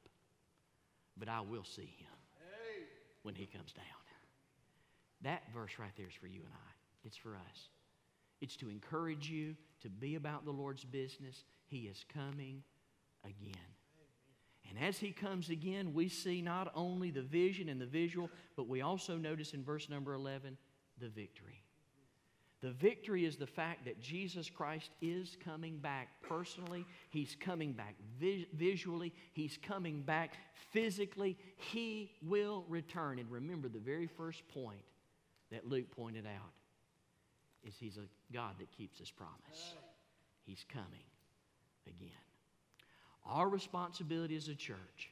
but 1.16 1.28
I 1.28 1.40
will 1.40 1.64
see 1.64 1.92
him 1.98 2.06
when 3.22 3.34
he 3.34 3.46
comes 3.46 3.72
down. 3.72 3.84
That 5.22 5.42
verse 5.52 5.72
right 5.78 5.92
there 5.96 6.06
is 6.08 6.14
for 6.14 6.26
you 6.26 6.40
and 6.44 6.52
I. 6.52 6.70
It's 7.04 7.16
for 7.16 7.34
us. 7.34 7.68
It's 8.40 8.56
to 8.56 8.70
encourage 8.70 9.28
you 9.28 9.54
to 9.82 9.88
be 9.88 10.14
about 10.14 10.44
the 10.44 10.50
Lord's 10.50 10.84
business. 10.84 11.44
He 11.66 11.80
is 11.80 12.04
coming 12.12 12.62
again. 13.24 13.56
And 14.68 14.78
as 14.86 14.98
he 14.98 15.10
comes 15.10 15.50
again, 15.50 15.92
we 15.92 16.08
see 16.08 16.40
not 16.42 16.70
only 16.74 17.10
the 17.10 17.22
vision 17.22 17.68
and 17.68 17.80
the 17.80 17.86
visual, 17.86 18.30
but 18.56 18.68
we 18.68 18.82
also 18.82 19.16
notice 19.16 19.52
in 19.52 19.64
verse 19.64 19.88
number 19.88 20.14
11 20.14 20.56
the 20.98 21.08
victory. 21.08 21.62
The 22.62 22.70
victory 22.70 23.24
is 23.24 23.36
the 23.36 23.46
fact 23.46 23.86
that 23.86 24.00
Jesus 24.00 24.50
Christ 24.50 24.90
is 25.00 25.36
coming 25.42 25.78
back 25.78 26.08
personally. 26.20 26.84
He's 27.08 27.34
coming 27.40 27.72
back 27.72 27.94
vis- 28.18 28.46
visually. 28.54 29.14
He's 29.32 29.58
coming 29.60 30.02
back 30.02 30.34
physically. 30.70 31.38
He 31.56 32.12
will 32.22 32.66
return. 32.68 33.18
And 33.18 33.30
remember 33.30 33.68
the 33.68 33.78
very 33.78 34.06
first 34.06 34.46
point 34.48 34.82
that 35.50 35.68
Luke 35.68 35.90
pointed 35.90 36.26
out 36.26 36.52
is 37.64 37.74
He's 37.78 37.96
a 37.96 38.32
God 38.32 38.54
that 38.58 38.70
keeps 38.72 38.98
His 38.98 39.10
promise. 39.10 39.74
He's 40.46 40.64
coming 40.72 41.04
again. 41.86 42.10
Our 43.26 43.48
responsibility 43.48 44.36
as 44.36 44.48
a 44.48 44.54
church 44.54 45.10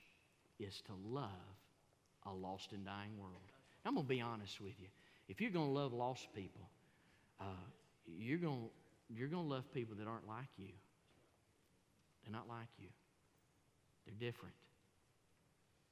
is 0.58 0.82
to 0.86 0.92
love 1.06 1.30
a 2.26 2.32
lost 2.32 2.72
and 2.72 2.84
dying 2.84 3.16
world. 3.18 3.52
I'm 3.84 3.94
going 3.94 4.06
to 4.06 4.08
be 4.08 4.20
honest 4.20 4.60
with 4.60 4.78
you. 4.80 4.88
If 5.28 5.40
you're 5.40 5.50
going 5.50 5.66
to 5.66 5.72
love 5.72 5.92
lost 5.92 6.28
people, 6.34 6.68
uh, 7.40 7.44
you're 8.06 8.38
going 8.38 8.68
you're 9.10 9.28
going 9.28 9.44
to 9.44 9.54
love 9.54 9.72
people 9.72 9.96
that 9.96 10.06
aren't 10.06 10.28
like 10.28 10.48
you. 10.58 10.68
They're 12.22 12.32
not 12.32 12.48
like 12.48 12.68
you. 12.78 12.88
They're 14.04 14.28
different. 14.30 14.54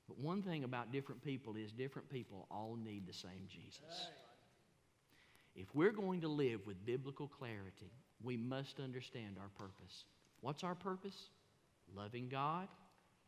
But 0.07 0.19
one 0.19 0.43
thing 0.43 0.65
about 0.65 0.93
different 0.93 1.23
people 1.25 1.57
is 1.57 1.73
different 1.73 2.11
people 2.11 2.47
all 2.51 2.77
need 2.83 3.07
the 3.07 3.13
same 3.13 3.49
Jesus. 3.49 4.11
If 5.57 5.75
we're 5.75 5.93
going 5.93 6.21
to 6.21 6.29
live 6.29 6.67
with 6.67 6.85
biblical 6.85 7.27
clarity, 7.27 7.91
we 8.23 8.37
must 8.37 8.79
understand 8.79 9.37
our 9.41 9.49
purpose. 9.57 10.05
What's 10.43 10.63
our 10.63 10.75
purpose? 10.75 11.31
Loving 11.97 12.29
God, 12.29 12.69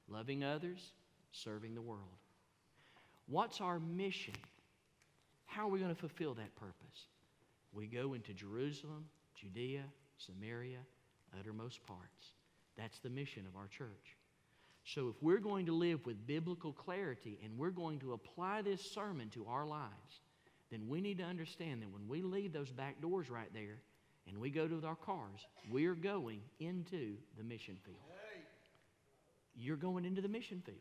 loving 0.09 0.45
others, 0.45 0.93
serving 1.33 1.75
the 1.75 1.81
world. 1.81 2.03
What's 3.27 3.61
our 3.61 3.81
mission? 3.81 4.35
How 5.47 5.67
are 5.67 5.71
we 5.71 5.79
going 5.79 5.95
to 5.95 6.01
fulfill 6.01 6.35
that 6.35 6.55
purpose? 6.57 7.07
We 7.73 7.87
go 7.87 8.15
into 8.15 8.33
Jerusalem, 8.35 9.07
Judea, 9.35 9.85
Samaria, 10.19 10.81
uttermost 11.39 11.85
parts. 11.87 12.33
That's 12.77 12.99
the 12.99 13.11
mission 13.11 13.45
of 13.47 13.57
our 13.57 13.69
church. 13.69 14.17
So, 14.85 15.09
if 15.09 15.23
we're 15.23 15.41
going 15.41 15.67
to 15.67 15.73
live 15.73 16.07
with 16.07 16.27
biblical 16.27 16.73
clarity 16.73 17.39
and 17.45 17.59
we're 17.59 17.71
going 17.71 17.99
to 18.01 18.15
apply 18.15 18.63
this 18.63 18.91
sermon 18.91 19.29
to 19.31 19.45
our 19.47 19.67
lives, 19.67 20.21
then 20.71 20.89
we 20.89 21.01
need 21.01 21.19
to 21.19 21.25
understand 21.25 21.83
that 21.83 21.91
when 21.91 22.09
we 22.09 22.23
leave 22.23 22.53
those 22.53 22.71
back 22.71 23.01
doors 23.01 23.31
right 23.31 23.53
there 23.55 23.79
and 24.27 24.39
we 24.39 24.51
go 24.51 24.69
to 24.69 24.87
our 24.87 24.97
cars, 24.97 25.41
we're 25.71 25.95
going 25.95 26.41
into 26.61 27.17
the 27.37 27.45
mission 27.45 27.77
field. 27.85 27.97
You're 29.55 29.77
going 29.77 30.05
into 30.05 30.21
the 30.21 30.29
mission 30.29 30.63
field. 30.65 30.79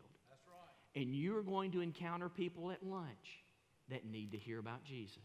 And 0.94 1.14
you're 1.14 1.42
going 1.42 1.72
to 1.72 1.80
encounter 1.80 2.28
people 2.28 2.70
at 2.70 2.82
lunch 2.82 3.42
that 3.90 4.04
need 4.04 4.32
to 4.32 4.38
hear 4.38 4.58
about 4.58 4.84
Jesus. 4.84 5.16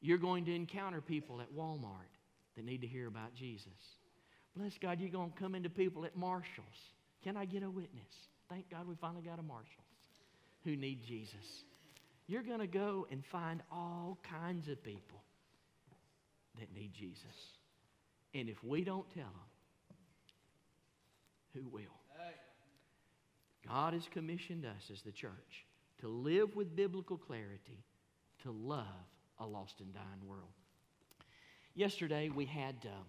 You're 0.00 0.18
going 0.18 0.44
to 0.44 0.54
encounter 0.54 1.00
people 1.00 1.40
at 1.40 1.52
Walmart 1.54 2.12
that 2.56 2.64
need 2.64 2.82
to 2.82 2.86
hear 2.86 3.06
about 3.06 3.34
Jesus. 3.34 3.72
Bless 4.56 4.72
God, 4.80 5.00
you're 5.00 5.10
going 5.10 5.32
to 5.32 5.38
come 5.38 5.54
into 5.54 5.68
people 5.68 6.04
at 6.04 6.16
Marshall's. 6.16 6.66
Can 7.24 7.36
I 7.36 7.44
get 7.44 7.62
a 7.62 7.70
witness? 7.70 8.12
Thank 8.48 8.70
God 8.70 8.86
we 8.86 8.94
finally 9.00 9.22
got 9.22 9.38
a 9.38 9.42
Marshall's 9.42 9.86
who 10.64 10.76
need 10.76 11.02
Jesus. 11.06 11.64
You're 12.28 12.42
going 12.42 12.60
to 12.60 12.66
go 12.66 13.06
and 13.10 13.24
find 13.24 13.62
all 13.70 14.18
kinds 14.22 14.68
of 14.68 14.82
people 14.82 15.22
that 16.58 16.72
need 16.74 16.92
Jesus. 16.92 17.24
And 18.34 18.48
if 18.48 18.62
we 18.64 18.82
don't 18.82 19.08
tell 19.10 19.24
them, 19.24 19.96
who 21.54 21.68
will? 21.68 21.82
God 23.68 23.94
has 23.94 24.08
commissioned 24.12 24.64
us 24.64 24.90
as 24.92 25.02
the 25.02 25.10
church 25.10 25.66
to 26.00 26.08
live 26.08 26.54
with 26.54 26.76
biblical 26.76 27.16
clarity, 27.16 27.84
to 28.42 28.52
love 28.52 28.86
a 29.38 29.46
lost 29.46 29.80
and 29.80 29.92
dying 29.92 30.26
world. 30.26 30.52
Yesterday, 31.74 32.30
we 32.34 32.44
had 32.44 32.76
uh, 32.84 33.02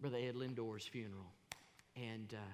Brother 0.00 0.18
Ed 0.18 0.36
Lindor's 0.36 0.86
funeral, 0.86 1.32
and 1.96 2.32
uh, 2.32 2.52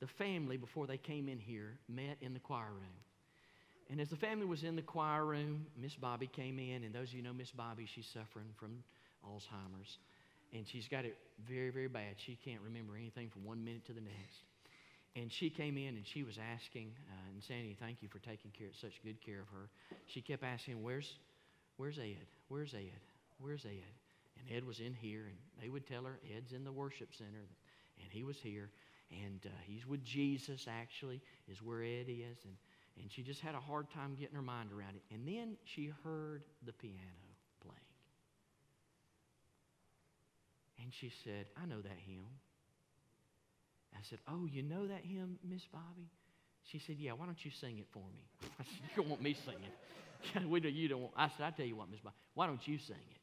the 0.00 0.06
family, 0.06 0.56
before 0.56 0.86
they 0.86 0.98
came 0.98 1.28
in 1.28 1.38
here, 1.38 1.78
met 1.88 2.16
in 2.20 2.34
the 2.34 2.40
choir 2.40 2.72
room. 2.72 2.96
And 3.90 4.00
as 4.00 4.08
the 4.08 4.16
family 4.16 4.46
was 4.46 4.62
in 4.64 4.76
the 4.76 4.82
choir 4.82 5.24
room, 5.24 5.66
Miss 5.80 5.94
Bobby 5.94 6.26
came 6.26 6.58
in, 6.58 6.84
and 6.84 6.94
those 6.94 7.08
of 7.08 7.14
you 7.14 7.22
know 7.22 7.32
Miss 7.32 7.50
Bobby, 7.50 7.86
she's 7.86 8.06
suffering 8.06 8.48
from 8.56 8.82
Alzheimer's, 9.24 9.98
and 10.52 10.66
she's 10.66 10.88
got 10.88 11.04
it 11.04 11.16
very, 11.46 11.70
very 11.70 11.88
bad. 11.88 12.14
She 12.16 12.38
can't 12.44 12.60
remember 12.64 12.96
anything 12.96 13.28
from 13.28 13.44
one 13.44 13.64
minute 13.64 13.84
to 13.86 13.92
the 13.92 14.00
next. 14.00 14.42
And 15.16 15.30
she 15.30 15.48
came 15.48 15.76
in 15.76 15.96
and 15.96 16.04
she 16.04 16.24
was 16.24 16.38
asking, 16.38 16.90
uh, 17.08 17.30
and 17.32 17.42
Sandy, 17.42 17.76
thank 17.78 18.02
you 18.02 18.08
for 18.08 18.18
taking 18.18 18.50
care, 18.50 18.68
such 18.72 19.00
good 19.04 19.20
care 19.24 19.40
of 19.40 19.48
her. 19.48 19.68
She 20.06 20.20
kept 20.20 20.42
asking, 20.42 20.82
"Where's, 20.82 21.14
where's 21.76 21.98
Ed? 21.98 22.26
Where's 22.48 22.74
Ed? 22.74 22.98
Where's 23.38 23.64
Ed?" 23.64 23.94
And 24.40 24.56
Ed 24.56 24.64
was 24.66 24.80
in 24.80 24.92
here, 24.92 25.26
and 25.26 25.36
they 25.62 25.68
would 25.68 25.86
tell 25.86 26.02
her, 26.02 26.18
"Ed's 26.36 26.52
in 26.52 26.64
the 26.64 26.72
worship 26.72 27.14
center," 27.14 27.46
and 28.02 28.10
he 28.10 28.24
was 28.24 28.38
here, 28.38 28.70
and 29.12 29.40
uh, 29.46 29.50
he's 29.66 29.86
with 29.86 30.02
Jesus. 30.04 30.66
Actually, 30.68 31.20
is 31.48 31.62
where 31.62 31.82
Ed 31.82 32.06
is, 32.08 32.38
and 32.44 32.56
and 33.00 33.10
she 33.10 33.22
just 33.22 33.40
had 33.40 33.54
a 33.54 33.60
hard 33.60 33.90
time 33.90 34.14
getting 34.18 34.36
her 34.36 34.42
mind 34.42 34.70
around 34.72 34.96
it. 34.96 35.02
And 35.12 35.26
then 35.26 35.56
she 35.64 35.92
heard 36.04 36.42
the 36.64 36.72
piano 36.72 37.26
playing, 37.60 37.78
and 40.82 40.92
she 40.92 41.12
said, 41.24 41.46
"I 41.60 41.66
know 41.66 41.80
that 41.80 41.98
hymn." 42.06 42.26
I 43.94 44.00
said, 44.08 44.18
Oh, 44.28 44.46
you 44.50 44.62
know 44.62 44.86
that 44.86 45.02
hymn, 45.04 45.38
Miss 45.48 45.62
Bobby? 45.72 46.10
She 46.64 46.78
said, 46.78 46.96
Yeah, 46.98 47.12
why 47.12 47.26
don't 47.26 47.42
you 47.44 47.50
sing 47.60 47.78
it 47.78 47.86
for 47.92 48.00
me? 48.00 48.24
I 48.60 48.64
said, 48.64 48.80
You 48.82 49.02
don't 49.02 49.08
want 49.08 49.22
me 49.22 49.36
singing. 49.44 50.50
we 50.50 50.60
do, 50.60 50.68
you 50.68 50.88
don't 50.88 51.02
want, 51.02 51.14
I 51.16 51.28
said, 51.28 51.46
I 51.46 51.50
tell 51.50 51.66
you 51.66 51.76
what, 51.76 51.90
Miss 51.90 52.00
Bobby, 52.00 52.16
why 52.34 52.46
don't 52.46 52.66
you 52.66 52.78
sing 52.78 52.96
it? 52.96 53.13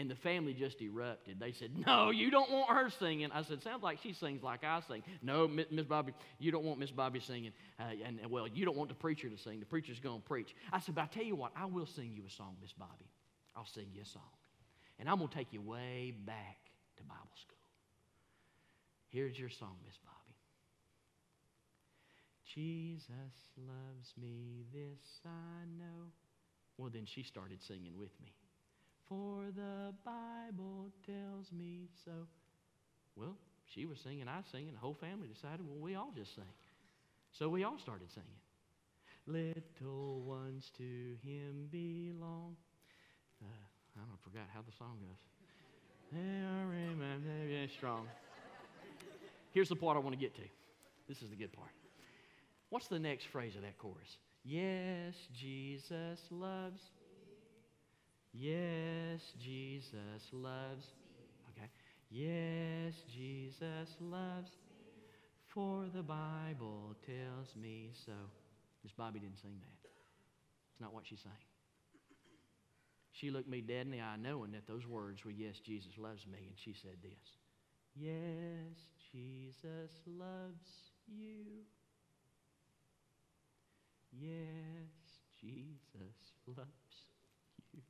And 0.00 0.10
the 0.10 0.14
family 0.14 0.54
just 0.54 0.80
erupted. 0.80 1.38
They 1.38 1.52
said, 1.52 1.72
No, 1.86 2.08
you 2.08 2.30
don't 2.30 2.50
want 2.50 2.70
her 2.70 2.88
singing. 2.98 3.30
I 3.32 3.42
said, 3.42 3.62
Sounds 3.62 3.82
like 3.82 3.98
she 4.02 4.14
sings 4.14 4.42
like 4.42 4.64
I 4.64 4.80
sing. 4.88 5.02
No, 5.20 5.46
Miss 5.46 5.84
Bobby, 5.84 6.14
you 6.38 6.50
don't 6.50 6.64
want 6.64 6.78
Miss 6.78 6.90
Bobby 6.90 7.20
singing. 7.20 7.52
Uh, 7.78 7.92
and, 8.06 8.18
well, 8.30 8.48
you 8.48 8.64
don't 8.64 8.78
want 8.78 8.88
the 8.88 8.94
preacher 8.94 9.28
to 9.28 9.36
sing. 9.36 9.60
The 9.60 9.66
preacher's 9.66 10.00
going 10.00 10.22
to 10.22 10.26
preach. 10.26 10.54
I 10.72 10.80
said, 10.80 10.94
But 10.94 11.02
I 11.02 11.06
tell 11.08 11.22
you 11.24 11.36
what, 11.36 11.52
I 11.54 11.66
will 11.66 11.84
sing 11.84 12.12
you 12.14 12.22
a 12.26 12.30
song, 12.30 12.56
Miss 12.62 12.72
Bobby. 12.72 13.10
I'll 13.54 13.66
sing 13.66 13.88
you 13.92 14.00
a 14.00 14.06
song. 14.06 14.22
And 14.98 15.06
I'm 15.06 15.18
going 15.18 15.28
to 15.28 15.34
take 15.34 15.52
you 15.52 15.60
way 15.60 16.14
back 16.24 16.56
to 16.96 17.04
Bible 17.04 17.36
school. 17.38 17.58
Here's 19.10 19.38
your 19.38 19.50
song, 19.50 19.76
Miss 19.84 19.98
Bobby. 20.02 20.16
Jesus 22.54 23.10
loves 23.58 24.14
me, 24.18 24.64
this 24.72 25.20
I 25.26 25.66
know. 25.78 26.08
Well, 26.78 26.88
then 26.90 27.04
she 27.04 27.22
started 27.22 27.58
singing 27.62 27.98
with 27.98 28.18
me. 28.22 28.32
For 29.10 29.50
the 29.56 29.92
Bible 30.04 30.92
tells 31.04 31.50
me 31.50 31.88
so. 32.04 32.12
Well, 33.16 33.34
she 33.66 33.84
was 33.84 33.98
singing, 33.98 34.28
I 34.28 34.36
was 34.36 34.46
singing. 34.52 34.72
The 34.72 34.78
whole 34.78 34.94
family 34.94 35.26
decided, 35.26 35.66
well, 35.66 35.80
we 35.80 35.96
all 35.96 36.12
just 36.16 36.36
sing. 36.36 36.44
So 37.32 37.48
we 37.48 37.64
all 37.64 37.76
started 37.78 38.08
singing. 38.12 38.28
Little 39.26 40.20
ones 40.20 40.70
to 40.78 41.16
him 41.26 41.66
belong. 41.72 42.54
Uh, 43.42 43.46
I 43.96 44.06
don't 44.06 44.22
forgot 44.22 44.46
how 44.54 44.60
the 44.62 44.72
song 44.78 44.98
goes. 45.00 45.18
Very 46.12 47.68
strong. 47.76 48.06
Here's 49.52 49.68
the 49.68 49.76
part 49.76 49.96
I 49.96 50.00
want 50.00 50.14
to 50.14 50.20
get 50.20 50.36
to. 50.36 50.42
This 51.08 51.20
is 51.22 51.30
the 51.30 51.36
good 51.36 51.52
part. 51.52 51.70
What's 52.68 52.86
the 52.86 53.00
next 53.00 53.26
phrase 53.26 53.56
of 53.56 53.62
that 53.62 53.76
chorus? 53.78 54.18
Yes, 54.44 55.14
Jesus 55.36 56.20
loves. 56.30 56.80
Yes, 58.32 59.20
Jesus 59.38 60.28
loves. 60.32 60.86
Okay. 61.50 61.68
Yes, 62.10 62.94
Jesus 63.12 63.96
loves. 64.00 64.50
For 65.48 65.86
the 65.94 66.02
Bible 66.02 66.94
tells 67.04 67.56
me 67.56 67.90
so. 68.06 68.12
Miss 68.82 68.92
Bobby 68.92 69.18
didn't 69.18 69.40
sing 69.40 69.58
that. 69.60 69.88
It's 70.72 70.80
not 70.80 70.94
what 70.94 71.06
she 71.06 71.16
sang. 71.16 71.32
She 73.12 73.30
looked 73.30 73.48
me 73.48 73.60
dead 73.60 73.86
in 73.86 73.90
the 73.90 74.00
eye, 74.00 74.16
knowing 74.18 74.52
that 74.52 74.66
those 74.66 74.86
words 74.86 75.24
were, 75.24 75.30
Yes, 75.30 75.58
Jesus 75.58 75.98
loves 75.98 76.26
me. 76.26 76.38
And 76.48 76.56
she 76.56 76.72
said 76.72 76.96
this 77.02 77.36
Yes, 77.96 78.78
Jesus 79.12 79.90
loves 80.06 80.92
you. 81.06 81.64
Yes, 84.12 84.88
Jesus 85.40 86.32
loves 86.46 86.68
you. 87.72 87.82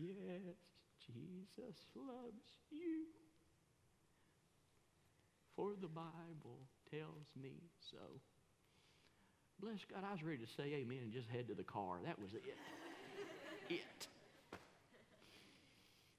Yes, 0.00 0.56
Jesus 1.06 1.76
loves 1.94 2.48
you. 2.70 3.04
For 5.56 5.72
the 5.80 5.88
Bible 5.88 6.60
tells 6.90 7.26
me 7.40 7.52
so. 7.90 7.98
Bless 9.60 9.80
God, 9.92 10.04
I 10.08 10.12
was 10.12 10.22
ready 10.22 10.38
to 10.38 10.46
say 10.46 10.72
amen 10.74 11.00
and 11.02 11.12
just 11.12 11.28
head 11.28 11.48
to 11.48 11.54
the 11.54 11.62
car. 11.62 11.98
That 12.06 12.18
was 12.18 12.32
it. 12.32 12.42
it. 13.68 14.06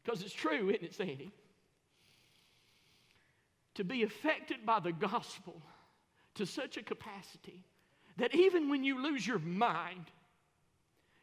Because 0.03 0.21
it's 0.21 0.33
true, 0.33 0.69
isn't 0.69 0.83
it, 0.83 0.93
Sandy? 0.93 1.31
To 3.75 3.83
be 3.83 4.03
affected 4.03 4.63
by 4.63 4.79
the 4.79 4.91
gospel 4.91 5.59
to 6.35 6.45
such 6.45 6.77
a 6.77 6.83
capacity 6.83 7.63
that 8.17 8.35
even 8.35 8.69
when 8.69 8.83
you 8.83 9.01
lose 9.01 9.25
your 9.25 9.39
mind, 9.39 10.05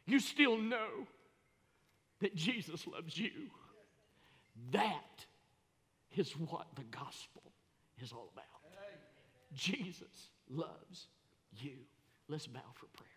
you 0.07 0.19
still 0.19 0.57
know 0.57 1.07
that 2.21 2.35
Jesus 2.35 2.87
loves 2.87 3.17
you. 3.17 3.31
That 4.73 5.25
is 6.17 6.33
what 6.33 6.67
the 6.75 6.85
gospel 6.85 7.43
is 8.03 8.13
all 8.13 8.31
about. 8.33 8.45
Jesus 9.55 10.31
loves 10.51 11.07
you. 11.61 11.77
Let's 12.29 12.47
bow 12.47 12.61
for 12.75 12.87
prayer. 12.87 13.09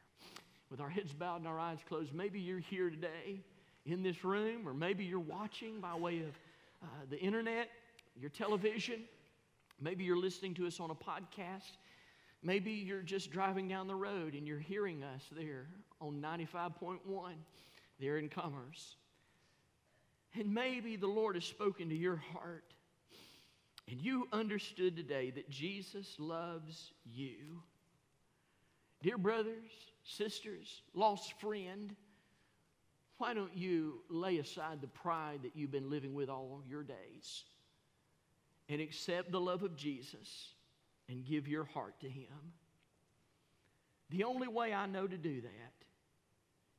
With 0.70 0.80
our 0.80 0.90
heads 0.90 1.14
bowed 1.14 1.38
and 1.38 1.48
our 1.48 1.60
eyes 1.60 1.80
closed, 1.88 2.14
maybe 2.14 2.40
you're 2.40 2.60
here 2.60 2.90
today 2.90 3.42
in 3.86 4.04
this 4.04 4.24
room, 4.24 4.68
or 4.68 4.74
maybe 4.74 5.04
you're 5.04 5.20
watching 5.20 5.82
by 5.82 5.96
way 5.96 6.20
of 6.20 6.30
uh, 6.84 6.88
the 7.10 7.20
internet, 7.20 7.70
your 8.20 8.30
television. 8.30 9.02
Maybe 9.82 10.04
you're 10.04 10.18
listening 10.18 10.54
to 10.56 10.68
us 10.68 10.80
on 10.80 10.92
a 10.92 10.96
podcast. 10.96 11.72
Maybe 12.44 12.72
you're 12.72 13.02
just 13.02 13.32
driving 13.32 13.68
down 13.68 13.88
the 13.88 13.96
road 13.96 14.34
and 14.34 14.48
you're 14.48 14.60
hearing 14.60 15.04
us 15.04 15.24
there 15.32 15.68
on 16.00 16.22
95.1 16.22 17.00
there 18.02 18.18
in 18.18 18.28
Commerce. 18.28 18.96
And 20.38 20.54
maybe 20.54 20.98
the 20.98 21.08
Lord 21.08 21.36
has 21.36 21.46
spoken 21.46 21.90
to 21.90 21.96
your 21.96 22.18
heart 22.18 22.74
and 23.90 24.02
you 24.02 24.28
understood 24.34 24.96
today 24.96 25.32
that 25.32 25.50
Jesus 25.50 26.16
loves 26.18 26.92
you. 27.06 27.62
Dear 29.02 29.18
brothers, 29.18 29.72
sisters, 30.04 30.82
lost 30.94 31.40
friend, 31.40 31.96
why 33.18 33.34
don't 33.34 33.56
you 33.56 34.02
lay 34.10 34.38
aside 34.38 34.82
the 34.82 34.88
pride 34.88 35.40
that 35.44 35.56
you've 35.56 35.72
been 35.72 35.90
living 35.90 36.14
with 36.14 36.30
all 36.30 36.64
your 36.68 36.84
days? 36.84 37.44
and 38.72 38.80
accept 38.80 39.32
the 39.32 39.40
love 39.40 39.64
of 39.64 39.76
Jesus 39.76 40.54
and 41.10 41.26
give 41.26 41.46
your 41.48 41.66
heart 41.66 42.00
to 42.00 42.10
Him. 42.10 42.54
The 44.10 44.24
only 44.24 44.48
way 44.48 44.74
I 44.74 44.88
know 44.88 45.08
to 45.08 45.18
do 45.18 45.42
that 45.42 45.74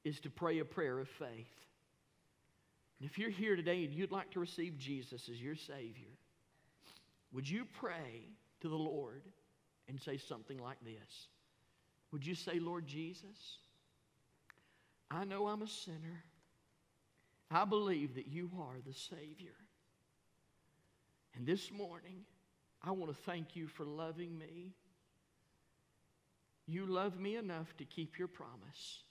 is 0.05 0.21
to 0.21 0.31
pray 0.31 0.59
a 0.59 0.65
prayer 0.65 0.99
of 0.99 1.09
faith. 1.09 1.67
And 3.01 3.09
if 3.09 3.19
you're 3.19 3.31
here 3.31 3.57
today 3.57 3.85
and 3.85 3.93
you'd 3.93 4.13
like 4.13 4.31
to 4.33 4.41
receive 4.41 4.79
Jesus 4.79 5.29
as 5.29 5.41
your 5.41 5.57
Savior, 5.57 6.17
would 7.33 7.49
you 7.49 7.65
pray 7.81 8.29
to 8.61 8.69
the 8.69 8.77
Lord 8.77 9.23
and 9.89 10.01
say 10.01 10.17
something 10.17 10.59
like 10.59 10.79
this? 10.85 11.29
Would 12.13 12.27
you 12.27 12.35
say, 12.35 12.59
Lord 12.59 12.87
Jesus, 12.87 13.59
I 15.11 15.25
know 15.25 15.49
I'm 15.49 15.63
a 15.63 15.69
sinner. 15.69 16.25
I 17.51 17.65
believe 17.65 18.15
that 18.15 18.29
you 18.29 18.51
are 18.59 18.77
the 18.87 18.95
Savior. 18.95 19.57
And 21.35 21.47
this 21.47 21.71
morning, 21.71 22.25
I 22.83 22.91
want 22.93 23.15
to 23.15 23.23
thank 23.23 23.57
you 23.57 23.67
for 23.67 23.85
loving 23.85 24.39
me. 24.39 24.75
You 26.67 26.87
love 26.87 27.19
me 27.19 27.37
enough 27.37 27.77
to 27.79 27.85
keep 27.85 28.19
your 28.19 28.29
promise, 28.29 29.03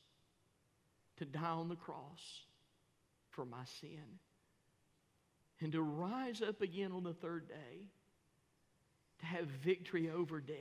to 1.21 1.25
die 1.25 1.41
on 1.43 1.69
the 1.69 1.75
cross 1.75 2.41
for 3.29 3.45
my 3.45 3.63
sin, 3.79 4.19
and 5.59 5.71
to 5.71 5.81
rise 5.81 6.41
up 6.41 6.61
again 6.61 6.91
on 6.91 7.03
the 7.03 7.13
third 7.13 7.47
day, 7.47 7.87
to 9.19 9.25
have 9.27 9.45
victory 9.45 10.09
over 10.09 10.39
death. 10.39 10.57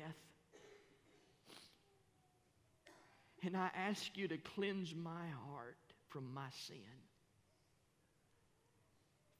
And 3.42 3.56
I 3.56 3.70
ask 3.74 4.18
you 4.18 4.28
to 4.28 4.36
cleanse 4.36 4.94
my 4.94 5.28
heart 5.48 5.78
from 6.10 6.34
my 6.34 6.48
sin. 6.66 6.76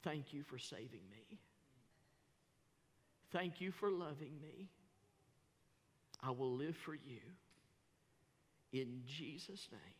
Thank 0.02 0.32
you 0.32 0.42
for 0.42 0.56
saving 0.56 1.02
me. 1.10 1.38
Thank 3.30 3.60
you 3.60 3.72
for 3.72 3.90
loving 3.90 4.40
me. 4.40 4.70
I 6.22 6.30
will 6.30 6.54
live 6.56 6.76
for 6.76 6.94
you. 6.94 7.20
in 8.72 9.02
Jesus' 9.06 9.68
name. 9.72 9.99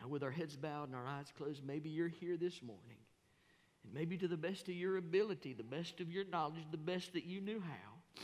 Now, 0.00 0.08
with 0.08 0.22
our 0.22 0.30
heads 0.30 0.56
bowed 0.56 0.88
and 0.88 0.94
our 0.94 1.06
eyes 1.06 1.32
closed, 1.36 1.64
maybe 1.64 1.88
you're 1.88 2.08
here 2.08 2.36
this 2.36 2.62
morning. 2.62 2.98
And 3.84 3.92
maybe 3.92 4.16
to 4.18 4.28
the 4.28 4.36
best 4.36 4.68
of 4.68 4.74
your 4.74 4.96
ability, 4.96 5.54
the 5.54 5.62
best 5.62 6.00
of 6.00 6.10
your 6.10 6.24
knowledge, 6.24 6.64
the 6.70 6.76
best 6.76 7.12
that 7.14 7.24
you 7.24 7.40
knew 7.40 7.60
how, 7.60 8.22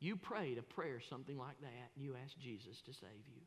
you 0.00 0.16
prayed 0.16 0.58
a 0.58 0.62
prayer 0.62 1.00
something 1.00 1.38
like 1.38 1.60
that, 1.60 1.90
and 1.94 2.04
you 2.04 2.16
asked 2.24 2.38
Jesus 2.40 2.80
to 2.82 2.92
save 2.92 3.26
you. 3.26 3.42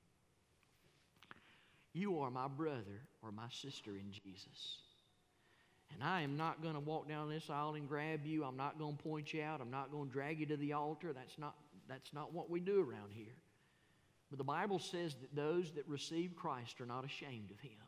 You 1.93 2.19
are 2.19 2.31
my 2.31 2.47
brother 2.47 3.07
or 3.21 3.31
my 3.31 3.47
sister 3.49 3.91
in 3.91 4.11
Jesus. 4.11 4.79
And 5.93 6.03
I 6.03 6.21
am 6.21 6.35
not 6.35 6.61
going 6.61 6.73
to 6.73 6.79
walk 6.79 7.07
down 7.07 7.29
this 7.29 7.49
aisle 7.49 7.75
and 7.75 7.87
grab 7.87 8.25
you. 8.25 8.43
I'm 8.43 8.57
not 8.57 8.77
going 8.77 8.97
to 8.97 9.03
point 9.03 9.33
you 9.33 9.43
out. 9.43 9.61
I'm 9.61 9.71
not 9.71 9.91
going 9.91 10.07
to 10.07 10.11
drag 10.11 10.39
you 10.39 10.45
to 10.47 10.57
the 10.57 10.73
altar. 10.73 11.13
That's 11.13 11.37
not, 11.37 11.55
that's 11.87 12.13
not 12.13 12.33
what 12.33 12.49
we 12.49 12.59
do 12.59 12.79
around 12.79 13.11
here. 13.13 13.35
But 14.35 14.39
the 14.39 14.51
Bible 14.51 14.79
says 14.79 15.15
that 15.21 15.33
those 15.33 15.71
that 15.75 15.87
receive 15.87 16.35
Christ 16.35 16.81
are 16.81 16.85
not 16.85 17.05
ashamed 17.05 17.51
of 17.51 17.59
Him 17.61 17.79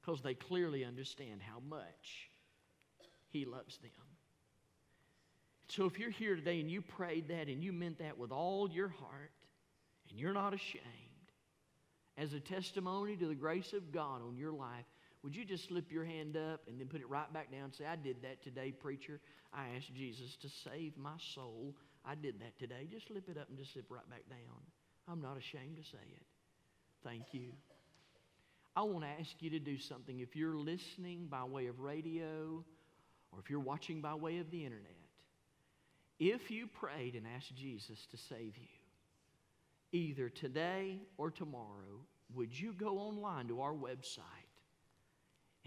because 0.00 0.22
they 0.22 0.32
clearly 0.32 0.82
understand 0.82 1.42
how 1.42 1.60
much 1.68 2.30
He 3.28 3.44
loves 3.44 3.76
them. 3.76 3.90
So 5.68 5.84
if 5.84 5.98
you're 5.98 6.08
here 6.08 6.36
today 6.36 6.58
and 6.58 6.70
you 6.70 6.80
prayed 6.80 7.28
that 7.28 7.48
and 7.48 7.62
you 7.62 7.70
meant 7.70 7.98
that 7.98 8.16
with 8.16 8.32
all 8.32 8.70
your 8.70 8.88
heart 8.88 9.32
and 10.08 10.18
you're 10.18 10.32
not 10.32 10.54
ashamed, 10.54 10.86
as 12.16 12.32
a 12.32 12.40
testimony 12.40 13.14
to 13.16 13.26
the 13.26 13.34
grace 13.34 13.74
of 13.74 13.92
God 13.92 14.22
on 14.26 14.38
your 14.38 14.52
life, 14.52 14.86
would 15.22 15.36
you 15.36 15.44
just 15.44 15.68
slip 15.68 15.92
your 15.92 16.06
hand 16.06 16.38
up 16.38 16.62
and 16.66 16.80
then 16.80 16.86
put 16.86 17.02
it 17.02 17.10
right 17.10 17.30
back 17.30 17.52
down 17.52 17.64
and 17.64 17.74
say, 17.74 17.84
I 17.84 17.96
did 17.96 18.22
that 18.22 18.42
today, 18.42 18.72
preacher. 18.72 19.20
I 19.52 19.66
asked 19.76 19.94
Jesus 19.94 20.34
to 20.36 20.48
save 20.48 20.96
my 20.96 21.18
soul. 21.34 21.76
I 22.06 22.14
did 22.14 22.40
that 22.40 22.58
today. 22.58 22.88
Just 22.90 23.08
slip 23.08 23.28
it 23.28 23.36
up 23.36 23.50
and 23.50 23.58
just 23.58 23.74
slip 23.74 23.84
right 23.90 24.08
back 24.08 24.26
down. 24.30 24.62
I'm 25.08 25.20
not 25.20 25.36
ashamed 25.36 25.76
to 25.76 25.82
say 25.82 26.04
it. 26.06 26.26
Thank 27.02 27.32
you. 27.32 27.52
I 28.76 28.82
want 28.82 29.04
to 29.04 29.10
ask 29.20 29.34
you 29.40 29.50
to 29.50 29.58
do 29.58 29.78
something. 29.78 30.20
If 30.20 30.36
you're 30.36 30.56
listening 30.56 31.26
by 31.28 31.44
way 31.44 31.66
of 31.66 31.80
radio 31.80 32.64
or 33.32 33.38
if 33.40 33.50
you're 33.50 33.60
watching 33.60 34.00
by 34.00 34.14
way 34.14 34.38
of 34.38 34.50
the 34.50 34.64
internet, 34.64 34.86
if 36.18 36.50
you 36.50 36.66
prayed 36.66 37.14
and 37.14 37.26
asked 37.36 37.54
Jesus 37.56 38.06
to 38.10 38.16
save 38.16 38.56
you, 38.56 38.68
either 39.92 40.28
today 40.28 41.00
or 41.16 41.30
tomorrow, 41.30 42.04
would 42.34 42.58
you 42.58 42.72
go 42.72 42.98
online 42.98 43.48
to 43.48 43.60
our 43.60 43.74
website 43.74 44.22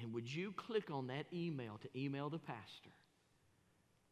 and 0.02 0.14
would 0.14 0.34
you 0.34 0.54
click 0.54 0.90
on 0.90 1.08
that 1.08 1.26
email 1.34 1.80
to 1.82 2.00
email 2.00 2.30
the 2.30 2.40
pastor? 2.40 2.92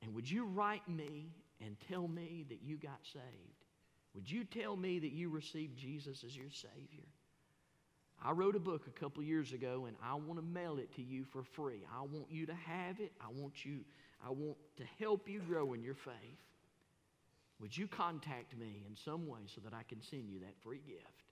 And 0.02 0.14
would 0.16 0.30
you 0.30 0.46
write 0.46 0.88
me 0.90 1.32
and 1.64 1.78
tell 1.90 2.08
me 2.08 2.46
that 2.50 2.60
you 2.64 2.78
got 2.78 3.00
saved? 3.14 3.61
Would 4.14 4.30
you 4.30 4.44
tell 4.44 4.76
me 4.76 5.00
that 5.00 5.12
you 5.12 5.30
received 5.30 5.78
Jesus 5.78 6.24
as 6.24 6.36
your 6.36 6.50
Savior? 6.50 7.08
I 8.24 8.32
wrote 8.32 8.56
a 8.56 8.60
book 8.60 8.86
a 8.88 9.00
couple 9.00 9.24
years 9.24 9.52
ago 9.52 9.86
and 9.88 9.96
I 10.04 10.14
want 10.14 10.38
to 10.38 10.46
mail 10.46 10.78
it 10.78 10.94
to 10.96 11.02
you 11.02 11.24
for 11.24 11.44
free. 11.44 11.84
I 11.92 12.02
want 12.02 12.28
you 12.30 12.46
to 12.46 12.54
have 12.54 13.00
it. 13.00 13.12
I 13.20 13.32
want 13.32 13.66
you 13.66 13.80
I 14.26 14.30
want 14.30 14.58
to 14.78 14.84
help 15.00 15.28
you 15.28 15.40
grow 15.40 15.74
in 15.74 15.82
your 15.82 15.96
faith. 15.96 16.14
Would 17.60 17.76
you 17.76 17.88
contact 17.88 18.58
me 18.58 18.84
in 18.88 18.96
some 18.96 19.28
way 19.28 19.42
so 19.48 19.62
that 19.62 19.74
I 19.74 19.84
can 19.84 20.02
send 20.02 20.30
you 20.30 20.40
that 20.42 20.54
free 20.64 20.82
gift? 20.86 21.31